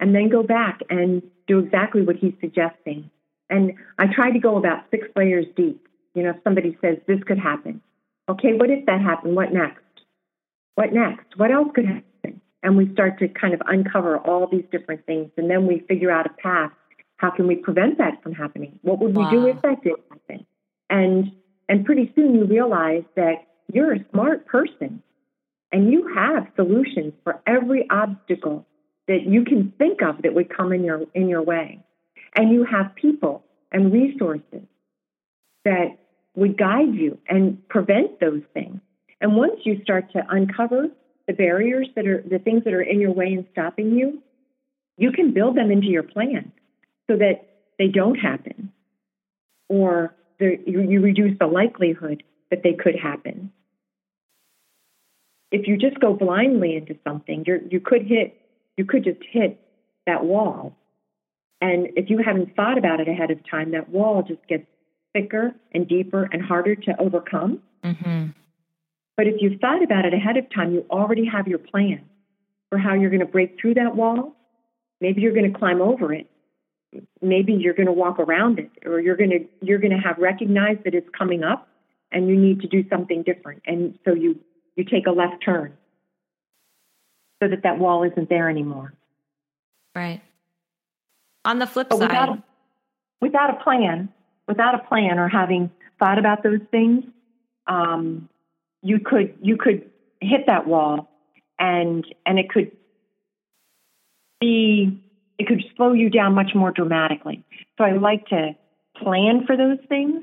and 0.00 0.14
then 0.14 0.28
go 0.28 0.42
back 0.42 0.80
and 0.90 1.22
do 1.46 1.58
exactly 1.58 2.02
what 2.02 2.16
he's 2.16 2.34
suggesting. 2.40 3.10
And 3.50 3.74
I 3.98 4.06
try 4.06 4.30
to 4.30 4.38
go 4.38 4.56
about 4.56 4.84
six 4.90 5.06
layers 5.14 5.46
deep. 5.56 5.86
You 6.14 6.24
know, 6.24 6.30
if 6.30 6.36
somebody 6.42 6.76
says 6.80 6.98
this 7.06 7.22
could 7.24 7.38
happen, 7.38 7.80
okay, 8.28 8.54
what 8.54 8.70
if 8.70 8.84
that 8.86 9.00
happened? 9.00 9.36
What 9.36 9.52
next? 9.52 9.80
What 10.74 10.92
next? 10.92 11.36
What 11.36 11.50
else 11.50 11.68
could 11.74 11.86
happen? 11.86 12.40
And 12.62 12.76
we 12.76 12.92
start 12.92 13.18
to 13.18 13.28
kind 13.28 13.54
of 13.54 13.62
uncover 13.66 14.18
all 14.18 14.46
these 14.46 14.64
different 14.70 15.04
things, 15.06 15.30
and 15.36 15.50
then 15.50 15.66
we 15.66 15.80
figure 15.88 16.10
out 16.10 16.26
a 16.26 16.30
path. 16.30 16.72
How 17.22 17.30
can 17.30 17.46
we 17.46 17.54
prevent 17.54 17.98
that 17.98 18.20
from 18.20 18.32
happening? 18.32 18.80
What 18.82 18.98
would 18.98 19.16
we 19.16 19.24
do 19.30 19.46
if 19.46 19.62
that 19.62 19.84
did 19.84 19.94
happen? 20.10 20.44
And 20.90 21.30
and 21.68 21.84
pretty 21.86 22.12
soon 22.16 22.34
you 22.34 22.44
realize 22.44 23.04
that 23.14 23.46
you're 23.72 23.92
a 23.92 24.04
smart 24.10 24.44
person 24.44 25.00
and 25.70 25.90
you 25.92 26.12
have 26.16 26.48
solutions 26.56 27.12
for 27.22 27.40
every 27.46 27.88
obstacle 27.88 28.66
that 29.06 29.22
you 29.24 29.44
can 29.44 29.72
think 29.78 30.02
of 30.02 30.22
that 30.22 30.34
would 30.34 30.54
come 30.54 30.72
in 30.72 30.82
your 30.82 31.04
in 31.14 31.28
your 31.28 31.42
way. 31.42 31.78
And 32.34 32.52
you 32.52 32.64
have 32.64 32.92
people 32.96 33.44
and 33.70 33.92
resources 33.92 34.66
that 35.64 35.98
would 36.34 36.58
guide 36.58 36.92
you 36.92 37.18
and 37.28 37.66
prevent 37.68 38.18
those 38.18 38.42
things. 38.52 38.80
And 39.20 39.36
once 39.36 39.60
you 39.62 39.80
start 39.84 40.10
to 40.14 40.24
uncover 40.28 40.88
the 41.28 41.34
barriers 41.34 41.86
that 41.94 42.08
are 42.08 42.20
the 42.28 42.40
things 42.40 42.64
that 42.64 42.74
are 42.74 42.82
in 42.82 43.00
your 43.00 43.12
way 43.12 43.26
and 43.26 43.46
stopping 43.52 43.92
you, 43.92 44.20
you 44.96 45.12
can 45.12 45.32
build 45.32 45.56
them 45.56 45.70
into 45.70 45.86
your 45.86 46.02
plan 46.02 46.50
so 47.10 47.16
that 47.16 47.48
they 47.78 47.88
don't 47.88 48.16
happen 48.16 48.72
or 49.68 50.14
you, 50.38 50.60
you 50.66 51.00
reduce 51.00 51.38
the 51.38 51.46
likelihood 51.46 52.22
that 52.50 52.62
they 52.62 52.74
could 52.74 52.96
happen 52.96 53.52
if 55.52 55.68
you 55.68 55.76
just 55.76 56.00
go 56.00 56.14
blindly 56.14 56.76
into 56.76 56.96
something, 57.04 57.44
you 57.46 57.60
you 57.70 57.78
could 57.78 58.02
hit 58.02 58.40
you 58.76 58.84
could 58.84 59.04
just 59.04 59.20
hit 59.30 59.60
that 60.06 60.24
wall. 60.24 60.74
And 61.60 61.88
if 61.94 62.10
you 62.10 62.18
haven't 62.18 62.56
thought 62.56 62.78
about 62.78 62.98
it 63.00 63.06
ahead 63.06 63.30
of 63.30 63.38
time, 63.48 63.70
that 63.72 63.88
wall 63.90 64.24
just 64.26 64.44
gets 64.48 64.66
thicker 65.12 65.54
and 65.72 65.86
deeper 65.86 66.28
and 66.32 66.42
harder 66.42 66.74
to 66.74 67.00
overcome. 67.00 67.60
Mm-hmm. 67.84 68.30
But 69.16 69.26
if 69.26 69.36
you've 69.40 69.60
thought 69.60 69.82
about 69.84 70.06
it 70.06 70.14
ahead 70.14 70.38
of 70.38 70.52
time, 70.52 70.72
you 70.72 70.86
already 70.90 71.26
have 71.26 71.46
your 71.46 71.58
plan 71.58 72.00
for 72.70 72.78
how 72.78 72.94
you're 72.94 73.10
going 73.10 73.20
to 73.20 73.26
break 73.26 73.60
through 73.60 73.74
that 73.74 73.94
wall. 73.94 74.34
Maybe 75.00 75.20
you're 75.20 75.34
going 75.34 75.52
to 75.52 75.56
climb 75.56 75.82
over 75.82 76.12
it. 76.14 76.28
Maybe 77.20 77.54
you're 77.54 77.74
going 77.74 77.86
to 77.86 77.92
walk 77.92 78.18
around 78.18 78.58
it, 78.58 78.70
or 78.84 79.00
you're 79.00 79.16
going 79.16 79.30
to 79.30 79.46
you're 79.60 79.78
going 79.78 79.92
to 79.92 79.98
have 79.98 80.18
recognized 80.18 80.84
that 80.84 80.94
it's 80.94 81.08
coming 81.16 81.42
up, 81.42 81.68
and 82.10 82.28
you 82.28 82.36
need 82.36 82.60
to 82.60 82.68
do 82.68 82.84
something 82.88 83.22
different. 83.22 83.62
And 83.66 83.98
so 84.04 84.14
you 84.14 84.38
you 84.76 84.84
take 84.84 85.06
a 85.06 85.10
left 85.10 85.44
turn 85.44 85.76
so 87.42 87.48
that 87.48 87.62
that 87.62 87.78
wall 87.78 88.04
isn't 88.04 88.28
there 88.28 88.48
anymore. 88.48 88.92
Right. 89.94 90.22
On 91.44 91.58
the 91.58 91.66
flip 91.66 91.88
but 91.88 91.98
side, 91.98 92.08
without 92.08 92.28
a, 92.28 92.42
without 93.20 93.50
a 93.50 93.64
plan, 93.64 94.08
without 94.46 94.74
a 94.74 94.78
plan 94.78 95.18
or 95.18 95.28
having 95.28 95.70
thought 95.98 96.18
about 96.18 96.42
those 96.42 96.60
things, 96.70 97.04
um, 97.66 98.28
you 98.82 99.00
could 99.00 99.34
you 99.40 99.56
could 99.56 99.90
hit 100.20 100.46
that 100.46 100.66
wall, 100.66 101.10
and 101.58 102.04
and 102.26 102.38
it 102.38 102.48
could 102.48 102.70
be 104.40 105.00
it 105.42 105.48
could 105.48 105.64
slow 105.76 105.92
you 105.92 106.08
down 106.08 106.34
much 106.34 106.52
more 106.54 106.70
dramatically. 106.70 107.44
So 107.76 107.84
I 107.84 107.92
like 107.92 108.26
to 108.28 108.54
plan 109.02 109.44
for 109.44 109.56
those 109.56 109.78
things 109.88 110.22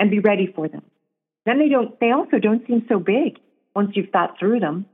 and 0.00 0.10
be 0.10 0.18
ready 0.18 0.52
for 0.54 0.68
them. 0.68 0.82
Then 1.46 1.60
they 1.60 1.68
don't 1.68 1.98
they 2.00 2.10
also 2.10 2.38
don't 2.38 2.66
seem 2.66 2.84
so 2.88 2.98
big 2.98 3.38
once 3.76 3.92
you've 3.94 4.10
thought 4.10 4.36
through 4.38 4.60
them. 4.60 4.86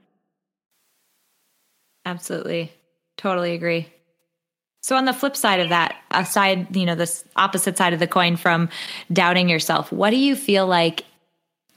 Absolutely. 2.05 2.70
Totally 3.16 3.53
agree. 3.53 3.89
So 4.82 4.97
on 4.97 5.07
the 5.07 5.14
flip 5.14 5.35
side 5.35 5.61
of 5.61 5.70
that, 5.70 5.97
aside, 6.11 6.76
you 6.76 6.85
know, 6.85 6.95
this 6.95 7.24
opposite 7.37 7.78
side 7.78 7.95
of 7.95 8.01
the 8.01 8.07
coin 8.07 8.37
from 8.37 8.68
doubting 9.11 9.49
yourself, 9.49 9.91
what 9.91 10.11
do 10.11 10.16
you 10.16 10.37
feel 10.37 10.66
like 10.66 11.05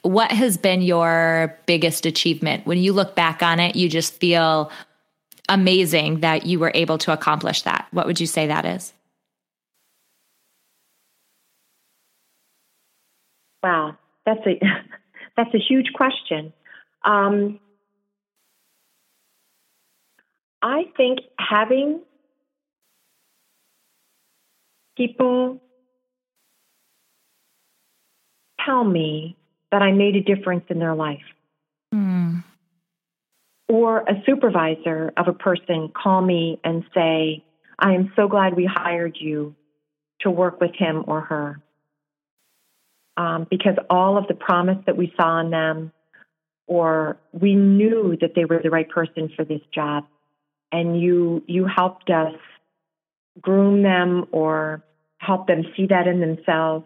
what 0.02 0.30
has 0.32 0.58
been 0.58 0.82
your 0.82 1.58
biggest 1.68 2.06
achievement? 2.06 2.66
When 2.66 2.80
you 2.80 2.92
look 2.92 3.16
back 3.16 3.42
on 3.42 3.62
it, 3.62 3.78
you 3.78 3.88
just 3.88 4.14
feel 4.16 4.70
amazing 5.50 6.22
that 6.22 6.46
you 6.46 6.60
were 6.60 6.72
able 6.74 6.98
to 7.00 7.14
accomplish 7.14 7.64
that. 7.64 7.88
What 7.92 8.06
would 8.06 8.20
you 8.20 8.28
say 8.28 8.48
that 8.48 8.66
is? 8.66 8.94
Wow. 13.64 13.98
That's 14.26 14.46
a 14.46 14.60
that's 15.38 15.54
a 15.54 15.60
huge 15.60 15.94
question. 15.94 16.54
Um, 17.04 17.60
I 20.62 20.86
think 20.98 21.20
having 21.40 22.02
people 24.98 25.62
tell 28.66 28.84
me 28.84 29.38
that 29.72 29.82
I 29.82 29.92
made 29.92 30.16
a 30.16 30.22
difference 30.22 30.66
in 30.70 30.80
their 30.80 30.96
life. 30.96 31.22
Mm. 31.94 32.44
Or 33.70 34.00
a 34.00 34.24
supervisor 34.26 35.12
of 35.18 35.28
a 35.28 35.34
person 35.34 35.92
call 35.94 36.22
me 36.22 36.60
and 36.64 36.84
say, 36.94 37.44
I 37.78 37.94
am 37.94 38.14
so 38.16 38.28
glad 38.28 38.56
we 38.56 38.66
hired 38.66 39.18
you 39.20 39.56
to 40.22 40.32
work 40.32 40.62
with 40.62 40.72
him 40.76 41.04
or 41.06 41.22
her 41.22 41.62
um, 43.18 43.48
because 43.50 43.76
all 43.90 44.18
of 44.18 44.28
the 44.28 44.36
promise 44.36 44.78
that 44.86 44.96
we 44.96 45.12
saw 45.18 45.42
in 45.42 45.50
them, 45.50 45.92
or 46.68 47.18
we 47.34 47.56
knew 47.56 48.16
that 48.22 48.34
they 48.36 48.46
were 48.46 48.62
the 48.62 48.70
right 48.70 48.88
person 48.88 49.30
for 49.36 49.44
this 49.44 49.62
job, 49.74 50.06
and 50.72 51.02
you 51.02 51.44
you 51.48 51.66
helped 51.66 52.10
us 52.10 52.36
groom 53.42 53.82
them 53.82 54.26
or 54.32 54.84
help 55.18 55.48
them 55.48 55.64
see 55.76 55.88
that 55.88 56.08
in 56.08 56.20
themselves, 56.20 56.86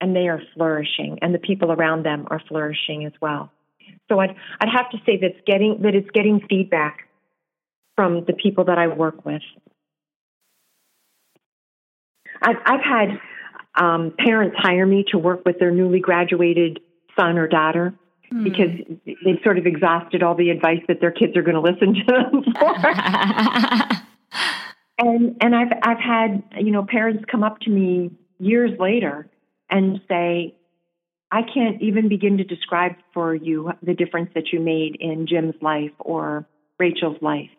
and 0.00 0.14
they 0.14 0.28
are 0.28 0.42
flourishing, 0.54 1.18
and 1.22 1.32
the 1.32 1.38
people 1.38 1.70
around 1.70 2.04
them 2.04 2.26
are 2.30 2.42
flourishing 2.48 3.04
as 3.04 3.12
well. 3.20 3.52
So 4.08 4.18
I'd 4.20 4.34
I'd 4.60 4.68
have 4.68 4.90
to 4.90 4.98
say 5.06 5.18
that's 5.20 5.40
getting 5.46 5.80
that 5.82 5.94
it's 5.94 6.10
getting 6.10 6.40
feedback 6.48 7.08
from 7.96 8.24
the 8.24 8.32
people 8.32 8.64
that 8.64 8.78
I 8.78 8.86
work 8.88 9.24
with. 9.24 9.42
I've 12.42 12.56
I've 12.64 12.82
had 12.82 13.20
um, 13.74 14.12
parents 14.18 14.56
hire 14.58 14.86
me 14.86 15.04
to 15.12 15.18
work 15.18 15.42
with 15.44 15.58
their 15.58 15.70
newly 15.70 16.00
graduated 16.00 16.80
son 17.18 17.38
or 17.38 17.46
daughter 17.46 17.94
mm. 18.32 18.44
because 18.44 18.70
they've 19.24 19.38
sort 19.44 19.58
of 19.58 19.66
exhausted 19.66 20.22
all 20.22 20.34
the 20.34 20.50
advice 20.50 20.82
that 20.88 21.00
their 21.00 21.12
kids 21.12 21.36
are 21.36 21.42
going 21.42 21.54
to 21.54 21.60
listen 21.60 21.94
to 21.94 22.04
them 22.06 22.44
for. 22.58 22.74
and 25.06 25.36
and 25.40 25.54
I've 25.54 25.72
I've 25.82 26.00
had 26.00 26.42
you 26.58 26.72
know 26.72 26.84
parents 26.84 27.24
come 27.30 27.42
up 27.42 27.60
to 27.60 27.70
me 27.70 28.10
years 28.38 28.70
later 28.78 29.28
and 29.68 30.00
say, 30.08 30.54
I 31.32 31.42
can't 31.42 31.80
even 31.80 32.08
begin 32.08 32.38
to 32.38 32.44
describe 32.44 32.96
for 33.14 33.34
you 33.34 33.70
the 33.82 33.94
difference 33.94 34.30
that 34.34 34.52
you 34.52 34.60
made 34.60 34.96
in 34.98 35.26
Jim's 35.28 35.54
life 35.60 35.92
or 35.98 36.44
Rachel's 36.78 37.22
life. 37.22 37.50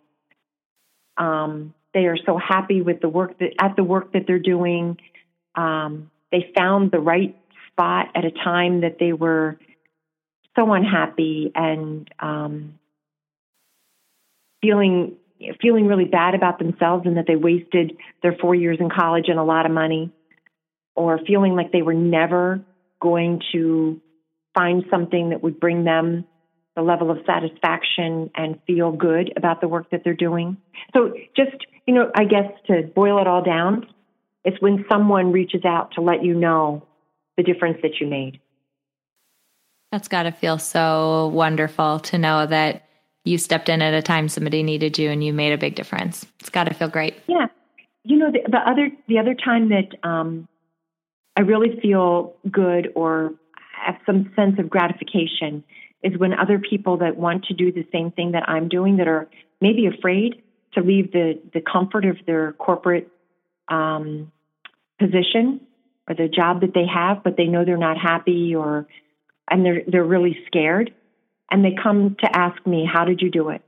Um, 1.18 1.74
they 1.94 2.06
are 2.06 2.18
so 2.26 2.38
happy 2.38 2.82
with 2.82 3.02
the 3.02 3.10
work 3.10 3.40
that 3.40 3.54
at 3.60 3.76
the 3.76 3.84
work 3.84 4.14
that 4.14 4.24
they're 4.28 4.40
doing. 4.40 4.98
Um, 5.56 6.12
they 6.32 6.52
found 6.56 6.92
the 6.92 7.00
right 7.00 7.38
spot 7.72 8.08
at 8.16 8.26
a 8.26 8.32
time 8.32 8.82
that 8.82 8.98
they 9.00 9.14
were 9.14 9.58
so 10.56 10.74
unhappy 10.74 11.52
and 11.56 12.10
um, 12.20 12.80
feeling 14.62 15.16
feeling 15.62 15.88
really 15.88 16.06
bad 16.06 16.36
about 16.36 16.60
themselves 16.60 17.06
and 17.06 17.18
that 17.18 17.26
they 17.28 17.36
wasted 17.36 17.98
their 18.22 18.34
four 18.40 18.54
years 18.54 18.78
in 18.80 18.90
college 18.90 19.26
and 19.28 19.40
a 19.40 19.44
lot 19.44 19.66
of 19.66 19.72
money, 19.72 20.12
or 20.96 21.20
feeling 21.26 21.56
like 21.56 21.72
they 21.72 21.82
were 21.82 21.94
never 21.94 22.62
going 23.02 23.42
to 23.52 24.00
find 24.54 24.86
something 24.90 25.30
that 25.30 25.44
would 25.44 25.60
bring 25.60 25.84
them 25.84 26.26
the 26.76 26.82
level 26.82 27.12
of 27.12 27.18
satisfaction 27.26 28.32
and 28.36 28.60
feel 28.66 28.92
good 28.92 29.34
about 29.36 29.60
the 29.60 29.68
work 29.68 29.90
that 29.92 30.04
they're 30.04 30.14
doing. 30.14 30.56
So, 30.94 31.14
just, 31.36 31.66
you 31.86 31.94
know, 31.94 32.10
I 32.16 32.24
guess 32.24 32.50
to 32.68 32.84
boil 32.84 33.20
it 33.20 33.28
all 33.28 33.44
down, 33.44 33.88
it's 34.46 34.60
when 34.62 34.86
someone 34.90 35.32
reaches 35.32 35.66
out 35.66 35.92
to 35.96 36.02
let 36.02 36.24
you 36.24 36.34
know 36.34 36.88
the 37.36 37.44
difference 37.44 37.80
that 37.82 38.00
you 38.00 38.08
made. 38.08 38.40
That's 39.92 40.08
got 40.08 40.24
to 40.24 40.32
feel 40.32 40.58
so 40.58 41.28
wonderful 41.34 42.00
to 42.00 42.18
know 42.18 42.46
that 42.46 42.88
you 43.26 43.38
stepped 43.38 43.68
in 43.68 43.82
at 43.82 43.94
a 43.94 44.02
time 44.02 44.30
somebody 44.30 44.64
needed 44.64 44.98
you 44.98 45.10
and 45.10 45.24
you 45.24 45.34
made 45.34 45.52
a 45.52 45.58
big 45.58 45.76
difference. 45.76 46.26
It's 46.40 46.50
got 46.50 46.66
to 46.66 46.74
feel 46.74 46.88
great. 46.88 47.16
Yeah. 47.28 47.48
You 48.04 48.18
know, 48.18 48.32
the, 48.32 48.40
the 48.50 48.58
other 48.58 48.90
the 49.08 49.20
other 49.20 49.36
time 49.36 49.70
that 49.70 49.90
um, 50.08 50.48
I 51.36 51.42
really 51.42 51.80
feel 51.82 52.36
good 52.50 52.92
or 52.96 53.34
have 53.74 53.96
some 54.06 54.32
sense 54.36 54.60
of 54.60 54.70
gratification 54.70 55.64
is 56.04 56.18
when 56.18 56.34
other 56.34 56.60
people 56.60 56.98
that 56.98 57.16
want 57.16 57.46
to 57.46 57.54
do 57.54 57.72
the 57.72 57.86
same 57.92 58.12
thing 58.12 58.32
that 58.32 58.50
I'm 58.50 58.68
doing 58.70 58.98
that 58.98 59.08
are 59.08 59.30
maybe 59.60 59.86
afraid 59.86 60.42
to 60.74 60.82
leave 60.82 61.12
the 61.12 61.40
the 61.54 61.62
comfort 61.62 62.06
of 62.06 62.18
their 62.26 62.54
corporate 62.54 63.10
um, 63.68 64.32
position 65.00 65.62
or 66.08 66.16
the 66.16 66.28
job 66.28 66.62
that 66.62 66.74
they 66.74 66.86
have, 66.86 67.24
but 67.24 67.38
they 67.38 67.46
know 67.46 67.66
they're 67.66 67.78
not 67.78 67.98
happy 67.98 68.56
or 68.56 68.88
and 69.50 69.66
they're 69.66 69.84
they're 69.88 70.04
really 70.04 70.38
scared, 70.48 70.94
and 71.50 71.64
they 71.64 71.76
come 71.82 72.16
to 72.20 72.36
ask 72.36 72.66
me, 72.66 72.86
"How 72.92 73.06
did 73.06 73.22
you 73.22 73.30
do 73.30 73.50
it?" 73.50 73.62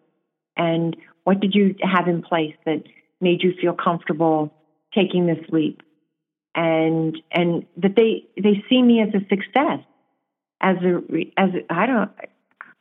and 0.56 0.96
what 1.24 1.40
did 1.40 1.56
you 1.56 1.76
have 1.82 2.08
in 2.08 2.22
place 2.22 2.56
that 2.66 2.84
made 3.22 3.44
you 3.44 3.54
feel 3.60 3.74
comfortable 3.74 4.54
taking 4.94 5.26
this 5.26 5.44
leap 5.50 5.82
and 6.56 7.18
and 7.32 7.66
that 7.78 7.96
they 7.96 8.26
they 8.38 8.64
see 8.70 8.82
me 8.82 9.02
as 9.02 9.10
a 9.10 9.26
success. 9.28 9.80
As 10.62 10.78
a 10.78 11.02
as 11.38 11.50
a, 11.54 11.74
I 11.74 11.86
don't 11.86 12.12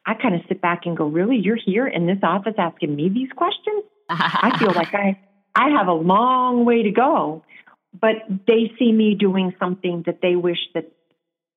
I 0.05 0.15
kind 0.15 0.35
of 0.35 0.43
sit 0.49 0.61
back 0.61 0.87
and 0.87 0.97
go, 0.97 1.07
really, 1.07 1.37
you're 1.37 1.57
here 1.57 1.87
in 1.87 2.07
this 2.07 2.19
office 2.23 2.55
asking 2.59 2.95
me 2.95 3.09
these 3.09 3.31
questions? 3.35 3.85
I 4.09 4.57
feel 4.59 4.73
like 4.73 4.95
I 4.95 5.19
I 5.55 5.71
have 5.71 5.89
a 5.89 5.93
long 5.93 6.65
way 6.65 6.83
to 6.85 6.91
go, 6.91 7.45
but 7.99 8.17
they 8.47 8.73
see 8.79 8.93
me 8.93 9.15
doing 9.15 9.55
something 9.59 10.03
that 10.07 10.21
they 10.23 10.37
wish 10.37 10.59
that 10.75 10.91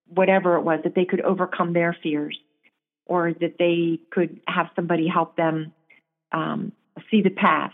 whatever 0.08 0.56
it 0.58 0.62
was 0.62 0.82
that 0.84 0.94
they 0.96 1.06
could 1.06 1.22
overcome 1.22 1.74
their 1.74 1.98
fears, 2.04 2.38
or 3.06 3.34
that 3.34 3.56
they 3.58 4.00
could 4.12 4.40
have 4.48 4.68
somebody 4.76 5.08
help 5.08 5.36
them 5.36 5.74
um, 6.32 6.72
see 7.10 7.22
the 7.22 7.30
path 7.30 7.74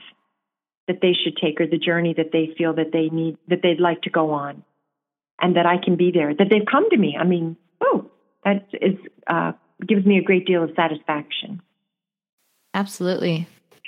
that 0.91 0.99
they 1.01 1.13
should 1.13 1.37
take 1.37 1.61
or 1.61 1.67
the 1.67 1.77
journey 1.77 2.13
that 2.17 2.31
they 2.33 2.53
feel 2.57 2.73
that 2.73 2.91
they 2.91 3.07
need 3.09 3.37
that 3.47 3.61
they'd 3.63 3.79
like 3.79 4.01
to 4.01 4.09
go 4.09 4.31
on, 4.31 4.63
and 5.39 5.55
that 5.55 5.65
I 5.65 5.77
can 5.77 5.95
be 5.95 6.11
there. 6.11 6.35
That 6.35 6.47
they've 6.49 6.65
come 6.69 6.89
to 6.89 6.97
me. 6.97 7.15
I 7.17 7.23
mean, 7.23 7.55
oh, 7.79 8.11
that 8.43 8.67
is 8.73 8.97
uh, 9.27 9.53
gives 9.87 10.05
me 10.05 10.17
a 10.17 10.21
great 10.21 10.45
deal 10.45 10.63
of 10.63 10.71
satisfaction. 10.75 11.61
Absolutely. 12.73 13.47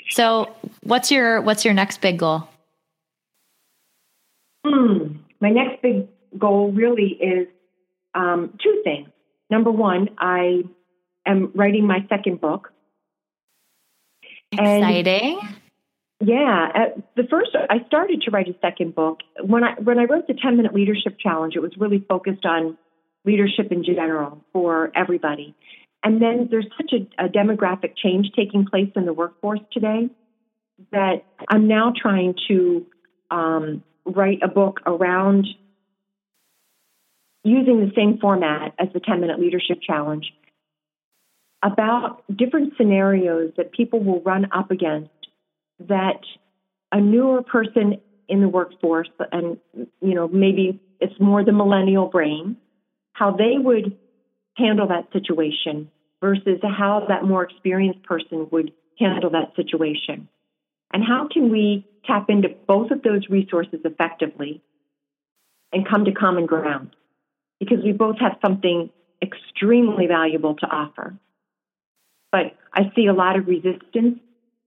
So, 0.10 0.56
what's 0.82 1.12
your 1.12 1.42
what's 1.42 1.66
your 1.66 1.74
next 1.74 2.00
big 2.00 2.20
goal? 2.20 2.48
Hmm. 4.66 5.18
My 5.42 5.50
next 5.50 5.82
big 5.82 6.08
goal 6.38 6.72
really 6.72 7.18
is 7.20 7.48
um, 8.16 8.58
two 8.64 8.82
things. 8.86 9.10
Number 9.50 9.72
one, 9.72 10.10
I 10.18 10.64
am 11.26 11.52
writing 11.54 11.86
my 11.86 12.06
second 12.08 12.40
book. 12.40 12.72
Exciting. 14.54 15.40
And 15.42 15.56
yeah, 16.26 16.88
the 17.16 17.24
first 17.30 17.50
I 17.70 17.86
started 17.88 18.22
to 18.24 18.32
write 18.32 18.48
a 18.48 18.56
second 18.62 18.96
book 18.96 19.20
when 19.44 19.64
I 19.64 19.74
when 19.74 20.00
I 20.00 20.06
wrote 20.06 20.28
the 20.28 20.34
10 20.34 20.58
minute 20.58 20.74
leadership 20.74 21.18
challenge. 21.20 21.56
It 21.56 21.62
was 21.62 21.72
really 21.78 22.04
focused 22.08 22.46
on 22.46 22.78
leadership 23.26 23.72
in 23.72 23.84
general 23.84 24.44
for 24.54 24.92
everybody. 24.96 25.56
And 26.04 26.22
then 26.22 26.50
there's 26.52 26.68
such 26.78 26.94
a, 26.94 27.26
a 27.26 27.30
demographic 27.30 27.94
change 27.96 28.32
taking 28.36 28.66
place 28.66 28.90
in 28.96 29.06
the 29.06 29.14
workforce 29.14 29.62
today 29.72 30.10
that 30.92 31.24
I'm 31.50 31.68
now 31.68 31.94
trying 31.96 32.36
to 32.50 32.86
um, 33.32 33.84
write 34.06 34.40
a 34.44 34.48
book 34.48 34.82
around 34.86 35.48
using 37.44 37.80
the 37.80 37.92
same 37.96 38.18
format 38.20 38.74
as 38.80 38.88
the 38.94 39.00
10 39.00 39.20
minute 39.22 39.40
leadership 39.40 39.80
challenge 39.86 40.34
about 41.64 42.24
different 42.34 42.74
scenarios 42.78 43.52
that 43.58 43.72
people 43.72 44.04
will 44.04 44.22
run 44.22 44.48
up 44.52 44.72
against 44.72 45.10
that 45.80 46.22
a 46.92 47.00
newer 47.00 47.42
person 47.42 47.98
in 48.28 48.42
the 48.42 48.48
workforce 48.48 49.10
and 49.32 49.58
you 50.02 50.14
know 50.14 50.28
maybe 50.28 50.80
it's 51.00 51.20
more 51.20 51.44
the 51.44 51.52
millennial 51.52 52.08
brain 52.08 52.56
how 53.14 53.32
they 53.32 53.58
would 53.58 53.98
handle 54.56 54.88
that 54.88 55.12
situation 55.12 55.90
versus 56.22 56.60
how 56.64 57.06
that 57.10 57.26
more 57.26 57.44
experienced 57.44 58.02
person 58.04 58.48
would 58.52 58.72
handle 58.98 59.32
that 59.32 59.54
situation 59.56 60.28
and 60.94 61.04
how 61.04 61.28
can 61.28 61.52
we 61.52 61.86
tap 62.06 62.30
into 62.30 62.50
both 62.68 62.92
of 62.92 63.02
those 63.02 63.28
resources 63.30 63.80
effectively 63.84 64.62
and 65.74 65.88
come 65.88 66.06
to 66.06 66.12
common 66.12 66.46
ground 66.46 66.96
because 67.60 67.84
we 67.84 67.92
both 67.92 68.20
have 68.20 68.38
something 68.42 68.90
extremely 69.22 70.08
valuable 70.08 70.56
to 70.56 70.68
offer. 70.68 71.18
But 72.32 72.56
I 72.74 72.92
see 72.96 73.08
a 73.08 73.14
lot 73.14 73.38
of 73.38 73.48
resistance 73.48 74.20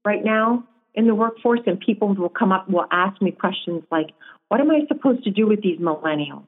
right 0.04 0.24
now 0.24 0.66
in 0.96 1.06
the 1.06 1.14
workforce, 1.14 1.60
and 1.66 1.78
people 1.78 2.14
will 2.14 2.28
come 2.28 2.52
up 2.52 2.68
will 2.68 2.86
ask 2.90 3.20
me 3.20 3.30
questions 3.30 3.84
like, 3.90 4.10
"What 4.48 4.60
am 4.60 4.70
I 4.70 4.80
supposed 4.88 5.24
to 5.24 5.30
do 5.30 5.46
with 5.46 5.62
these 5.62 5.78
millennials? 5.78 6.46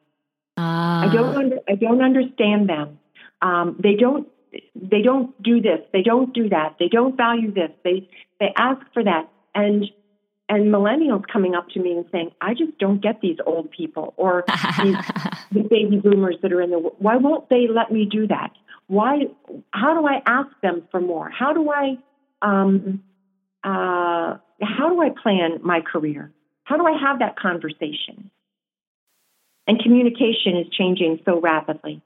Uh. 0.56 1.06
I 1.06 1.10
don't 1.12 1.36
under, 1.36 1.58
I 1.68 1.74
don't 1.74 2.02
understand 2.02 2.68
them. 2.68 2.98
Um, 3.42 3.76
they 3.82 3.94
don't 3.94 4.28
they 4.74 5.02
don't 5.02 5.40
do 5.42 5.60
this. 5.60 5.80
They 5.92 6.02
don't 6.02 6.32
do 6.32 6.48
that. 6.48 6.76
They 6.80 6.88
don't 6.88 7.16
value 7.16 7.52
this. 7.52 7.70
They 7.84 8.08
they 8.40 8.52
ask 8.56 8.80
for 8.92 9.04
that, 9.04 9.28
and 9.54 9.84
and 10.48 10.72
millennials 10.72 11.26
coming 11.30 11.54
up 11.54 11.68
to 11.70 11.80
me 11.80 11.92
and 11.92 12.06
saying, 12.10 12.30
I 12.40 12.54
just 12.54 12.78
don't 12.78 13.02
get 13.02 13.20
these 13.20 13.36
old 13.44 13.70
people 13.70 14.14
or 14.16 14.44
these, 14.82 14.96
the 15.52 15.60
baby 15.68 15.98
boomers 15.98 16.36
that 16.42 16.52
are 16.52 16.62
in 16.62 16.70
the, 16.70 16.78
why 16.78 17.16
won't 17.16 17.48
they 17.50 17.66
let 17.68 17.92
me 17.92 18.06
do 18.10 18.26
that? 18.28 18.52
Why, 18.86 19.26
how 19.72 20.00
do 20.00 20.06
I 20.06 20.22
ask 20.24 20.48
them 20.62 20.88
for 20.90 21.00
more? 21.00 21.28
How 21.28 21.52
do 21.52 21.70
I, 21.70 21.98
um, 22.40 23.02
uh, 23.68 24.38
how 24.62 24.88
do 24.88 25.02
I 25.02 25.10
plan 25.22 25.60
my 25.62 25.80
career? 25.80 26.32
How 26.64 26.76
do 26.78 26.86
I 26.86 26.98
have 26.98 27.18
that 27.18 27.38
conversation? 27.38 28.30
And 29.66 29.78
communication 29.78 30.56
is 30.56 30.66
changing 30.72 31.20
so 31.26 31.38
rapidly 31.40 32.00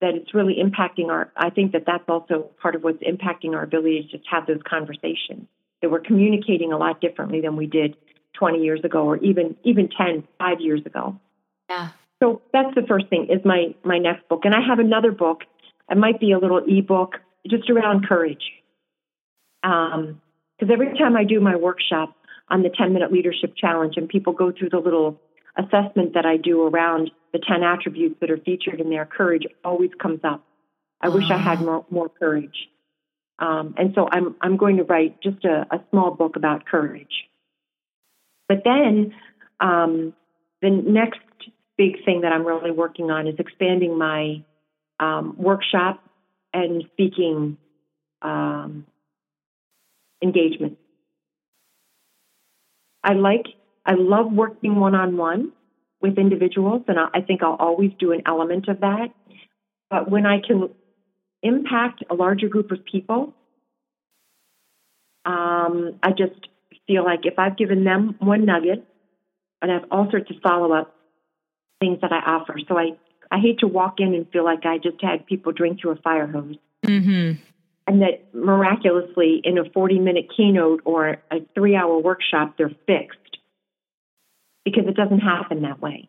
that 0.00 0.14
it's 0.14 0.34
really 0.34 0.56
impacting 0.56 1.08
our, 1.08 1.30
I 1.36 1.50
think 1.50 1.72
that 1.72 1.84
that's 1.86 2.04
also 2.08 2.50
part 2.60 2.74
of 2.74 2.82
what's 2.82 3.02
impacting 3.02 3.54
our 3.54 3.62
ability 3.62 4.02
to 4.02 4.18
just 4.18 4.28
have 4.28 4.46
those 4.46 4.60
conversations 4.68 5.46
that 5.80 5.90
we're 5.90 6.00
communicating 6.00 6.72
a 6.72 6.76
lot 6.76 7.00
differently 7.00 7.40
than 7.40 7.54
we 7.56 7.66
did 7.66 7.96
20 8.34 8.58
years 8.58 8.80
ago 8.82 9.04
or 9.04 9.16
even 9.18 9.56
even 9.64 9.88
10 9.88 10.24
5 10.38 10.60
years 10.60 10.84
ago. 10.84 11.18
Yeah. 11.70 11.90
So 12.22 12.42
that's 12.52 12.74
the 12.74 12.82
first 12.82 13.08
thing 13.08 13.28
is 13.30 13.44
my 13.44 13.74
my 13.84 13.98
next 13.98 14.28
book. 14.28 14.44
And 14.44 14.54
i 14.54 14.60
have 14.60 14.78
another 14.78 15.12
book. 15.12 15.42
It 15.90 15.96
might 15.96 16.18
be 16.18 16.32
a 16.32 16.38
little 16.38 16.62
ebook 16.66 17.14
just 17.48 17.70
around 17.70 18.06
courage. 18.06 18.52
Um 19.62 20.20
because 20.58 20.72
every 20.72 20.96
time 20.98 21.16
i 21.16 21.24
do 21.24 21.40
my 21.40 21.56
workshop 21.56 22.14
on 22.48 22.62
the 22.62 22.70
10 22.70 22.92
minute 22.92 23.12
leadership 23.12 23.54
challenge 23.56 23.94
and 23.96 24.08
people 24.08 24.32
go 24.32 24.52
through 24.52 24.70
the 24.70 24.78
little 24.78 25.20
assessment 25.56 26.14
that 26.14 26.26
i 26.26 26.36
do 26.36 26.62
around 26.66 27.10
the 27.32 27.38
10 27.38 27.62
attributes 27.62 28.16
that 28.20 28.30
are 28.30 28.38
featured 28.38 28.80
in 28.80 28.90
there 28.90 29.06
courage 29.06 29.42
always 29.64 29.90
comes 30.00 30.20
up 30.24 30.44
i 31.00 31.08
wish 31.08 31.30
i 31.30 31.36
had 31.36 31.58
ah. 31.58 31.62
more, 31.62 31.86
more 31.90 32.08
courage 32.08 32.68
um, 33.38 33.74
and 33.76 33.92
so 33.94 34.08
I'm, 34.10 34.34
I'm 34.40 34.56
going 34.56 34.78
to 34.78 34.84
write 34.84 35.20
just 35.22 35.44
a, 35.44 35.66
a 35.70 35.80
small 35.90 36.10
book 36.12 36.36
about 36.36 36.66
courage. 36.66 37.28
But 38.48 38.62
then 38.64 39.12
um, 39.60 40.14
the 40.62 40.70
next 40.70 41.20
big 41.76 42.04
thing 42.04 42.22
that 42.22 42.32
I'm 42.32 42.46
really 42.46 42.70
working 42.70 43.10
on 43.10 43.26
is 43.26 43.34
expanding 43.38 43.98
my 43.98 44.42
um, 44.98 45.34
workshop 45.36 46.02
and 46.54 46.84
speaking 46.92 47.58
um, 48.22 48.86
engagement. 50.22 50.78
I 53.02 53.12
like, 53.12 53.46
I 53.84 53.94
love 53.94 54.32
working 54.32 54.76
one 54.76 54.94
on 54.94 55.16
one 55.16 55.52
with 56.00 56.18
individuals, 56.18 56.82
and 56.88 56.98
I, 56.98 57.06
I 57.14 57.20
think 57.20 57.42
I'll 57.42 57.54
always 57.54 57.92
do 57.98 58.12
an 58.12 58.22
element 58.26 58.68
of 58.68 58.80
that. 58.80 59.08
But 59.88 60.10
when 60.10 60.26
I 60.26 60.40
can 60.40 60.70
impact 61.42 62.02
a 62.10 62.14
larger 62.14 62.48
group 62.48 62.72
of 62.72 62.84
people, 62.84 63.34
um, 65.24 65.98
I 66.02 66.10
just 66.10 66.48
feel 66.86 67.04
like 67.04 67.20
if 67.24 67.38
I've 67.38 67.56
given 67.56 67.84
them 67.84 68.16
one 68.18 68.44
nugget, 68.44 68.84
and 69.62 69.70
I 69.70 69.74
have 69.74 69.84
all 69.90 70.10
sorts 70.10 70.30
of 70.30 70.36
follow 70.42 70.72
up 70.72 70.94
things 71.80 71.98
that 72.02 72.12
I 72.12 72.18
offer. 72.18 72.58
So 72.68 72.78
I, 72.78 72.90
I 73.30 73.38
hate 73.38 73.60
to 73.60 73.66
walk 73.66 73.96
in 73.98 74.14
and 74.14 74.30
feel 74.30 74.44
like 74.44 74.64
I 74.64 74.78
just 74.78 75.02
had 75.02 75.26
people 75.26 75.52
drink 75.52 75.80
through 75.80 75.92
a 75.92 75.96
fire 75.96 76.26
hose. 76.26 76.56
Mm-hmm. 76.84 77.42
And 77.86 78.02
that 78.02 78.34
miraculously 78.34 79.40
in 79.44 79.58
a 79.58 79.70
40 79.70 79.98
minute 79.98 80.26
keynote 80.36 80.82
or 80.84 81.18
a 81.30 81.36
three 81.54 81.76
hour 81.76 81.98
workshop, 81.98 82.54
they're 82.58 82.74
fixed 82.86 83.38
because 84.64 84.84
it 84.88 84.96
doesn't 84.96 85.20
happen 85.20 85.62
that 85.62 85.80
way. 85.80 86.08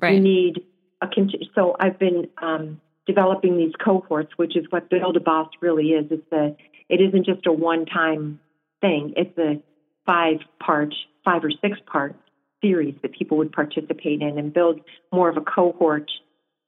Right. 0.00 0.14
You 0.14 0.20
need 0.20 0.62
a 1.00 1.06
continu- 1.06 1.48
so 1.54 1.76
I've 1.80 1.98
been 1.98 2.28
um, 2.42 2.80
developing 3.06 3.56
these 3.56 3.72
cohorts, 3.82 4.32
which 4.36 4.56
is 4.56 4.66
what 4.70 4.90
Build 4.90 5.16
a 5.16 5.20
Boss 5.20 5.48
really 5.60 5.88
is. 5.88 6.06
It's 6.10 6.32
a 6.32 6.56
it 6.88 7.00
isn't 7.00 7.24
just 7.24 7.46
a 7.46 7.52
one 7.52 7.86
time 7.86 8.40
thing. 8.80 9.14
It's 9.16 9.36
a 9.38 9.62
five 10.04 10.38
part, 10.60 10.94
five 11.24 11.42
or 11.44 11.50
six 11.50 11.78
part 11.86 12.14
series 12.62 12.94
that 13.02 13.12
people 13.12 13.38
would 13.38 13.52
participate 13.52 14.20
in 14.20 14.38
and 14.38 14.52
build 14.52 14.80
more 15.12 15.28
of 15.28 15.36
a 15.36 15.40
cohort 15.40 16.10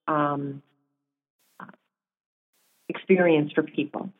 um, 0.08 0.62
experience 2.88 3.52
for 3.52 3.62
people. 3.62 4.10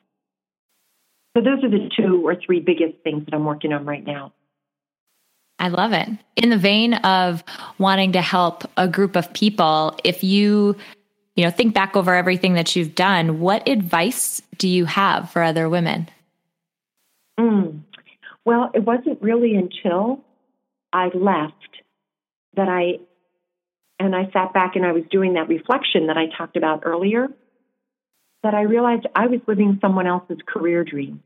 So 1.37 1.43
those 1.43 1.63
are 1.63 1.69
the 1.69 1.91
two 1.95 2.27
or 2.27 2.35
three 2.35 2.61
biggest 2.61 2.95
things 3.05 3.27
that 3.27 3.35
I'm 3.35 3.45
working 3.45 3.75
on 3.75 3.85
right 3.85 4.05
now. 4.05 4.33
I 5.59 5.69
love 5.69 5.93
it. 5.93 6.09
In 6.37 6.49
the 6.49 6.57
vein 6.57 6.95
of 6.95 7.45
wanting 7.77 8.13
to 8.13 8.23
help 8.23 8.65
a 8.79 8.89
group 8.89 9.17
of 9.17 9.31
people, 9.35 9.99
if 10.03 10.25
you 10.25 10.77
you 11.35 11.45
know 11.45 11.51
think 11.51 11.75
back 11.75 11.95
over 11.95 12.15
everything 12.15 12.55
that 12.55 12.75
you've 12.75 12.95
done, 12.95 13.39
what 13.41 13.69
advice 13.69 14.41
do 14.57 14.67
you 14.67 14.87
have 14.87 15.31
for 15.31 15.43
other 15.43 15.69
women? 15.69 16.09
Mm. 17.39 17.83
Well, 18.47 18.71
it 18.73 18.85
wasn't 18.85 19.21
really 19.21 19.57
until 19.57 20.25
I 20.91 21.09
left 21.09 21.53
that 22.55 22.69
I 22.71 22.99
and 23.99 24.17
I 24.17 24.31
sat 24.33 24.55
back 24.55 24.75
and 24.75 24.87
I 24.87 24.93
was 24.93 25.05
doing 25.11 25.35
that 25.35 25.49
reflection 25.49 26.07
that 26.07 26.17
I 26.17 26.35
talked 26.35 26.57
about 26.57 26.85
earlier 26.87 27.29
that 28.43 28.55
I 28.55 28.63
realized 28.63 29.07
I 29.15 29.27
was 29.27 29.41
living 29.47 29.79
someone 29.81 30.07
else's 30.07 30.39
career 30.47 30.85
dream. 30.85 31.23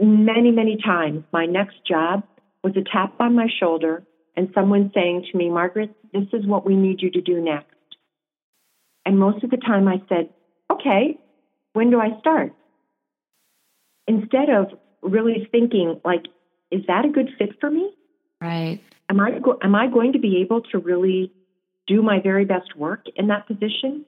Many, 0.00 0.50
many 0.50 0.78
times, 0.82 1.24
my 1.32 1.46
next 1.46 1.76
job 1.86 2.24
was 2.64 2.74
a 2.76 2.82
tap 2.82 3.14
on 3.20 3.34
my 3.34 3.48
shoulder 3.60 4.04
and 4.36 4.50
someone 4.54 4.90
saying 4.94 5.26
to 5.30 5.38
me, 5.38 5.50
Margaret, 5.50 5.94
this 6.12 6.26
is 6.32 6.46
what 6.46 6.64
we 6.64 6.74
need 6.74 7.02
you 7.02 7.10
to 7.10 7.20
do 7.20 7.40
next. 7.40 7.68
And 9.04 9.18
most 9.18 9.44
of 9.44 9.50
the 9.50 9.56
time 9.56 9.88
I 9.88 10.00
said, 10.08 10.30
okay, 10.70 11.18
when 11.72 11.90
do 11.90 12.00
I 12.00 12.18
start? 12.20 12.52
Instead 14.06 14.48
of 14.48 14.78
really 15.02 15.48
thinking, 15.50 16.00
like, 16.04 16.26
is 16.70 16.82
that 16.86 17.04
a 17.04 17.08
good 17.08 17.30
fit 17.38 17.60
for 17.60 17.70
me? 17.70 17.92
Right. 18.40 18.80
Am 19.08 19.20
I, 19.20 19.38
go- 19.38 19.58
am 19.62 19.74
I 19.74 19.88
going 19.88 20.12
to 20.14 20.18
be 20.18 20.40
able 20.40 20.62
to 20.72 20.78
really 20.78 21.32
do 21.86 22.02
my 22.02 22.20
very 22.20 22.44
best 22.44 22.76
work 22.76 23.06
in 23.16 23.28
that 23.28 23.46
position? 23.46 24.04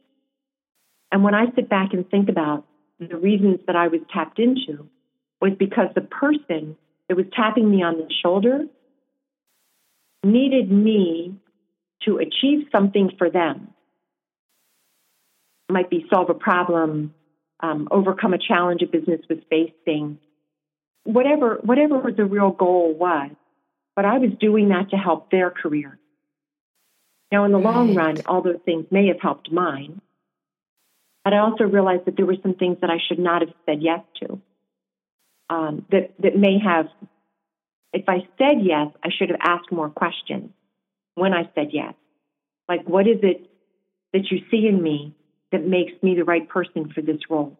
And 1.14 1.22
when 1.22 1.32
I 1.32 1.44
sit 1.54 1.68
back 1.68 1.92
and 1.92 2.10
think 2.10 2.28
about 2.28 2.66
the 2.98 3.16
reasons 3.16 3.60
that 3.68 3.76
I 3.76 3.86
was 3.86 4.00
tapped 4.12 4.40
into, 4.40 4.88
was 5.40 5.52
because 5.56 5.86
the 5.94 6.00
person 6.00 6.76
that 7.08 7.16
was 7.16 7.26
tapping 7.36 7.70
me 7.70 7.84
on 7.84 7.98
the 7.98 8.08
shoulder 8.20 8.64
needed 10.24 10.72
me 10.72 11.36
to 12.02 12.18
achieve 12.18 12.66
something 12.72 13.12
for 13.16 13.30
them. 13.30 13.68
It 15.68 15.72
might 15.72 15.88
be 15.88 16.04
solve 16.12 16.30
a 16.30 16.34
problem, 16.34 17.14
um, 17.60 17.86
overcome 17.92 18.34
a 18.34 18.38
challenge 18.38 18.82
a 18.82 18.86
business 18.86 19.20
was 19.30 19.38
facing, 19.48 20.18
whatever 21.04 21.60
whatever 21.62 22.10
the 22.10 22.24
real 22.24 22.50
goal 22.50 22.92
was. 22.92 23.30
But 23.94 24.04
I 24.04 24.18
was 24.18 24.30
doing 24.40 24.70
that 24.70 24.90
to 24.90 24.96
help 24.96 25.30
their 25.30 25.52
career. 25.52 25.96
Now, 27.30 27.44
in 27.44 27.52
the 27.52 27.58
right. 27.58 27.72
long 27.72 27.94
run, 27.94 28.16
all 28.26 28.42
those 28.42 28.58
things 28.64 28.86
may 28.90 29.06
have 29.06 29.20
helped 29.20 29.52
mine, 29.52 30.00
but 31.24 31.32
I 31.32 31.38
also 31.38 31.64
realized 31.64 32.04
that 32.04 32.16
there 32.16 32.26
were 32.26 32.36
some 32.42 32.54
things 32.54 32.76
that 32.82 32.90
I 32.90 32.98
should 33.08 33.18
not 33.18 33.40
have 33.40 33.50
said 33.64 33.78
yes 33.80 34.00
to. 34.20 34.40
Um, 35.50 35.86
that 35.90 36.12
that 36.20 36.36
may 36.36 36.58
have, 36.58 36.86
if 37.92 38.08
I 38.08 38.26
said 38.38 38.62
yes, 38.62 38.88
I 39.02 39.08
should 39.10 39.30
have 39.30 39.40
asked 39.42 39.72
more 39.72 39.88
questions 39.88 40.50
when 41.14 41.32
I 41.32 41.50
said 41.54 41.68
yes. 41.72 41.94
Like, 42.68 42.86
what 42.88 43.06
is 43.06 43.18
it 43.22 43.50
that 44.12 44.30
you 44.30 44.38
see 44.50 44.66
in 44.66 44.82
me 44.82 45.14
that 45.52 45.66
makes 45.66 45.92
me 46.02 46.14
the 46.14 46.24
right 46.24 46.48
person 46.48 46.90
for 46.94 47.02
this 47.02 47.18
role? 47.28 47.58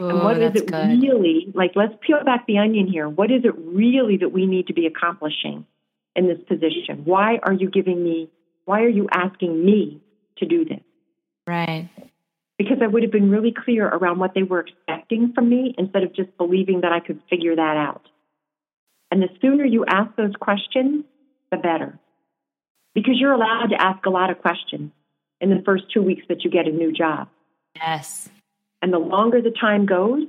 Ooh, 0.00 0.08
and 0.08 0.22
what 0.22 0.40
is 0.40 0.54
it 0.54 0.70
good. 0.70 1.02
really 1.02 1.52
like? 1.54 1.72
Let's 1.74 1.94
peel 2.00 2.22
back 2.24 2.46
the 2.46 2.58
onion 2.58 2.86
here. 2.86 3.08
What 3.08 3.30
is 3.30 3.44
it 3.44 3.54
really 3.56 4.18
that 4.18 4.30
we 4.30 4.46
need 4.46 4.68
to 4.68 4.72
be 4.72 4.86
accomplishing 4.86 5.66
in 6.16 6.26
this 6.26 6.38
position? 6.48 7.04
Why 7.04 7.38
are 7.42 7.52
you 7.52 7.70
giving 7.70 8.02
me? 8.02 8.30
Why 8.66 8.82
are 8.82 8.88
you 8.88 9.08
asking 9.12 9.64
me 9.64 10.00
to 10.38 10.46
do 10.46 10.64
this? 10.64 10.80
Right 11.46 11.88
because 12.60 12.76
I 12.82 12.86
would 12.86 13.02
have 13.02 13.10
been 13.10 13.30
really 13.30 13.54
clear 13.54 13.88
around 13.88 14.18
what 14.18 14.34
they 14.34 14.42
were 14.42 14.60
expecting 14.60 15.32
from 15.32 15.48
me 15.48 15.74
instead 15.78 16.02
of 16.02 16.14
just 16.14 16.36
believing 16.36 16.82
that 16.82 16.92
I 16.92 17.00
could 17.00 17.18
figure 17.30 17.56
that 17.56 17.76
out. 17.78 18.02
And 19.10 19.22
the 19.22 19.30
sooner 19.40 19.64
you 19.64 19.86
ask 19.88 20.14
those 20.16 20.34
questions, 20.38 21.06
the 21.50 21.56
better. 21.56 21.98
Because 22.94 23.14
you're 23.18 23.32
allowed 23.32 23.68
to 23.70 23.80
ask 23.80 24.04
a 24.04 24.10
lot 24.10 24.28
of 24.28 24.42
questions 24.42 24.92
in 25.40 25.48
the 25.48 25.62
first 25.64 25.84
two 25.90 26.02
weeks 26.02 26.22
that 26.28 26.44
you 26.44 26.50
get 26.50 26.68
a 26.68 26.70
new 26.70 26.92
job. 26.92 27.28
Yes. 27.76 28.28
And 28.82 28.92
the 28.92 28.98
longer 28.98 29.40
the 29.40 29.54
time 29.58 29.86
goes, 29.86 30.24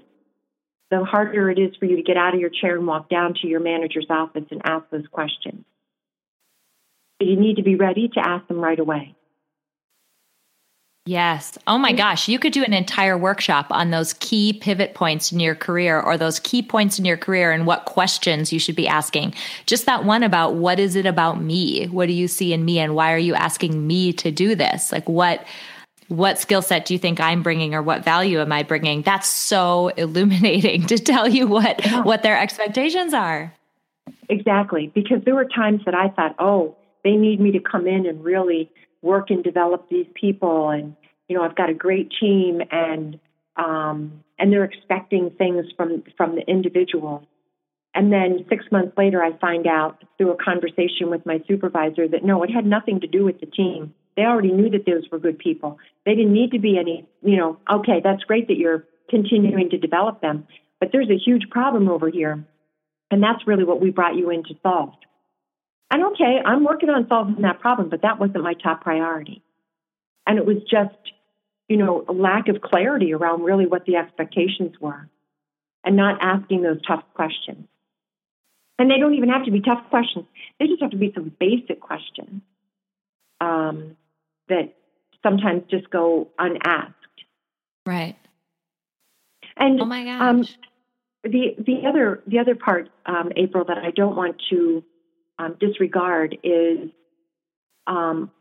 the 0.89 1.03
harder 1.03 1.51
it 1.51 1.59
is 1.59 1.75
for 1.82 1.86
you 1.86 1.97
to 1.97 2.01
get 2.01 2.15
out 2.15 2.34
of 2.34 2.39
your 2.39 2.49
chair 2.49 2.77
and 2.77 2.88
walk 2.88 3.09
down 3.09 3.34
to 3.41 3.47
your 3.47 3.59
manager's 3.59 4.07
office 4.09 4.45
and 4.51 4.61
ask 4.63 4.86
those 4.89 5.07
questions. 5.11 5.65
But 7.19 7.27
you 7.27 7.36
need 7.36 7.57
to 7.57 7.63
be 7.63 7.75
ready 7.75 8.07
to 8.13 8.25
ask 8.25 8.47
them 8.47 8.61
right 8.61 8.79
away. 8.79 9.15
Yes. 11.06 11.58
Oh 11.66 11.80
my 11.80 11.93
gosh. 11.93 12.28
You 12.28 12.38
could 12.38 12.54
do 12.54 12.64
an 12.64 12.74
entire 12.74 13.18
workshop 13.18 13.66
on 13.72 13.89
those 13.89 14.14
key 14.14 14.54
pivot 14.54 14.93
points 14.93 15.32
in 15.32 15.39
your 15.39 15.56
career 15.56 15.99
or 15.99 16.16
those 16.16 16.39
key 16.39 16.62
points 16.62 16.99
in 16.99 17.06
your 17.06 17.18
career 17.18 17.52
and 17.52 17.66
what 17.66 17.86
questions 17.86 18.54
you 18.54 18.60
should 18.60 18.76
be 18.76 18.88
asking. 18.88 19.34
Just 19.66 19.88
that 19.88 20.06
one 20.06 20.22
about 20.22 20.56
what 20.56 20.80
is 20.80 20.95
it 20.95 21.08
about 21.08 21.41
me? 21.41 21.86
What 21.88 22.06
do 22.06 22.14
you 22.14 22.28
see 22.28 22.54
in 22.54 22.64
me? 22.66 22.78
And 22.78 22.93
why 22.93 23.14
are 23.14 23.18
you 23.18 23.34
asking 23.34 23.88
me 23.88 24.14
to 24.14 24.32
do 24.32 24.56
this? 24.56 24.91
Like, 24.91 25.08
what. 25.10 25.45
What 26.08 26.38
skill 26.38 26.62
set 26.62 26.84
do 26.84 26.93
you 26.93 26.99
think 26.99 27.22
I'm 27.22 27.41
bringing, 27.41 27.74
or 27.74 27.82
what 27.82 28.04
value 28.04 28.41
am 28.41 28.52
I 28.52 28.64
bringing? 28.64 29.02
That's 29.02 29.30
so 29.30 29.88
illuminating 29.95 30.86
to 30.88 30.97
tell 30.97 31.26
you 31.26 31.47
what 31.47 31.86
yeah. 31.86 32.02
what 32.02 32.22
their 32.22 32.38
expectations 32.38 33.14
are. 33.14 33.54
Exactly, 34.28 34.91
because 34.93 35.24
there 35.24 35.36
were 35.36 35.45
times 35.45 35.84
that 35.86 35.95
I 35.95 36.10
thought, 36.10 36.36
oh, 36.38 36.76
they 37.06 37.12
need 37.12 37.39
me 37.39 37.52
to 37.52 37.62
come 37.62 37.88
in 37.88 38.06
and 38.06 38.22
really 38.26 38.70
work 39.02 39.30
and 39.30 39.43
develop 39.43 39.89
these 39.89 40.08
people 40.14 40.70
and 40.70 40.95
you 41.28 41.36
know 41.36 41.43
I've 41.43 41.56
got 41.56 41.70
a 41.70 41.74
great 41.74 42.12
team 42.20 42.62
and 42.72 43.20
um, 43.58 44.24
and 44.39 44.52
they're 44.52 44.64
expecting 44.64 45.32
things 45.32 45.66
from 45.76 46.04
from 46.18 46.36
the 46.36 46.41
individual. 46.47 47.28
And 47.93 48.12
then 48.12 48.45
six 48.47 48.66
months 48.72 48.97
later, 48.97 49.22
I 49.22 49.38
find 49.38 49.68
out 49.68 50.04
through 50.18 50.32
a 50.32 50.38
conversation 50.38 51.10
with 51.10 51.26
my 51.26 51.41
supervisor 51.47 52.08
that 52.08 52.24
no, 52.24 52.41
it 52.43 52.49
had 52.49 52.66
nothing 52.66 53.02
to 53.02 53.08
do 53.08 53.26
with 53.26 53.39
the 53.41 53.45
team. 53.45 53.93
They 54.16 54.24
already 54.24 54.52
knew 54.52 54.70
that 54.70 54.86
those 54.86 55.04
were 55.12 55.20
good 55.20 55.39
people. 55.39 55.78
They 56.06 56.16
didn't 56.16 56.34
need 56.34 56.52
to 56.52 56.60
be 56.60 56.78
any, 56.78 57.06
you 57.22 57.38
know, 57.38 57.58
okay, 57.70 58.02
that's 58.04 58.24
great 58.24 58.47
that 58.47 58.58
you're 58.58 58.86
continuing 59.10 59.70
to 59.70 59.78
develop 59.78 60.22
them, 60.22 60.47
but 60.80 60.89
there's 60.91 61.10
a 61.10 61.18
huge 61.18 61.49
problem 61.49 61.89
over 61.89 62.10
here. 62.10 62.45
And 63.10 63.22
that's 63.22 63.45
really 63.45 63.66
what 63.66 63.82
we 63.82 63.91
brought 63.91 64.16
you 64.16 64.30
in 64.30 64.43
to 64.43 64.56
solve. 64.64 64.93
And 65.91 66.05
okay, 66.05 66.39
I'm 66.43 66.63
working 66.63 66.89
on 66.89 67.05
solving 67.09 67.41
that 67.41 67.59
problem, 67.59 67.89
but 67.89 68.01
that 68.03 68.17
wasn't 68.17 68.43
my 68.43 68.53
top 68.53 68.81
priority. 68.81 69.43
And 70.25 70.37
it 70.37 70.45
was 70.45 70.57
just, 70.69 70.95
you 71.67 71.75
know, 71.75 72.05
a 72.07 72.13
lack 72.13 72.47
of 72.47 72.61
clarity 72.61 73.13
around 73.13 73.43
really 73.43 73.65
what 73.65 73.85
the 73.85 73.97
expectations 73.97 74.79
were 74.79 75.09
and 75.83 75.97
not 75.97 76.19
asking 76.21 76.61
those 76.61 76.81
tough 76.87 77.03
questions. 77.13 77.67
And 78.79 78.89
they 78.89 78.99
don't 78.99 79.15
even 79.15 79.29
have 79.29 79.43
to 79.45 79.51
be 79.51 79.59
tough 79.59 79.83
questions, 79.89 80.25
they 80.59 80.67
just 80.67 80.81
have 80.81 80.91
to 80.91 80.97
be 80.97 81.11
some 81.13 81.35
basic 81.37 81.81
questions 81.81 82.41
um, 83.41 83.97
that 84.47 84.73
sometimes 85.21 85.63
just 85.69 85.89
go 85.89 86.29
unasked. 86.39 86.95
Right. 87.85 88.15
And 89.57 89.81
oh 89.81 89.85
my 89.85 90.07
um, 90.07 90.41
gosh. 90.41 90.51
Um, 90.53 91.31
the 91.31 91.55
the 91.59 91.87
other 91.87 92.23
the 92.25 92.39
other 92.39 92.55
part, 92.55 92.89
um, 93.05 93.31
April, 93.35 93.65
that 93.65 93.77
I 93.77 93.91
don't 93.91 94.15
want 94.15 94.41
to 94.49 94.83
um, 95.41 95.57
disregard 95.59 96.37
is 96.43 96.89
um, 97.87 98.31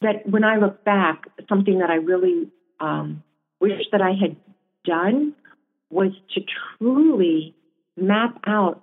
that 0.00 0.28
when 0.28 0.44
I 0.44 0.56
look 0.56 0.84
back, 0.84 1.24
something 1.48 1.78
that 1.80 1.90
I 1.90 1.96
really 1.96 2.48
um, 2.80 3.22
wish 3.60 3.82
that 3.92 4.00
I 4.00 4.12
had 4.12 4.36
done 4.84 5.34
was 5.90 6.12
to 6.34 6.40
truly 6.78 7.54
map 7.96 8.38
out 8.46 8.82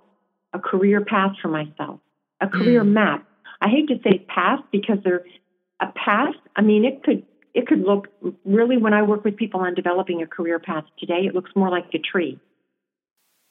a 0.52 0.58
career 0.58 1.04
path 1.04 1.32
for 1.42 1.48
myself, 1.48 2.00
a 2.40 2.48
career 2.48 2.82
mm. 2.82 2.92
map. 2.92 3.26
I 3.60 3.68
hate 3.68 3.88
to 3.88 3.96
say 4.04 4.18
path 4.28 4.60
because 4.70 4.98
they're 5.04 5.24
a 5.80 5.86
path. 5.86 6.34
I 6.54 6.62
mean, 6.62 6.84
it 6.84 7.02
could 7.02 7.24
it 7.54 7.66
could 7.66 7.80
look 7.80 8.08
really 8.44 8.76
when 8.76 8.94
I 8.94 9.02
work 9.02 9.24
with 9.24 9.36
people 9.36 9.60
on 9.60 9.74
developing 9.74 10.22
a 10.22 10.26
career 10.26 10.58
path 10.58 10.84
today, 10.98 11.26
it 11.26 11.34
looks 11.34 11.50
more 11.54 11.70
like 11.70 11.86
a 11.94 11.98
tree 11.98 12.38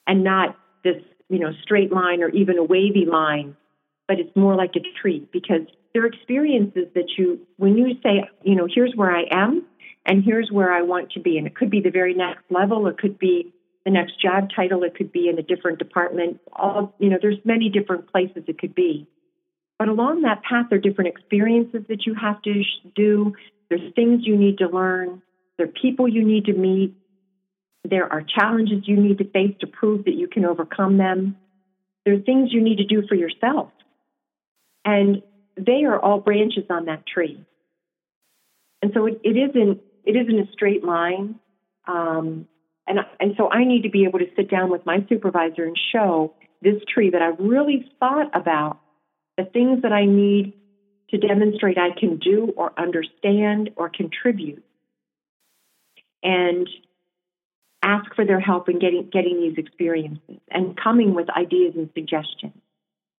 and 0.08 0.24
not 0.24 0.58
this 0.84 1.02
you 1.30 1.40
know, 1.40 1.52
straight 1.62 1.92
line 1.92 2.22
or 2.22 2.30
even 2.30 2.58
a 2.58 2.64
wavy 2.64 3.06
line, 3.10 3.56
but 4.08 4.20
it's 4.20 4.36
more 4.36 4.56
like 4.56 4.76
a 4.76 5.02
tree 5.02 5.28
because 5.32 5.62
there 5.94 6.04
are 6.04 6.08
experiences 6.08 6.88
that 6.96 7.12
you, 7.18 7.40
when 7.58 7.78
you 7.78 7.96
say, 8.04 8.24
you 8.44 8.56
know, 8.56 8.68
here's 8.74 8.94
where 8.96 9.12
I 9.12 9.24
am, 9.32 9.66
and 10.06 10.24
here's 10.24 10.52
where 10.52 10.72
I 10.72 10.82
want 10.82 11.12
to 11.12 11.20
be. 11.20 11.38
And 11.38 11.48
it 11.48 11.56
could 11.56 11.70
be 11.70 11.82
the 11.82 11.92
very 11.92 12.14
next 12.14 12.44
level, 12.50 12.88
it 12.88 12.98
could 12.98 13.18
be 13.18 13.54
the 13.86 13.92
next 13.92 14.22
job 14.22 14.50
title, 14.56 14.84
it 14.84 14.96
could 14.96 15.12
be 15.12 15.30
in 15.30 15.38
a 15.38 15.44
different 15.44 15.80
department. 15.80 16.40
All 16.54 16.96
you 17.00 17.10
know, 17.10 17.18
there's 17.22 17.38
many 17.44 17.70
different 17.70 18.12
places 18.12 18.44
it 18.48 18.58
could 18.58 18.76
be. 18.76 19.08
But 19.80 19.88
along 19.90 20.22
that 20.22 20.44
path, 20.44 20.68
there 20.70 20.80
are 20.80 20.82
different 20.82 21.10
experiences 21.10 21.84
that 21.90 22.06
you 22.06 22.16
have 22.16 22.42
to 22.44 22.64
do. 22.96 23.34
There's 23.70 23.94
things 23.96 24.22
you 24.24 24.38
need 24.38 24.60
to 24.60 24.68
learn. 24.68 25.22
There 25.58 25.68
are 25.68 25.72
people 25.82 26.08
you 26.08 26.24
need 26.24 26.46
to 26.46 26.54
meet. 26.54 26.96
There 27.84 28.12
are 28.12 28.22
challenges 28.22 28.88
you 28.88 28.96
need 28.96 29.18
to 29.18 29.30
face 29.30 29.56
to 29.60 29.68
prove 29.68 30.06
that 30.06 30.16
you 30.16 30.28
can 30.28 30.46
overcome 30.46 30.98
them. 30.98 31.36
There 32.06 32.16
are 32.16 32.20
things 32.20 32.54
you 32.54 32.62
need 32.62 32.78
to 32.78 32.86
do 32.86 33.06
for 33.08 33.16
yourself. 33.16 33.70
And 34.86 35.22
they 35.58 35.84
are 35.84 36.00
all 36.00 36.20
branches 36.20 36.66
on 36.70 36.86
that 36.86 37.06
tree. 37.06 37.46
And 38.82 38.92
so 38.94 39.06
it, 39.06 39.22
it 39.24 39.38
isn't 39.38 39.82
it 40.06 40.16
isn't 40.16 40.40
a 40.40 40.52
straight 40.52 40.84
line. 40.84 41.40
Um, 41.88 42.48
and 42.88 43.00
and 43.20 43.34
so 43.38 43.50
I 43.50 43.64
need 43.64 43.84
to 43.84 43.90
be 43.90 44.06
able 44.06 44.20
to 44.20 44.28
sit 44.36 44.50
down 44.50 44.70
with 44.70 44.86
my 44.86 45.06
supervisor 45.08 45.64
and 45.64 45.78
show 45.94 46.34
this 46.62 46.82
tree 46.94 47.10
that 47.10 47.22
I've 47.22 47.40
really 47.40 47.90
thought 48.00 48.36
about 48.36 48.80
the 49.38 49.46
things 49.46 49.82
that 49.84 49.92
I 49.92 50.06
need 50.06 50.54
to 51.10 51.18
demonstrate 51.18 51.78
I 51.78 51.98
can 51.98 52.18
do 52.18 52.54
or 52.58 52.72
understand 52.78 53.72
or 53.76 53.90
contribute. 53.90 54.64
And 56.24 56.68
ask 57.84 58.16
for 58.16 58.26
their 58.26 58.40
help 58.40 58.70
in 58.70 58.80
getting 58.80 59.10
getting 59.12 59.42
these 59.42 59.58
experiences 59.58 60.40
and 60.50 60.78
coming 60.82 61.14
with 61.14 61.30
ideas 61.30 61.74
and 61.76 61.90
suggestions. 61.94 62.54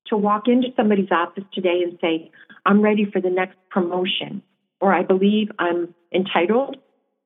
To 0.09 0.17
walk 0.17 0.49
into 0.49 0.69
somebody's 0.77 1.11
office 1.11 1.45
today 1.53 1.83
and 1.83 1.99
say, 2.01 2.31
I'm 2.67 2.83
ready 2.83 3.05
for 3.11 3.21
the 3.21 3.31
next 3.31 3.57
promotion, 3.71 4.43
or 4.81 4.93
I 4.93 5.03
believe 5.03 5.49
I'm 5.59 5.95
entitled 6.13 6.77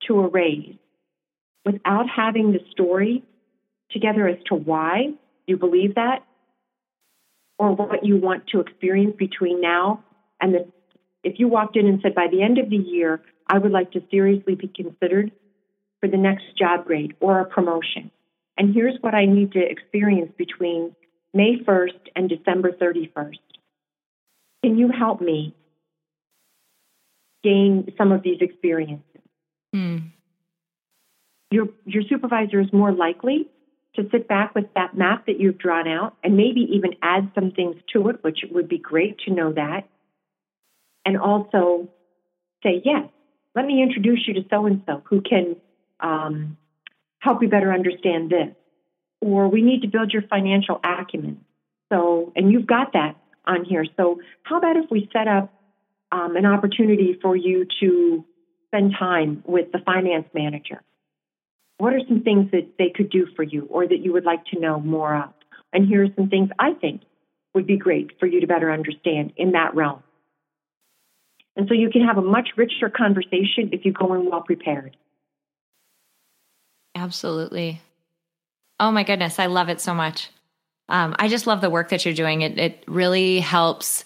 to 0.07 0.21
a 0.21 0.29
raise, 0.29 0.77
without 1.65 2.07
having 2.09 2.53
the 2.53 2.61
story 2.71 3.25
together 3.91 4.29
as 4.29 4.39
to 4.47 4.55
why 4.55 5.09
you 5.47 5.57
believe 5.57 5.95
that, 5.97 6.25
or 7.59 7.75
what 7.75 8.05
you 8.05 8.17
want 8.17 8.47
to 8.49 8.61
experience 8.61 9.17
between 9.19 9.61
now 9.61 10.05
and 10.41 10.55
the 10.55 10.69
if 11.25 11.39
you 11.39 11.49
walked 11.49 11.77
in 11.77 11.87
and 11.87 12.01
said 12.01 12.15
by 12.15 12.29
the 12.31 12.43
end 12.43 12.59
of 12.59 12.71
the 12.71 12.77
year 12.77 13.21
I 13.49 13.59
would 13.59 13.73
like 13.73 13.91
to 13.93 14.03
seriously 14.11 14.55
be 14.55 14.69
considered 14.69 15.33
for 16.01 16.09
the 16.09 16.17
next 16.17 16.45
job 16.59 16.87
grade 16.87 17.15
or 17.21 17.41
a 17.41 17.45
promotion. 17.45 18.11
And 18.57 18.75
here's 18.75 18.97
what 19.01 19.15
I 19.15 19.25
need 19.25 19.53
to 19.53 19.61
experience 19.61 20.33
between 20.37 20.95
May 21.33 21.59
1st 21.59 22.09
and 22.17 22.29
December 22.29 22.73
31st. 22.73 23.37
Can 24.65 24.77
you 24.77 24.91
help 24.91 25.21
me 25.21 25.55
gain 27.45 27.93
some 27.97 28.13
of 28.13 28.23
these 28.23 28.39
experiences? 28.41 29.05
Mm. 29.75 30.11
Your, 31.51 31.69
your 31.85 32.03
supervisor 32.09 32.61
is 32.61 32.73
more 32.73 32.93
likely 32.93 33.49
to 33.95 34.09
sit 34.11 34.29
back 34.29 34.55
with 34.55 34.67
that 34.75 34.97
map 34.97 35.27
that 35.27 35.41
you've 35.41 35.59
drawn 35.59 35.89
out 35.89 36.17
and 36.23 36.37
maybe 36.37 36.61
even 36.73 36.95
add 37.03 37.31
some 37.35 37.53
things 37.53 37.77
to 37.93 38.09
it, 38.09 38.23
which 38.23 38.41
would 38.51 38.69
be 38.69 38.79
great 38.79 39.19
to 39.21 39.33
know 39.33 39.53
that. 39.53 39.89
And 41.05 41.17
also 41.17 41.89
say, 42.63 42.83
yes, 42.85 43.09
let 43.55 43.65
me 43.65 43.83
introduce 43.83 44.27
you 44.27 44.35
to 44.35 44.45
so 44.51 44.67
and 44.67 44.83
so 44.87 45.03
who 45.05 45.21
can 45.21 45.57
um, 46.01 46.57
help 47.21 47.43
you 47.43 47.49
better 47.49 47.73
understand 47.73 48.31
this. 48.31 48.55
Or 49.21 49.49
we 49.49 49.63
need 49.63 49.83
to 49.83 49.89
build 49.89 50.13
your 50.13 50.23
financial 50.23 50.81
acumen. 50.85 51.45
So, 51.93 52.33
and 52.37 52.53
you've 52.53 52.67
got 52.67 52.93
that 52.93 53.17
on 53.47 53.65
here. 53.65 53.85
So, 53.97 54.21
how 54.43 54.59
about 54.59 54.77
if 54.77 54.91
we 54.91 55.09
set 55.13 55.27
up 55.27 55.53
um, 56.13 56.37
an 56.37 56.47
opportunity 56.47 57.19
for 57.21 57.35
you 57.35 57.67
to 57.81 58.25
spend 58.67 58.95
time 58.99 59.43
with 59.47 59.73
the 59.73 59.79
finance 59.85 60.27
manager? 60.35 60.83
What 61.79 61.95
are 61.95 62.01
some 62.07 62.23
things 62.23 62.51
that 62.53 62.73
they 62.79 62.91
could 62.95 63.11
do 63.11 63.27
for 63.35 63.43
you 63.43 63.67
or 63.71 63.87
that 63.87 63.99
you 63.99 64.13
would 64.13 64.25
like 64.25 64.45
to 64.47 64.61
know 64.61 64.81
more 64.81 65.17
of? 65.17 65.31
And 65.73 65.87
here 65.87 66.05
are 66.05 66.15
some 66.17 66.29
things 66.29 66.51
I 66.59 66.73
think 66.75 67.03
would 67.55 67.67
be 67.67 67.77
great 67.77 68.19
for 68.19 68.27
you 68.27 68.41
to 68.41 68.47
better 68.47 68.71
understand 68.71 69.33
in 69.37 69.53
that 69.53 69.75
realm. 69.75 70.03
And 71.57 71.67
so 71.69 71.75
you 71.75 71.91
can 71.91 72.03
have 72.07 72.19
a 72.19 72.23
much 72.23 72.51
richer 72.57 72.89
conversation 72.89 73.71
if 73.73 73.85
you 73.85 73.93
go 73.93 74.15
in 74.15 74.31
well 74.31 74.43
prepared. 74.43 74.97
Absolutely. 76.99 77.81
Oh 78.81 78.91
my 78.91 79.05
goodness, 79.05 79.39
I 79.39 79.47
love 79.47 79.69
it 79.69 79.81
so 79.81 79.95
much. 79.95 80.31
Um, 80.89 81.15
I 81.19 81.29
just 81.29 81.47
love 81.47 81.61
the 81.61 81.71
work 81.71 81.91
that 81.91 82.05
you're 82.05 82.15
doing. 82.15 82.43
It 82.43 82.59
it 82.59 82.85
really 82.87 83.41
helps 83.41 84.05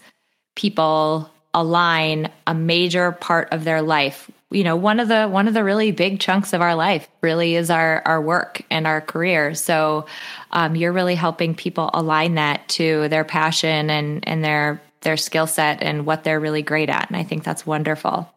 people 0.57 1.31
align 1.55 2.31
a 2.47 2.55
major 2.55 3.13
part 3.13 3.49
of 3.53 3.65
their 3.65 3.81
life. 3.81 4.31
You 4.51 4.65
know, 4.65 4.77
one 4.77 5.01
of 5.01 5.09
the 5.09 5.27
one 5.27 5.49
of 5.49 5.55
the 5.55 5.65
really 5.65 5.91
big 5.91 6.21
chunks 6.21 6.53
of 6.53 6.61
our 6.61 6.75
life 6.75 7.09
really 7.23 7.55
is 7.55 7.71
our 7.71 8.03
our 8.05 8.21
work 8.21 8.63
and 8.71 8.87
our 8.87 9.01
career. 9.01 9.55
So 9.55 10.07
um, 10.51 10.77
you're 10.77 10.93
really 10.93 11.15
helping 11.15 11.55
people 11.55 11.89
align 11.95 12.35
that 12.35 12.69
to 12.71 13.09
their 13.09 13.25
passion 13.25 13.89
and 13.89 14.27
and 14.29 14.45
their 14.45 14.83
their 15.01 15.17
skill 15.17 15.47
set 15.47 15.83
and 15.83 16.05
what 16.05 16.25
they're 16.25 16.41
really 16.41 16.63
great 16.63 16.91
at. 16.91 17.09
And 17.09 17.17
I 17.17 17.25
think 17.25 17.43
that's 17.43 17.67
wonderful. 17.67 18.31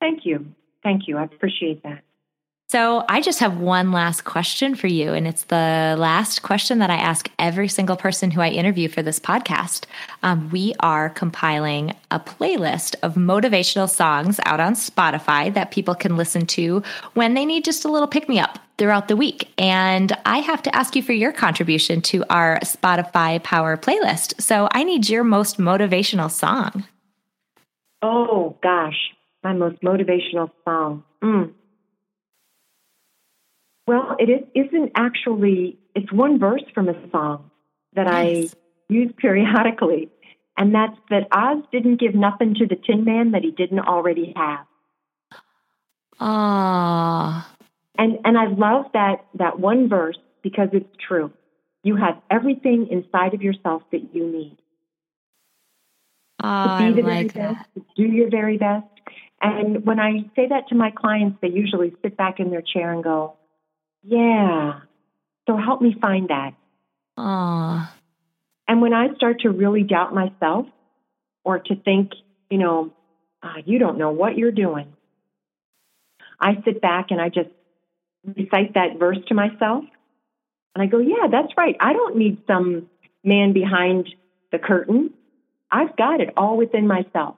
Thank 0.00 0.26
you. 0.26 0.52
Thank 0.82 1.08
you. 1.08 1.16
I 1.16 1.24
appreciate 1.24 1.82
that. 1.84 2.02
So, 2.70 3.02
I 3.08 3.22
just 3.22 3.38
have 3.38 3.56
one 3.56 3.92
last 3.92 4.24
question 4.24 4.74
for 4.74 4.88
you. 4.88 5.14
And 5.14 5.26
it's 5.26 5.44
the 5.44 5.96
last 5.98 6.42
question 6.42 6.80
that 6.80 6.90
I 6.90 6.96
ask 6.96 7.30
every 7.38 7.66
single 7.66 7.96
person 7.96 8.30
who 8.30 8.42
I 8.42 8.50
interview 8.50 8.90
for 8.90 9.02
this 9.02 9.18
podcast. 9.18 9.86
Um, 10.22 10.50
we 10.50 10.74
are 10.80 11.08
compiling 11.08 11.94
a 12.10 12.20
playlist 12.20 12.94
of 13.02 13.14
motivational 13.14 13.88
songs 13.88 14.38
out 14.44 14.60
on 14.60 14.74
Spotify 14.74 15.52
that 15.54 15.70
people 15.70 15.94
can 15.94 16.18
listen 16.18 16.44
to 16.46 16.82
when 17.14 17.32
they 17.32 17.46
need 17.46 17.64
just 17.64 17.86
a 17.86 17.90
little 17.90 18.06
pick 18.06 18.28
me 18.28 18.38
up 18.38 18.58
throughout 18.76 19.08
the 19.08 19.16
week. 19.16 19.48
And 19.56 20.14
I 20.26 20.40
have 20.40 20.62
to 20.64 20.76
ask 20.76 20.94
you 20.94 21.02
for 21.02 21.14
your 21.14 21.32
contribution 21.32 22.02
to 22.02 22.22
our 22.28 22.60
Spotify 22.60 23.42
Power 23.42 23.78
playlist. 23.78 24.42
So, 24.42 24.68
I 24.72 24.84
need 24.84 25.08
your 25.08 25.24
most 25.24 25.56
motivational 25.56 26.30
song. 26.30 26.84
Oh, 28.02 28.58
gosh. 28.62 29.14
My 29.42 29.54
most 29.54 29.80
motivational 29.80 30.50
song. 30.66 31.02
Mm. 31.22 31.54
Well, 33.88 34.16
it 34.18 34.28
is, 34.28 34.42
isn't 34.54 34.92
actually, 34.94 35.78
it's 35.94 36.12
one 36.12 36.38
verse 36.38 36.62
from 36.74 36.90
a 36.90 37.10
song 37.10 37.50
that 37.94 38.04
nice. 38.04 38.54
I 38.54 38.92
use 38.92 39.10
periodically. 39.16 40.10
And 40.58 40.74
that's 40.74 40.96
that 41.08 41.28
Oz 41.32 41.64
didn't 41.72 41.98
give 41.98 42.14
nothing 42.14 42.54
to 42.56 42.66
the 42.66 42.76
Tin 42.76 43.04
Man 43.04 43.30
that 43.30 43.42
he 43.42 43.50
didn't 43.50 43.78
already 43.80 44.34
have. 44.36 44.66
Ah. 46.20 47.50
And 47.96 48.18
and 48.24 48.36
I 48.36 48.46
love 48.46 48.86
that 48.92 49.24
that 49.38 49.58
one 49.58 49.88
verse 49.88 50.18
because 50.42 50.68
it's 50.72 50.94
true. 51.06 51.32
You 51.82 51.96
have 51.96 52.20
everything 52.30 52.88
inside 52.90 53.34
of 53.34 53.40
yourself 53.40 53.82
that 53.92 54.14
you 54.14 54.26
need. 54.26 54.58
Oh, 56.42 56.78
to 56.78 56.92
be 56.92 57.00
the 57.00 57.08
I 57.08 57.14
like 57.14 57.32
very 57.32 57.54
best, 57.54 57.68
to 57.74 57.84
do 57.96 58.02
your 58.02 58.28
very 58.28 58.58
best. 58.58 58.86
And 59.40 59.86
when 59.86 60.00
I 60.00 60.28
say 60.34 60.48
that 60.48 60.68
to 60.68 60.74
my 60.74 60.90
clients, 60.90 61.38
they 61.40 61.48
usually 61.48 61.94
sit 62.02 62.16
back 62.16 62.40
in 62.40 62.50
their 62.50 62.62
chair 62.62 62.92
and 62.92 63.02
go, 63.02 63.37
yeah. 64.02 64.80
So 65.46 65.56
help 65.56 65.80
me 65.80 65.96
find 66.00 66.28
that. 66.28 66.54
Ah. 67.16 67.94
And 68.66 68.82
when 68.82 68.92
I 68.92 69.14
start 69.14 69.40
to 69.40 69.50
really 69.50 69.82
doubt 69.82 70.14
myself 70.14 70.66
or 71.44 71.58
to 71.58 71.76
think, 71.76 72.12
you 72.50 72.58
know, 72.58 72.92
ah, 73.42 73.56
you 73.64 73.78
don't 73.78 73.98
know 73.98 74.10
what 74.10 74.36
you're 74.36 74.52
doing, 74.52 74.92
I 76.40 76.62
sit 76.64 76.80
back 76.80 77.10
and 77.10 77.20
I 77.20 77.30
just 77.30 77.50
recite 78.24 78.74
that 78.74 78.98
verse 78.98 79.18
to 79.28 79.34
myself. 79.34 79.84
And 80.74 80.82
I 80.82 80.86
go, 80.86 80.98
yeah, 80.98 81.28
that's 81.30 81.56
right. 81.56 81.76
I 81.80 81.92
don't 81.92 82.16
need 82.16 82.42
some 82.46 82.88
man 83.24 83.52
behind 83.52 84.14
the 84.52 84.58
curtain. 84.58 85.14
I've 85.70 85.96
got 85.96 86.20
it 86.20 86.34
all 86.36 86.56
within 86.56 86.86
myself. 86.86 87.36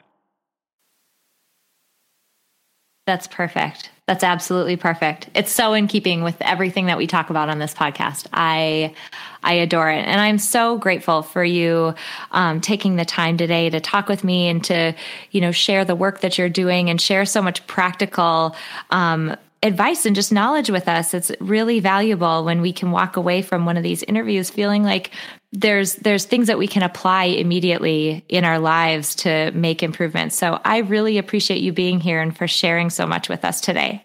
That's 3.11 3.27
perfect. 3.27 3.91
That's 4.07 4.23
absolutely 4.23 4.77
perfect. 4.77 5.31
It's 5.35 5.51
so 5.51 5.73
in 5.73 5.89
keeping 5.89 6.23
with 6.23 6.41
everything 6.41 6.87
that 6.87 6.97
we 6.97 7.09
talk 7.09 7.29
about 7.29 7.49
on 7.49 7.59
this 7.59 7.75
podcast. 7.75 8.29
I 8.33 8.95
I 9.43 9.55
adore 9.55 9.91
it, 9.91 10.07
and 10.07 10.21
I'm 10.21 10.39
so 10.39 10.79
grateful 10.79 11.23
for 11.23 11.43
you 11.43 11.97
um, 12.31 12.61
taking 12.61 12.95
the 12.95 13.05
time 13.05 13.37
today 13.37 13.69
to 13.69 13.81
talk 13.81 14.07
with 14.07 14.23
me 14.23 14.47
and 14.47 14.63
to 14.63 14.95
you 15.33 15.41
know 15.41 15.51
share 15.51 15.85
the 15.85 15.97
work 15.97 16.21
that 16.21 16.39
you're 16.39 16.49
doing 16.49 16.89
and 16.89 17.01
share 17.01 17.25
so 17.25 17.43
much 17.43 17.67
practical 17.67 18.55
um, 18.91 19.37
advice 19.65 20.07
and 20.07 20.15
just 20.15 20.31
knowledge 20.31 20.71
with 20.71 20.87
us. 20.87 21.13
It's 21.13 21.33
really 21.41 21.81
valuable 21.81 22.45
when 22.45 22.61
we 22.61 22.73
can 22.73 22.93
walk 22.93 23.17
away 23.17 23.43
from 23.43 23.67
one 23.67 23.77
of 23.77 23.83
these 23.83 24.05
interviews 24.05 24.51
feeling 24.51 24.85
like 24.85 25.11
there's 25.53 25.97
there's 25.97 26.25
things 26.25 26.47
that 26.47 26.59
we 26.59 26.69
can 26.69 26.83
apply 26.83 27.25
immediately 27.25 28.25
in 28.29 28.45
our 28.45 28.59
lives 28.59 29.15
to 29.17 29.51
make 29.53 29.83
improvements. 29.83 30.37
So 30.37 30.61
I 30.65 30.79
really 30.79 31.19
appreciate 31.19 31.61
you 31.61 31.73
being 31.73 32.01
here 32.01 32.21
and 32.21 32.37
for 32.37 32.47
sharing 32.47 32.91
so 32.91 33.07
much 33.07 33.29
with 33.29 33.45
us 33.45 33.61
today. 33.61 34.05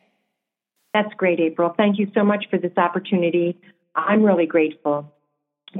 That's 0.93 1.13
great, 1.15 1.39
April. 1.39 1.73
Thank 1.75 1.99
you 1.99 2.09
so 2.15 2.23
much 2.23 2.45
for 2.49 2.57
this 2.57 2.75
opportunity. 2.77 3.59
I'm 3.95 4.23
really 4.23 4.45
grateful 4.45 5.13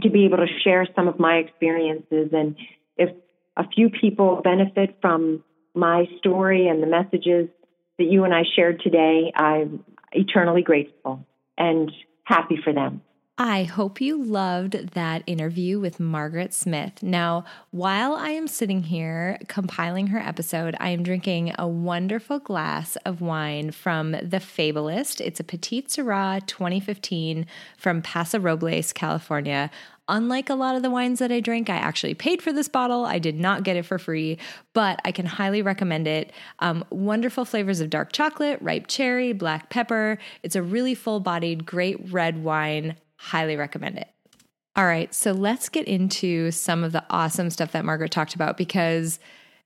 to 0.02 0.10
be 0.10 0.26
able 0.26 0.38
to 0.38 0.48
share 0.64 0.86
some 0.96 1.08
of 1.08 1.20
my 1.20 1.36
experiences 1.36 2.30
and 2.34 2.56
if 2.98 3.10
a 3.58 3.68
few 3.70 3.90
people 3.90 4.42
benefit 4.44 4.98
from 5.02 5.44
my 5.74 6.06
story 6.18 6.68
and 6.68 6.82
the 6.82 6.88
messages 6.88 7.50
that 7.98 8.06
you 8.06 8.24
and 8.24 8.34
I 8.34 8.44
shared 8.56 8.82
today. 8.82 9.32
I'm 9.36 9.84
eternally 10.12 10.62
grateful 10.62 11.26
and 11.58 11.92
happy 12.24 12.58
for 12.64 12.74
them. 12.74 13.02
I 13.38 13.64
hope 13.64 14.00
you 14.00 14.24
loved 14.24 14.94
that 14.94 15.22
interview 15.28 15.78
with 15.78 16.00
Margaret 16.00 16.54
Smith. 16.54 17.04
Now, 17.04 17.44
while 17.70 18.14
I 18.14 18.30
am 18.30 18.48
sitting 18.48 18.84
here 18.84 19.38
compiling 19.50 20.08
her 20.08 20.20
episode, 20.20 20.74
I 20.80 20.92
am 20.92 21.04
drinking 21.04 21.54
a 21.60 21.68
wonderful 21.68 22.40
glass 22.40 22.96
of 23.04 23.20
wine 23.20 23.72
from 23.72 24.16
The 24.24 24.40
Fabulist. 24.40 25.20
It's 25.20 25.42
a 25.42 25.44
Petite 25.44 25.90
Sirah 25.90 26.48
2015 26.48 27.46
from 27.78 28.02
Paso 28.02 28.40
Robles, 28.40 28.94
California. 28.94 29.70
Unlike 30.08 30.50
a 30.50 30.56
lot 30.56 30.78
of 30.78 30.82
the 30.82 30.90
wines 30.90 31.20
that 31.20 31.32
I 31.32 31.42
drink, 31.42 31.70
I 31.70 31.76
actually 31.76 32.14
paid 32.14 32.42
for 32.42 32.54
this 32.54 32.70
bottle. 32.70 33.04
I 33.04 33.20
did 33.20 33.38
not 33.38 33.64
get 33.64 33.76
it 33.76 33.86
for 33.86 34.00
free, 34.00 34.38
but 34.72 35.02
I 35.04 35.12
can 35.12 35.26
highly 35.26 35.62
recommend 35.62 36.08
it. 36.08 36.32
Um, 36.60 36.86
wonderful 36.90 37.44
flavors 37.44 37.82
of 37.82 37.90
dark 37.90 38.14
chocolate, 38.14 38.62
ripe 38.62 38.88
cherry, 38.88 39.34
black 39.34 39.70
pepper. 39.70 40.20
It's 40.42 40.56
a 40.56 40.64
really 40.64 40.96
full 40.96 41.20
bodied, 41.20 41.66
great 41.66 42.14
red 42.14 42.42
wine. 42.42 42.96
Highly 43.26 43.56
recommend 43.56 43.98
it. 43.98 44.08
All 44.76 44.86
right, 44.86 45.12
so 45.16 45.32
let's 45.32 45.68
get 45.68 45.88
into 45.88 46.52
some 46.52 46.84
of 46.84 46.92
the 46.92 47.04
awesome 47.10 47.50
stuff 47.50 47.72
that 47.72 47.84
Margaret 47.84 48.12
talked 48.12 48.36
about 48.36 48.56
because 48.56 49.18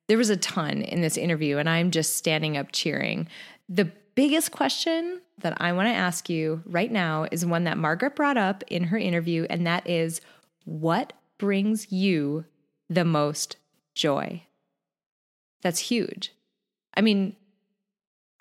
there 0.07 0.18
was 0.18 0.30
a 0.30 0.38
ton 0.38 0.82
in 0.82 1.01
this 1.01 1.18
interview, 1.18 1.57
and 1.57 1.68
I'm 1.68 1.91
just 1.91 2.16
standing 2.16 2.55
up 2.55 2.72
cheering. 2.72 3.28
The 3.68 3.91
biggest 4.16 4.51
question 4.51 5.20
that 5.39 5.60
I 5.62 5.74
want 5.74 5.88
to 5.88 5.93
ask 5.93 6.30
you 6.30 6.64
right 6.66 6.89
now 6.89 7.26
is 7.34 7.45
one 7.45 7.66
that 7.66 7.78
Margaret 7.78 8.16
brought 8.16 8.38
up 8.38 8.64
in 8.68 8.86
her 8.86 8.97
interview, 8.97 9.45
and 9.49 9.68
that 9.68 9.89
is 9.89 10.22
what 10.64 11.12
brings 11.38 11.91
you 11.91 12.45
the 12.89 13.03
most 13.03 13.57
joy? 13.93 14.43
That's 15.64 15.80
huge. 15.80 16.34
I 16.93 17.01
mean, 17.01 17.36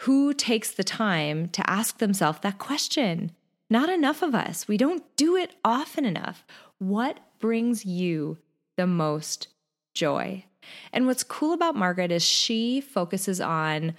who 0.02 0.32
takes 0.32 0.70
the 0.70 0.84
time 0.84 1.48
to 1.48 1.68
ask 1.68 1.98
themselves 1.98 2.38
that 2.42 2.58
question? 2.58 3.32
Not 3.70 3.88
enough 3.88 4.22
of 4.22 4.34
us. 4.34 4.66
We 4.66 4.76
don't 4.76 5.04
do 5.16 5.36
it 5.36 5.54
often 5.64 6.04
enough. 6.04 6.44
What 6.78 7.18
brings 7.38 7.84
you 7.84 8.38
the 8.76 8.86
most 8.86 9.48
joy? 9.94 10.44
And 10.92 11.06
what's 11.06 11.24
cool 11.24 11.52
about 11.52 11.76
Margaret 11.76 12.12
is 12.12 12.24
she 12.24 12.80
focuses 12.80 13.40
on 13.40 13.94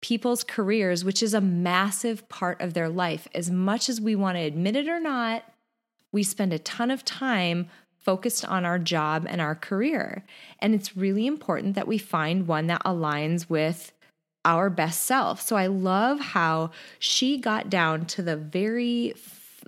people's 0.00 0.44
careers, 0.44 1.04
which 1.04 1.22
is 1.22 1.34
a 1.34 1.40
massive 1.40 2.28
part 2.28 2.60
of 2.60 2.74
their 2.74 2.88
life. 2.88 3.26
As 3.34 3.50
much 3.50 3.88
as 3.88 4.00
we 4.00 4.14
want 4.14 4.36
to 4.36 4.42
admit 4.42 4.76
it 4.76 4.88
or 4.88 5.00
not, 5.00 5.44
we 6.12 6.22
spend 6.22 6.52
a 6.52 6.58
ton 6.58 6.90
of 6.90 7.04
time 7.04 7.68
focused 7.96 8.44
on 8.44 8.64
our 8.66 8.78
job 8.78 9.26
and 9.28 9.40
our 9.40 9.54
career. 9.54 10.24
And 10.60 10.74
it's 10.74 10.96
really 10.96 11.26
important 11.26 11.74
that 11.74 11.88
we 11.88 11.96
find 11.96 12.46
one 12.46 12.66
that 12.66 12.84
aligns 12.84 13.48
with 13.48 13.92
our 14.44 14.70
best 14.70 15.04
self. 15.04 15.40
So 15.40 15.56
I 15.56 15.66
love 15.66 16.20
how 16.20 16.70
she 16.98 17.38
got 17.38 17.70
down 17.70 18.06
to 18.06 18.22
the 18.22 18.36
very 18.36 19.14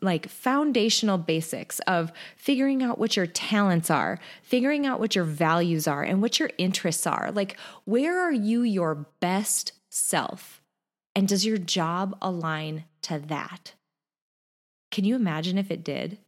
like 0.02 0.28
foundational 0.28 1.16
basics 1.16 1.80
of 1.80 2.12
figuring 2.36 2.82
out 2.82 2.98
what 2.98 3.16
your 3.16 3.26
talents 3.26 3.90
are, 3.90 4.18
figuring 4.42 4.86
out 4.86 5.00
what 5.00 5.14
your 5.14 5.24
values 5.24 5.88
are 5.88 6.02
and 6.02 6.20
what 6.20 6.38
your 6.38 6.50
interests 6.58 7.06
are. 7.06 7.30
Like 7.32 7.56
where 7.84 8.20
are 8.20 8.32
you 8.32 8.62
your 8.62 9.06
best 9.20 9.72
self? 9.88 10.60
And 11.14 11.26
does 11.26 11.46
your 11.46 11.56
job 11.56 12.16
align 12.20 12.84
to 13.02 13.18
that? 13.18 13.72
Can 14.90 15.04
you 15.04 15.16
imagine 15.16 15.56
if 15.56 15.70
it 15.70 15.82
did? 15.82 16.18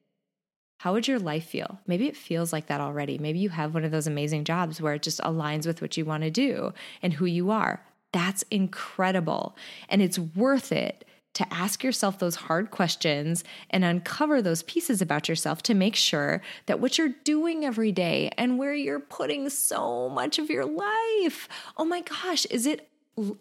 How 0.78 0.92
would 0.92 1.08
your 1.08 1.18
life 1.18 1.44
feel? 1.44 1.80
Maybe 1.86 2.06
it 2.06 2.16
feels 2.16 2.52
like 2.52 2.68
that 2.68 2.80
already. 2.80 3.18
Maybe 3.18 3.40
you 3.40 3.48
have 3.48 3.74
one 3.74 3.84
of 3.84 3.90
those 3.90 4.06
amazing 4.06 4.44
jobs 4.44 4.80
where 4.80 4.94
it 4.94 5.02
just 5.02 5.20
aligns 5.20 5.66
with 5.66 5.82
what 5.82 5.96
you 5.96 6.04
want 6.04 6.22
to 6.22 6.30
do 6.30 6.72
and 7.02 7.12
who 7.12 7.26
you 7.26 7.50
are. 7.50 7.82
That's 8.12 8.42
incredible. 8.50 9.56
And 9.88 10.00
it's 10.00 10.18
worth 10.18 10.72
it 10.72 11.04
to 11.34 11.54
ask 11.54 11.84
yourself 11.84 12.18
those 12.18 12.34
hard 12.34 12.70
questions 12.70 13.44
and 13.70 13.84
uncover 13.84 14.42
those 14.42 14.62
pieces 14.64 15.00
about 15.00 15.28
yourself 15.28 15.62
to 15.62 15.74
make 15.74 15.94
sure 15.94 16.42
that 16.66 16.80
what 16.80 16.98
you're 16.98 17.14
doing 17.22 17.64
every 17.64 17.92
day 17.92 18.30
and 18.36 18.58
where 18.58 18.74
you're 18.74 18.98
putting 18.98 19.48
so 19.48 20.08
much 20.08 20.38
of 20.38 20.50
your 20.50 20.64
life, 20.64 21.48
oh 21.76 21.84
my 21.84 22.00
gosh, 22.00 22.44
is 22.46 22.66
it 22.66 22.88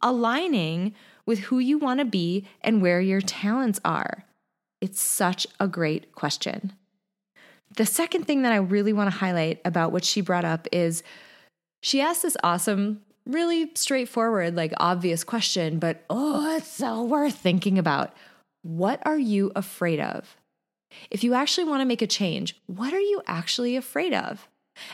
aligning 0.02 0.94
with 1.26 1.40
who 1.40 1.60
you 1.60 1.78
want 1.78 2.00
to 2.00 2.06
be 2.06 2.46
and 2.62 2.82
where 2.82 3.02
your 3.02 3.22
talents 3.22 3.80
are? 3.84 4.26
It's 4.80 5.02
such 5.02 5.48
a 5.60 5.68
great 5.68 6.14
question. 6.14 6.74
The 7.78 7.86
second 7.86 8.26
thing 8.26 8.44
that 8.44 8.52
I 8.52 8.58
really 8.58 8.94
want 8.94 9.12
to 9.12 9.18
highlight 9.18 9.60
about 9.66 9.92
what 9.92 10.06
she 10.06 10.22
brought 10.22 10.46
up 10.46 10.68
is 10.72 11.04
she 11.82 12.00
asked 12.02 12.22
this 12.22 12.38
awesome 12.44 13.02
really 13.28 13.72
straightforward, 13.76 14.56
like 14.56 14.74
obvious 14.78 15.24
question, 15.24 15.80
but 15.80 16.04
oh, 16.10 16.58
it's 16.58 16.72
so 16.72 17.04
worth 17.04 17.36
thinking 17.36 17.78
about. 17.78 18.14
What 18.64 19.02
are 19.06 19.20
you 19.20 19.52
afraid 19.56 20.00
of? 20.00 20.36
If 21.12 21.24
you 21.24 21.34
actually 21.34 21.66
want 21.66 21.82
to 21.82 21.86
make 21.86 22.02
a 22.02 22.08
change, 22.08 22.60
what 22.66 22.94
are 22.94 23.00
you 23.00 23.22
actually 23.28 23.76
afraid 23.76 24.14
of? 24.14 24.48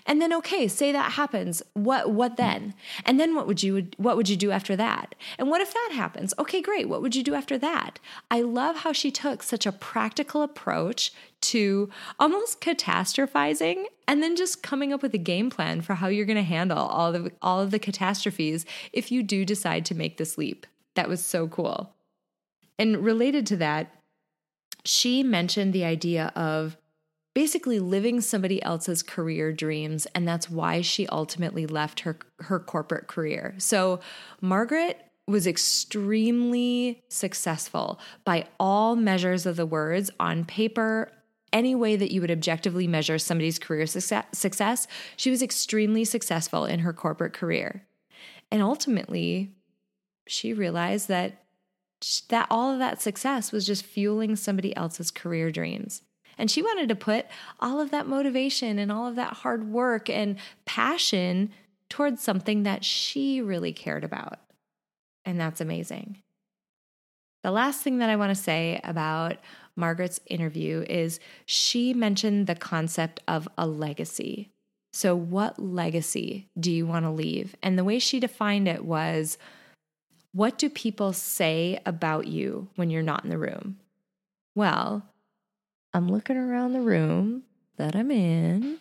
And 0.06 0.22
then 0.22 0.34
okay, 0.34 0.68
say 0.68 0.92
that 0.92 1.14
happens. 1.14 1.62
What 1.74 2.12
what 2.12 2.38
then? 2.38 2.74
And 3.06 3.20
then 3.20 3.36
what 3.36 3.48
would 3.48 3.64
you 3.64 3.88
what 3.98 4.16
would 4.16 4.30
you 4.30 4.38
do 4.38 4.52
after 4.52 4.76
that? 4.76 5.16
And 5.38 5.50
what 5.50 5.62
if 5.62 5.74
that 5.74 5.92
happens? 5.94 6.34
Okay, 6.40 6.62
great. 6.62 6.90
What 6.90 7.02
would 7.02 7.16
you 7.16 7.24
do 7.24 7.34
after 7.34 7.58
that? 7.58 8.00
I 8.32 8.42
love 8.42 8.78
how 8.78 8.94
she 8.94 9.12
took 9.12 9.44
such 9.44 9.66
a 9.66 9.72
practical 9.72 10.42
approach 10.42 11.12
to 11.44 11.90
almost 12.20 12.62
catastrophizing 12.62 13.86
and 14.08 14.22
then 14.22 14.36
just 14.36 14.64
coming 14.64 14.92
up 14.92 15.02
with 15.02 15.14
a 15.14 15.20
game 15.20 15.50
plan 15.50 15.82
for 15.82 15.96
how 15.96 16.08
you're 16.08 16.26
going 16.26 16.36
to 16.36 16.44
handle 16.44 16.78
all 16.78 17.14
of 17.14 17.32
all 17.42 17.62
of 17.62 17.72
the 17.72 17.80
catastrophes 17.80 18.66
if 18.92 19.12
you 19.12 19.24
do 19.24 19.46
decide 19.46 19.86
to 19.86 19.96
make 19.96 20.18
this 20.18 20.38
leap. 20.38 20.66
That 20.96 21.10
was 21.10 21.24
so 21.24 21.48
cool. 21.48 21.94
And 22.80 23.04
related 23.04 23.46
to 23.48 23.58
that, 23.58 23.92
she 24.86 25.24
mentioned 25.24 25.74
the 25.74 25.86
idea 25.86 26.32
of 26.36 26.78
basically 27.34 27.80
living 27.80 28.22
somebody 28.22 28.62
else's 28.62 29.02
career 29.02 29.52
dreams 29.52 30.06
and 30.14 30.28
that's 30.28 30.50
why 30.50 30.82
she 30.82 31.08
ultimately 31.08 31.66
left 31.66 32.02
her 32.02 32.18
her 32.42 32.60
corporate 32.60 33.08
career. 33.08 33.56
So 33.58 34.00
Margaret 34.42 35.00
was 35.28 35.48
extremely 35.48 37.02
successful 37.08 38.00
by 38.26 38.46
all 38.60 38.96
measures 38.96 39.46
of 39.46 39.56
the 39.56 39.66
words 39.66 40.12
on 40.20 40.44
paper 40.44 41.12
any 41.54 41.76
way 41.76 41.96
that 41.96 42.12
you 42.12 42.20
would 42.20 42.32
objectively 42.32 42.88
measure 42.88 43.18
somebody's 43.18 43.60
career 43.60 43.86
success, 43.86 44.88
she 45.16 45.30
was 45.30 45.42
extremely 45.42 46.04
successful 46.04 46.66
in 46.66 46.80
her 46.80 46.92
corporate 46.92 47.34
career. 47.34 47.86
And 48.52 48.62
ultimately, 48.62 49.52
she 50.28 50.54
realized 50.54 51.08
that 51.08 51.40
that 52.28 52.48
all 52.50 52.74
of 52.74 52.80
that 52.80 53.02
success 53.02 53.54
was 53.54 53.66
just 53.66 53.86
fueling 53.86 54.36
somebody 54.36 54.76
else's 54.76 55.10
career 55.10 55.52
dreams. 55.52 56.02
And 56.38 56.52
she 56.52 56.62
wanted 56.62 56.90
to 56.90 56.96
put 56.96 57.28
all 57.62 57.80
of 57.80 57.92
that 57.92 58.08
motivation 58.08 58.78
and 58.78 58.92
all 58.92 59.08
of 59.08 59.16
that 59.16 59.34
hard 59.34 59.70
work 59.70 60.10
and 60.10 60.36
passion 60.66 61.52
towards 61.90 62.22
something 62.22 62.64
that 62.64 62.84
she 62.84 63.42
really 63.42 63.72
cared 63.72 64.04
about. 64.04 64.40
And 65.24 65.40
that's 65.40 65.62
amazing. 65.62 66.22
The 67.44 67.52
last 67.52 67.82
thing 67.82 68.00
that 68.00 68.10
I 68.10 68.16
want 68.16 68.36
to 68.36 68.42
say 68.42 68.82
about 68.84 69.38
Margaret's 69.76 70.20
interview 70.28 70.86
is 70.90 71.20
she 71.46 71.94
mentioned 71.94 72.48
the 72.48 72.56
concept 72.56 73.22
of 73.28 73.48
a 73.58 73.68
legacy. 73.68 74.50
So, 74.92 75.16
what 75.16 75.58
legacy 75.58 76.50
do 76.60 76.72
you 76.72 76.86
want 76.86 77.06
to 77.06 77.12
leave? 77.12 77.56
And 77.64 77.78
the 77.78 77.84
way 77.84 77.98
she 77.98 78.20
defined 78.20 78.68
it 78.68 78.86
was 78.86 79.38
what 80.32 80.58
do 80.58 80.70
people 80.70 81.14
say 81.14 81.80
about 81.86 82.28
you 82.28 82.68
when 82.76 82.90
you're 82.90 83.02
not 83.02 83.24
in 83.24 83.30
the 83.30 83.38
room? 83.38 83.78
Well, 84.56 85.04
I'm 85.94 86.10
looking 86.10 86.38
around 86.38 86.74
the 86.74 86.82
room 86.82 87.44
that 87.78 87.96
I'm 87.96 88.12
in, 88.12 88.78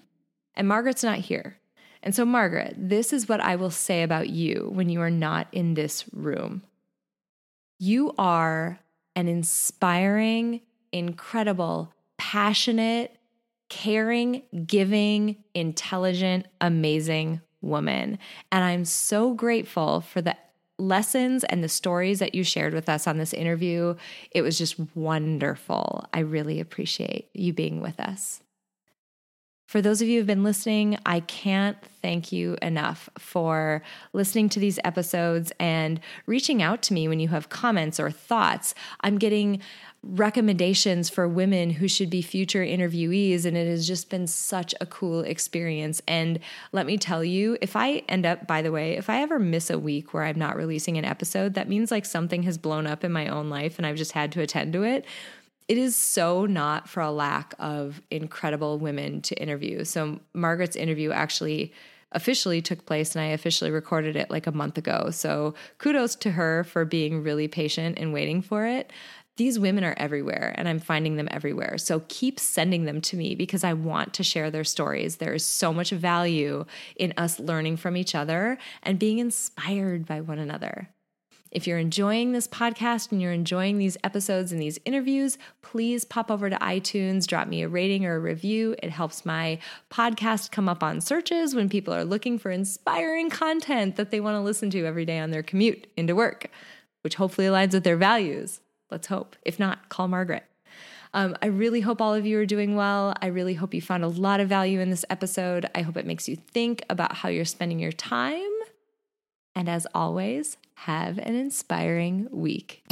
and 0.55 0.68
Margaret's 0.68 1.05
not 1.05 1.18
here. 1.18 1.59
And 2.03 2.14
so, 2.14 2.24
Margaret, 2.24 2.74
this 2.76 3.12
is 3.12 3.28
what 3.28 3.40
I 3.40 3.57
will 3.57 3.70
say 3.70 4.03
about 4.03 4.28
you 4.28 4.70
when 4.72 4.88
you 4.88 5.01
are 5.01 5.11
not 5.11 5.47
in 5.53 5.74
this 5.74 6.05
room. 6.12 6.62
You 7.78 8.12
are 8.18 8.80
an 9.14 9.28
inspiring, 9.28 10.62
incredible, 10.93 11.93
passionate, 12.18 13.16
caring, 13.68 14.43
giving, 14.66 15.43
intelligent, 15.55 16.47
amazing 16.61 17.40
woman. 17.62 18.18
And 18.51 18.64
I'm 18.64 18.84
so 18.84 19.34
grateful 19.34 20.03
for 20.03 20.20
the 20.20 20.36
lessons 20.78 21.45
and 21.45 21.62
the 21.62 21.68
stories 21.68 22.18
that 22.18 22.34
you 22.34 22.45
shared 22.45 22.74
with 22.74 22.88
us 22.88 23.07
on 23.07 23.16
this 23.16 23.32
interview. 23.32 23.95
It 24.30 24.43
was 24.43 24.59
just 24.59 24.76
wonderful. 24.95 26.05
I 26.12 26.20
really 26.20 26.61
appreciate 26.61 27.30
you 27.32 27.53
being 27.53 27.80
with 27.80 27.99
us. 28.01 28.41
For 29.72 29.80
those 29.80 30.02
of 30.02 30.08
you 30.08 30.18
who've 30.18 30.26
been 30.26 30.44
listening, 30.44 30.98
I 31.06 31.20
can't 31.20 31.78
thank 32.02 32.30
you 32.30 32.58
enough 32.60 33.08
for 33.16 33.82
listening 34.12 34.50
to 34.50 34.60
these 34.60 34.78
episodes 34.84 35.50
and 35.58 35.98
reaching 36.26 36.62
out 36.62 36.82
to 36.82 36.92
me 36.92 37.08
when 37.08 37.20
you 37.20 37.28
have 37.28 37.48
comments 37.48 37.98
or 37.98 38.10
thoughts. 38.10 38.74
I'm 39.00 39.16
getting 39.16 39.62
recommendations 40.02 41.08
for 41.08 41.26
women 41.26 41.70
who 41.70 41.88
should 41.88 42.10
be 42.10 42.20
future 42.20 42.62
interviewees, 42.62 43.46
and 43.46 43.56
it 43.56 43.66
has 43.66 43.86
just 43.86 44.10
been 44.10 44.26
such 44.26 44.74
a 44.78 44.84
cool 44.84 45.22
experience. 45.22 46.02
And 46.06 46.38
let 46.72 46.84
me 46.84 46.98
tell 46.98 47.24
you, 47.24 47.56
if 47.62 47.74
I 47.74 48.02
end 48.10 48.26
up, 48.26 48.46
by 48.46 48.60
the 48.60 48.72
way, 48.72 48.98
if 48.98 49.08
I 49.08 49.22
ever 49.22 49.38
miss 49.38 49.70
a 49.70 49.78
week 49.78 50.12
where 50.12 50.24
I'm 50.24 50.38
not 50.38 50.54
releasing 50.54 50.98
an 50.98 51.06
episode, 51.06 51.54
that 51.54 51.70
means 51.70 51.90
like 51.90 52.04
something 52.04 52.42
has 52.42 52.58
blown 52.58 52.86
up 52.86 53.04
in 53.04 53.12
my 53.12 53.26
own 53.26 53.48
life 53.48 53.78
and 53.78 53.86
I've 53.86 53.96
just 53.96 54.12
had 54.12 54.32
to 54.32 54.42
attend 54.42 54.74
to 54.74 54.82
it 54.82 55.06
it 55.68 55.78
is 55.78 55.96
so 55.96 56.46
not 56.46 56.88
for 56.88 57.00
a 57.00 57.10
lack 57.10 57.54
of 57.58 58.00
incredible 58.10 58.78
women 58.78 59.22
to 59.22 59.34
interview. 59.34 59.84
So, 59.84 60.20
Margaret's 60.34 60.76
interview 60.76 61.10
actually 61.12 61.72
officially 62.12 62.60
took 62.60 62.84
place 62.84 63.14
and 63.14 63.22
I 63.22 63.28
officially 63.28 63.70
recorded 63.70 64.16
it 64.16 64.30
like 64.30 64.46
a 64.46 64.52
month 64.52 64.76
ago. 64.78 65.08
So, 65.10 65.54
kudos 65.78 66.14
to 66.16 66.32
her 66.32 66.64
for 66.64 66.84
being 66.84 67.22
really 67.22 67.48
patient 67.48 67.98
and 67.98 68.12
waiting 68.12 68.42
for 68.42 68.66
it. 68.66 68.92
These 69.36 69.58
women 69.58 69.82
are 69.82 69.94
everywhere 69.96 70.54
and 70.58 70.68
I'm 70.68 70.78
finding 70.78 71.16
them 71.16 71.28
everywhere. 71.30 71.78
So 71.78 72.02
keep 72.08 72.38
sending 72.38 72.84
them 72.84 73.00
to 73.02 73.16
me 73.16 73.34
because 73.34 73.64
I 73.64 73.72
want 73.72 74.12
to 74.14 74.22
share 74.22 74.50
their 74.50 74.64
stories. 74.64 75.16
There 75.16 75.32
is 75.32 75.44
so 75.44 75.72
much 75.72 75.90
value 75.90 76.66
in 76.96 77.14
us 77.16 77.40
learning 77.40 77.78
from 77.78 77.96
each 77.96 78.14
other 78.14 78.58
and 78.82 78.98
being 78.98 79.18
inspired 79.18 80.04
by 80.04 80.20
one 80.20 80.38
another. 80.38 80.90
If 81.53 81.66
you're 81.66 81.78
enjoying 81.78 82.32
this 82.32 82.48
podcast 82.48 83.12
and 83.12 83.20
you're 83.20 83.30
enjoying 83.30 83.76
these 83.76 83.98
episodes 84.03 84.53
and 84.53 84.61
these 84.61 84.78
interviews, 84.86 85.36
please 85.61 86.03
pop 86.03 86.30
over 86.30 86.48
to 86.48 86.57
iTunes, 86.57 87.26
drop 87.26 87.46
me 87.46 87.61
a 87.61 87.68
rating 87.68 88.07
or 88.07 88.16
a 88.16 88.20
review. 88.20 88.74
It 88.82 88.88
helps 88.88 89.26
my 89.26 89.59
podcast 89.90 90.50
come 90.50 90.66
up 90.66 90.82
on 90.82 91.03
searches 91.03 91.55
when 91.55 91.68
people 91.68 91.92
are 91.92 92.07
looking 92.07 92.38
for 92.38 92.50
inspiring 92.50 93.28
content 93.28 93.96
that 93.96 94.11
they 94.11 94.18
want 94.18 94.36
to 94.36 94.40
listen 94.40 94.70
to 94.70 94.86
every 94.86 95.05
day 95.05 95.18
on 95.18 95.30
their 95.30 95.42
commute 95.42 95.86
into 95.94 96.16
work, 96.16 96.50
which 97.03 97.16
hopefully 97.16 97.46
aligns 97.46 97.74
with 97.74 97.84
their 97.84 97.98
values. 97.98 98.61
Let's 98.90 99.09
hope. 99.09 99.36
If 99.44 99.59
not, 99.59 99.90
call 99.90 100.09
Margaret. 100.09 100.44
Um, 101.12 101.36
I 101.42 101.46
really 101.48 101.82
hope 101.82 102.00
all 102.00 102.14
of 102.14 102.24
you 102.24 102.38
are 102.38 102.46
doing 102.46 102.76
well. 102.76 103.12
I 103.20 103.26
really 103.26 103.53
hope 103.53 103.74
you 103.74 103.82
found 103.82 104.05
a 104.05 104.09
lot 104.09 104.40
of 104.40 104.48
value 104.48 104.80
in 104.80 104.88
this 104.88 105.05
episode. 105.11 105.68
I 105.74 105.82
hope 105.82 105.98
it 105.98 106.07
makes 106.07 106.30
you 106.30 106.36
think 106.36 106.82
about 106.88 107.16
how 107.16 107.28
you're 107.28 107.44
spending 107.44 107.78
your 107.78 107.92
time. 107.92 108.48
And 109.55 109.68
as 109.68 109.86
always, 109.94 110.57
have 110.74 111.18
an 111.18 111.34
inspiring 111.34 112.28
week. 112.30 112.82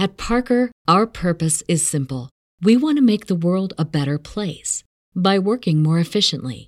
At 0.00 0.16
Parker, 0.16 0.70
our 0.86 1.08
purpose 1.08 1.64
is 1.66 1.84
simple. 1.84 2.30
We 2.62 2.76
want 2.76 2.98
to 2.98 3.02
make 3.02 3.26
the 3.26 3.34
world 3.34 3.72
a 3.76 3.84
better 3.84 4.16
place 4.16 4.84
by 5.14 5.40
working 5.40 5.82
more 5.82 5.98
efficiently, 5.98 6.67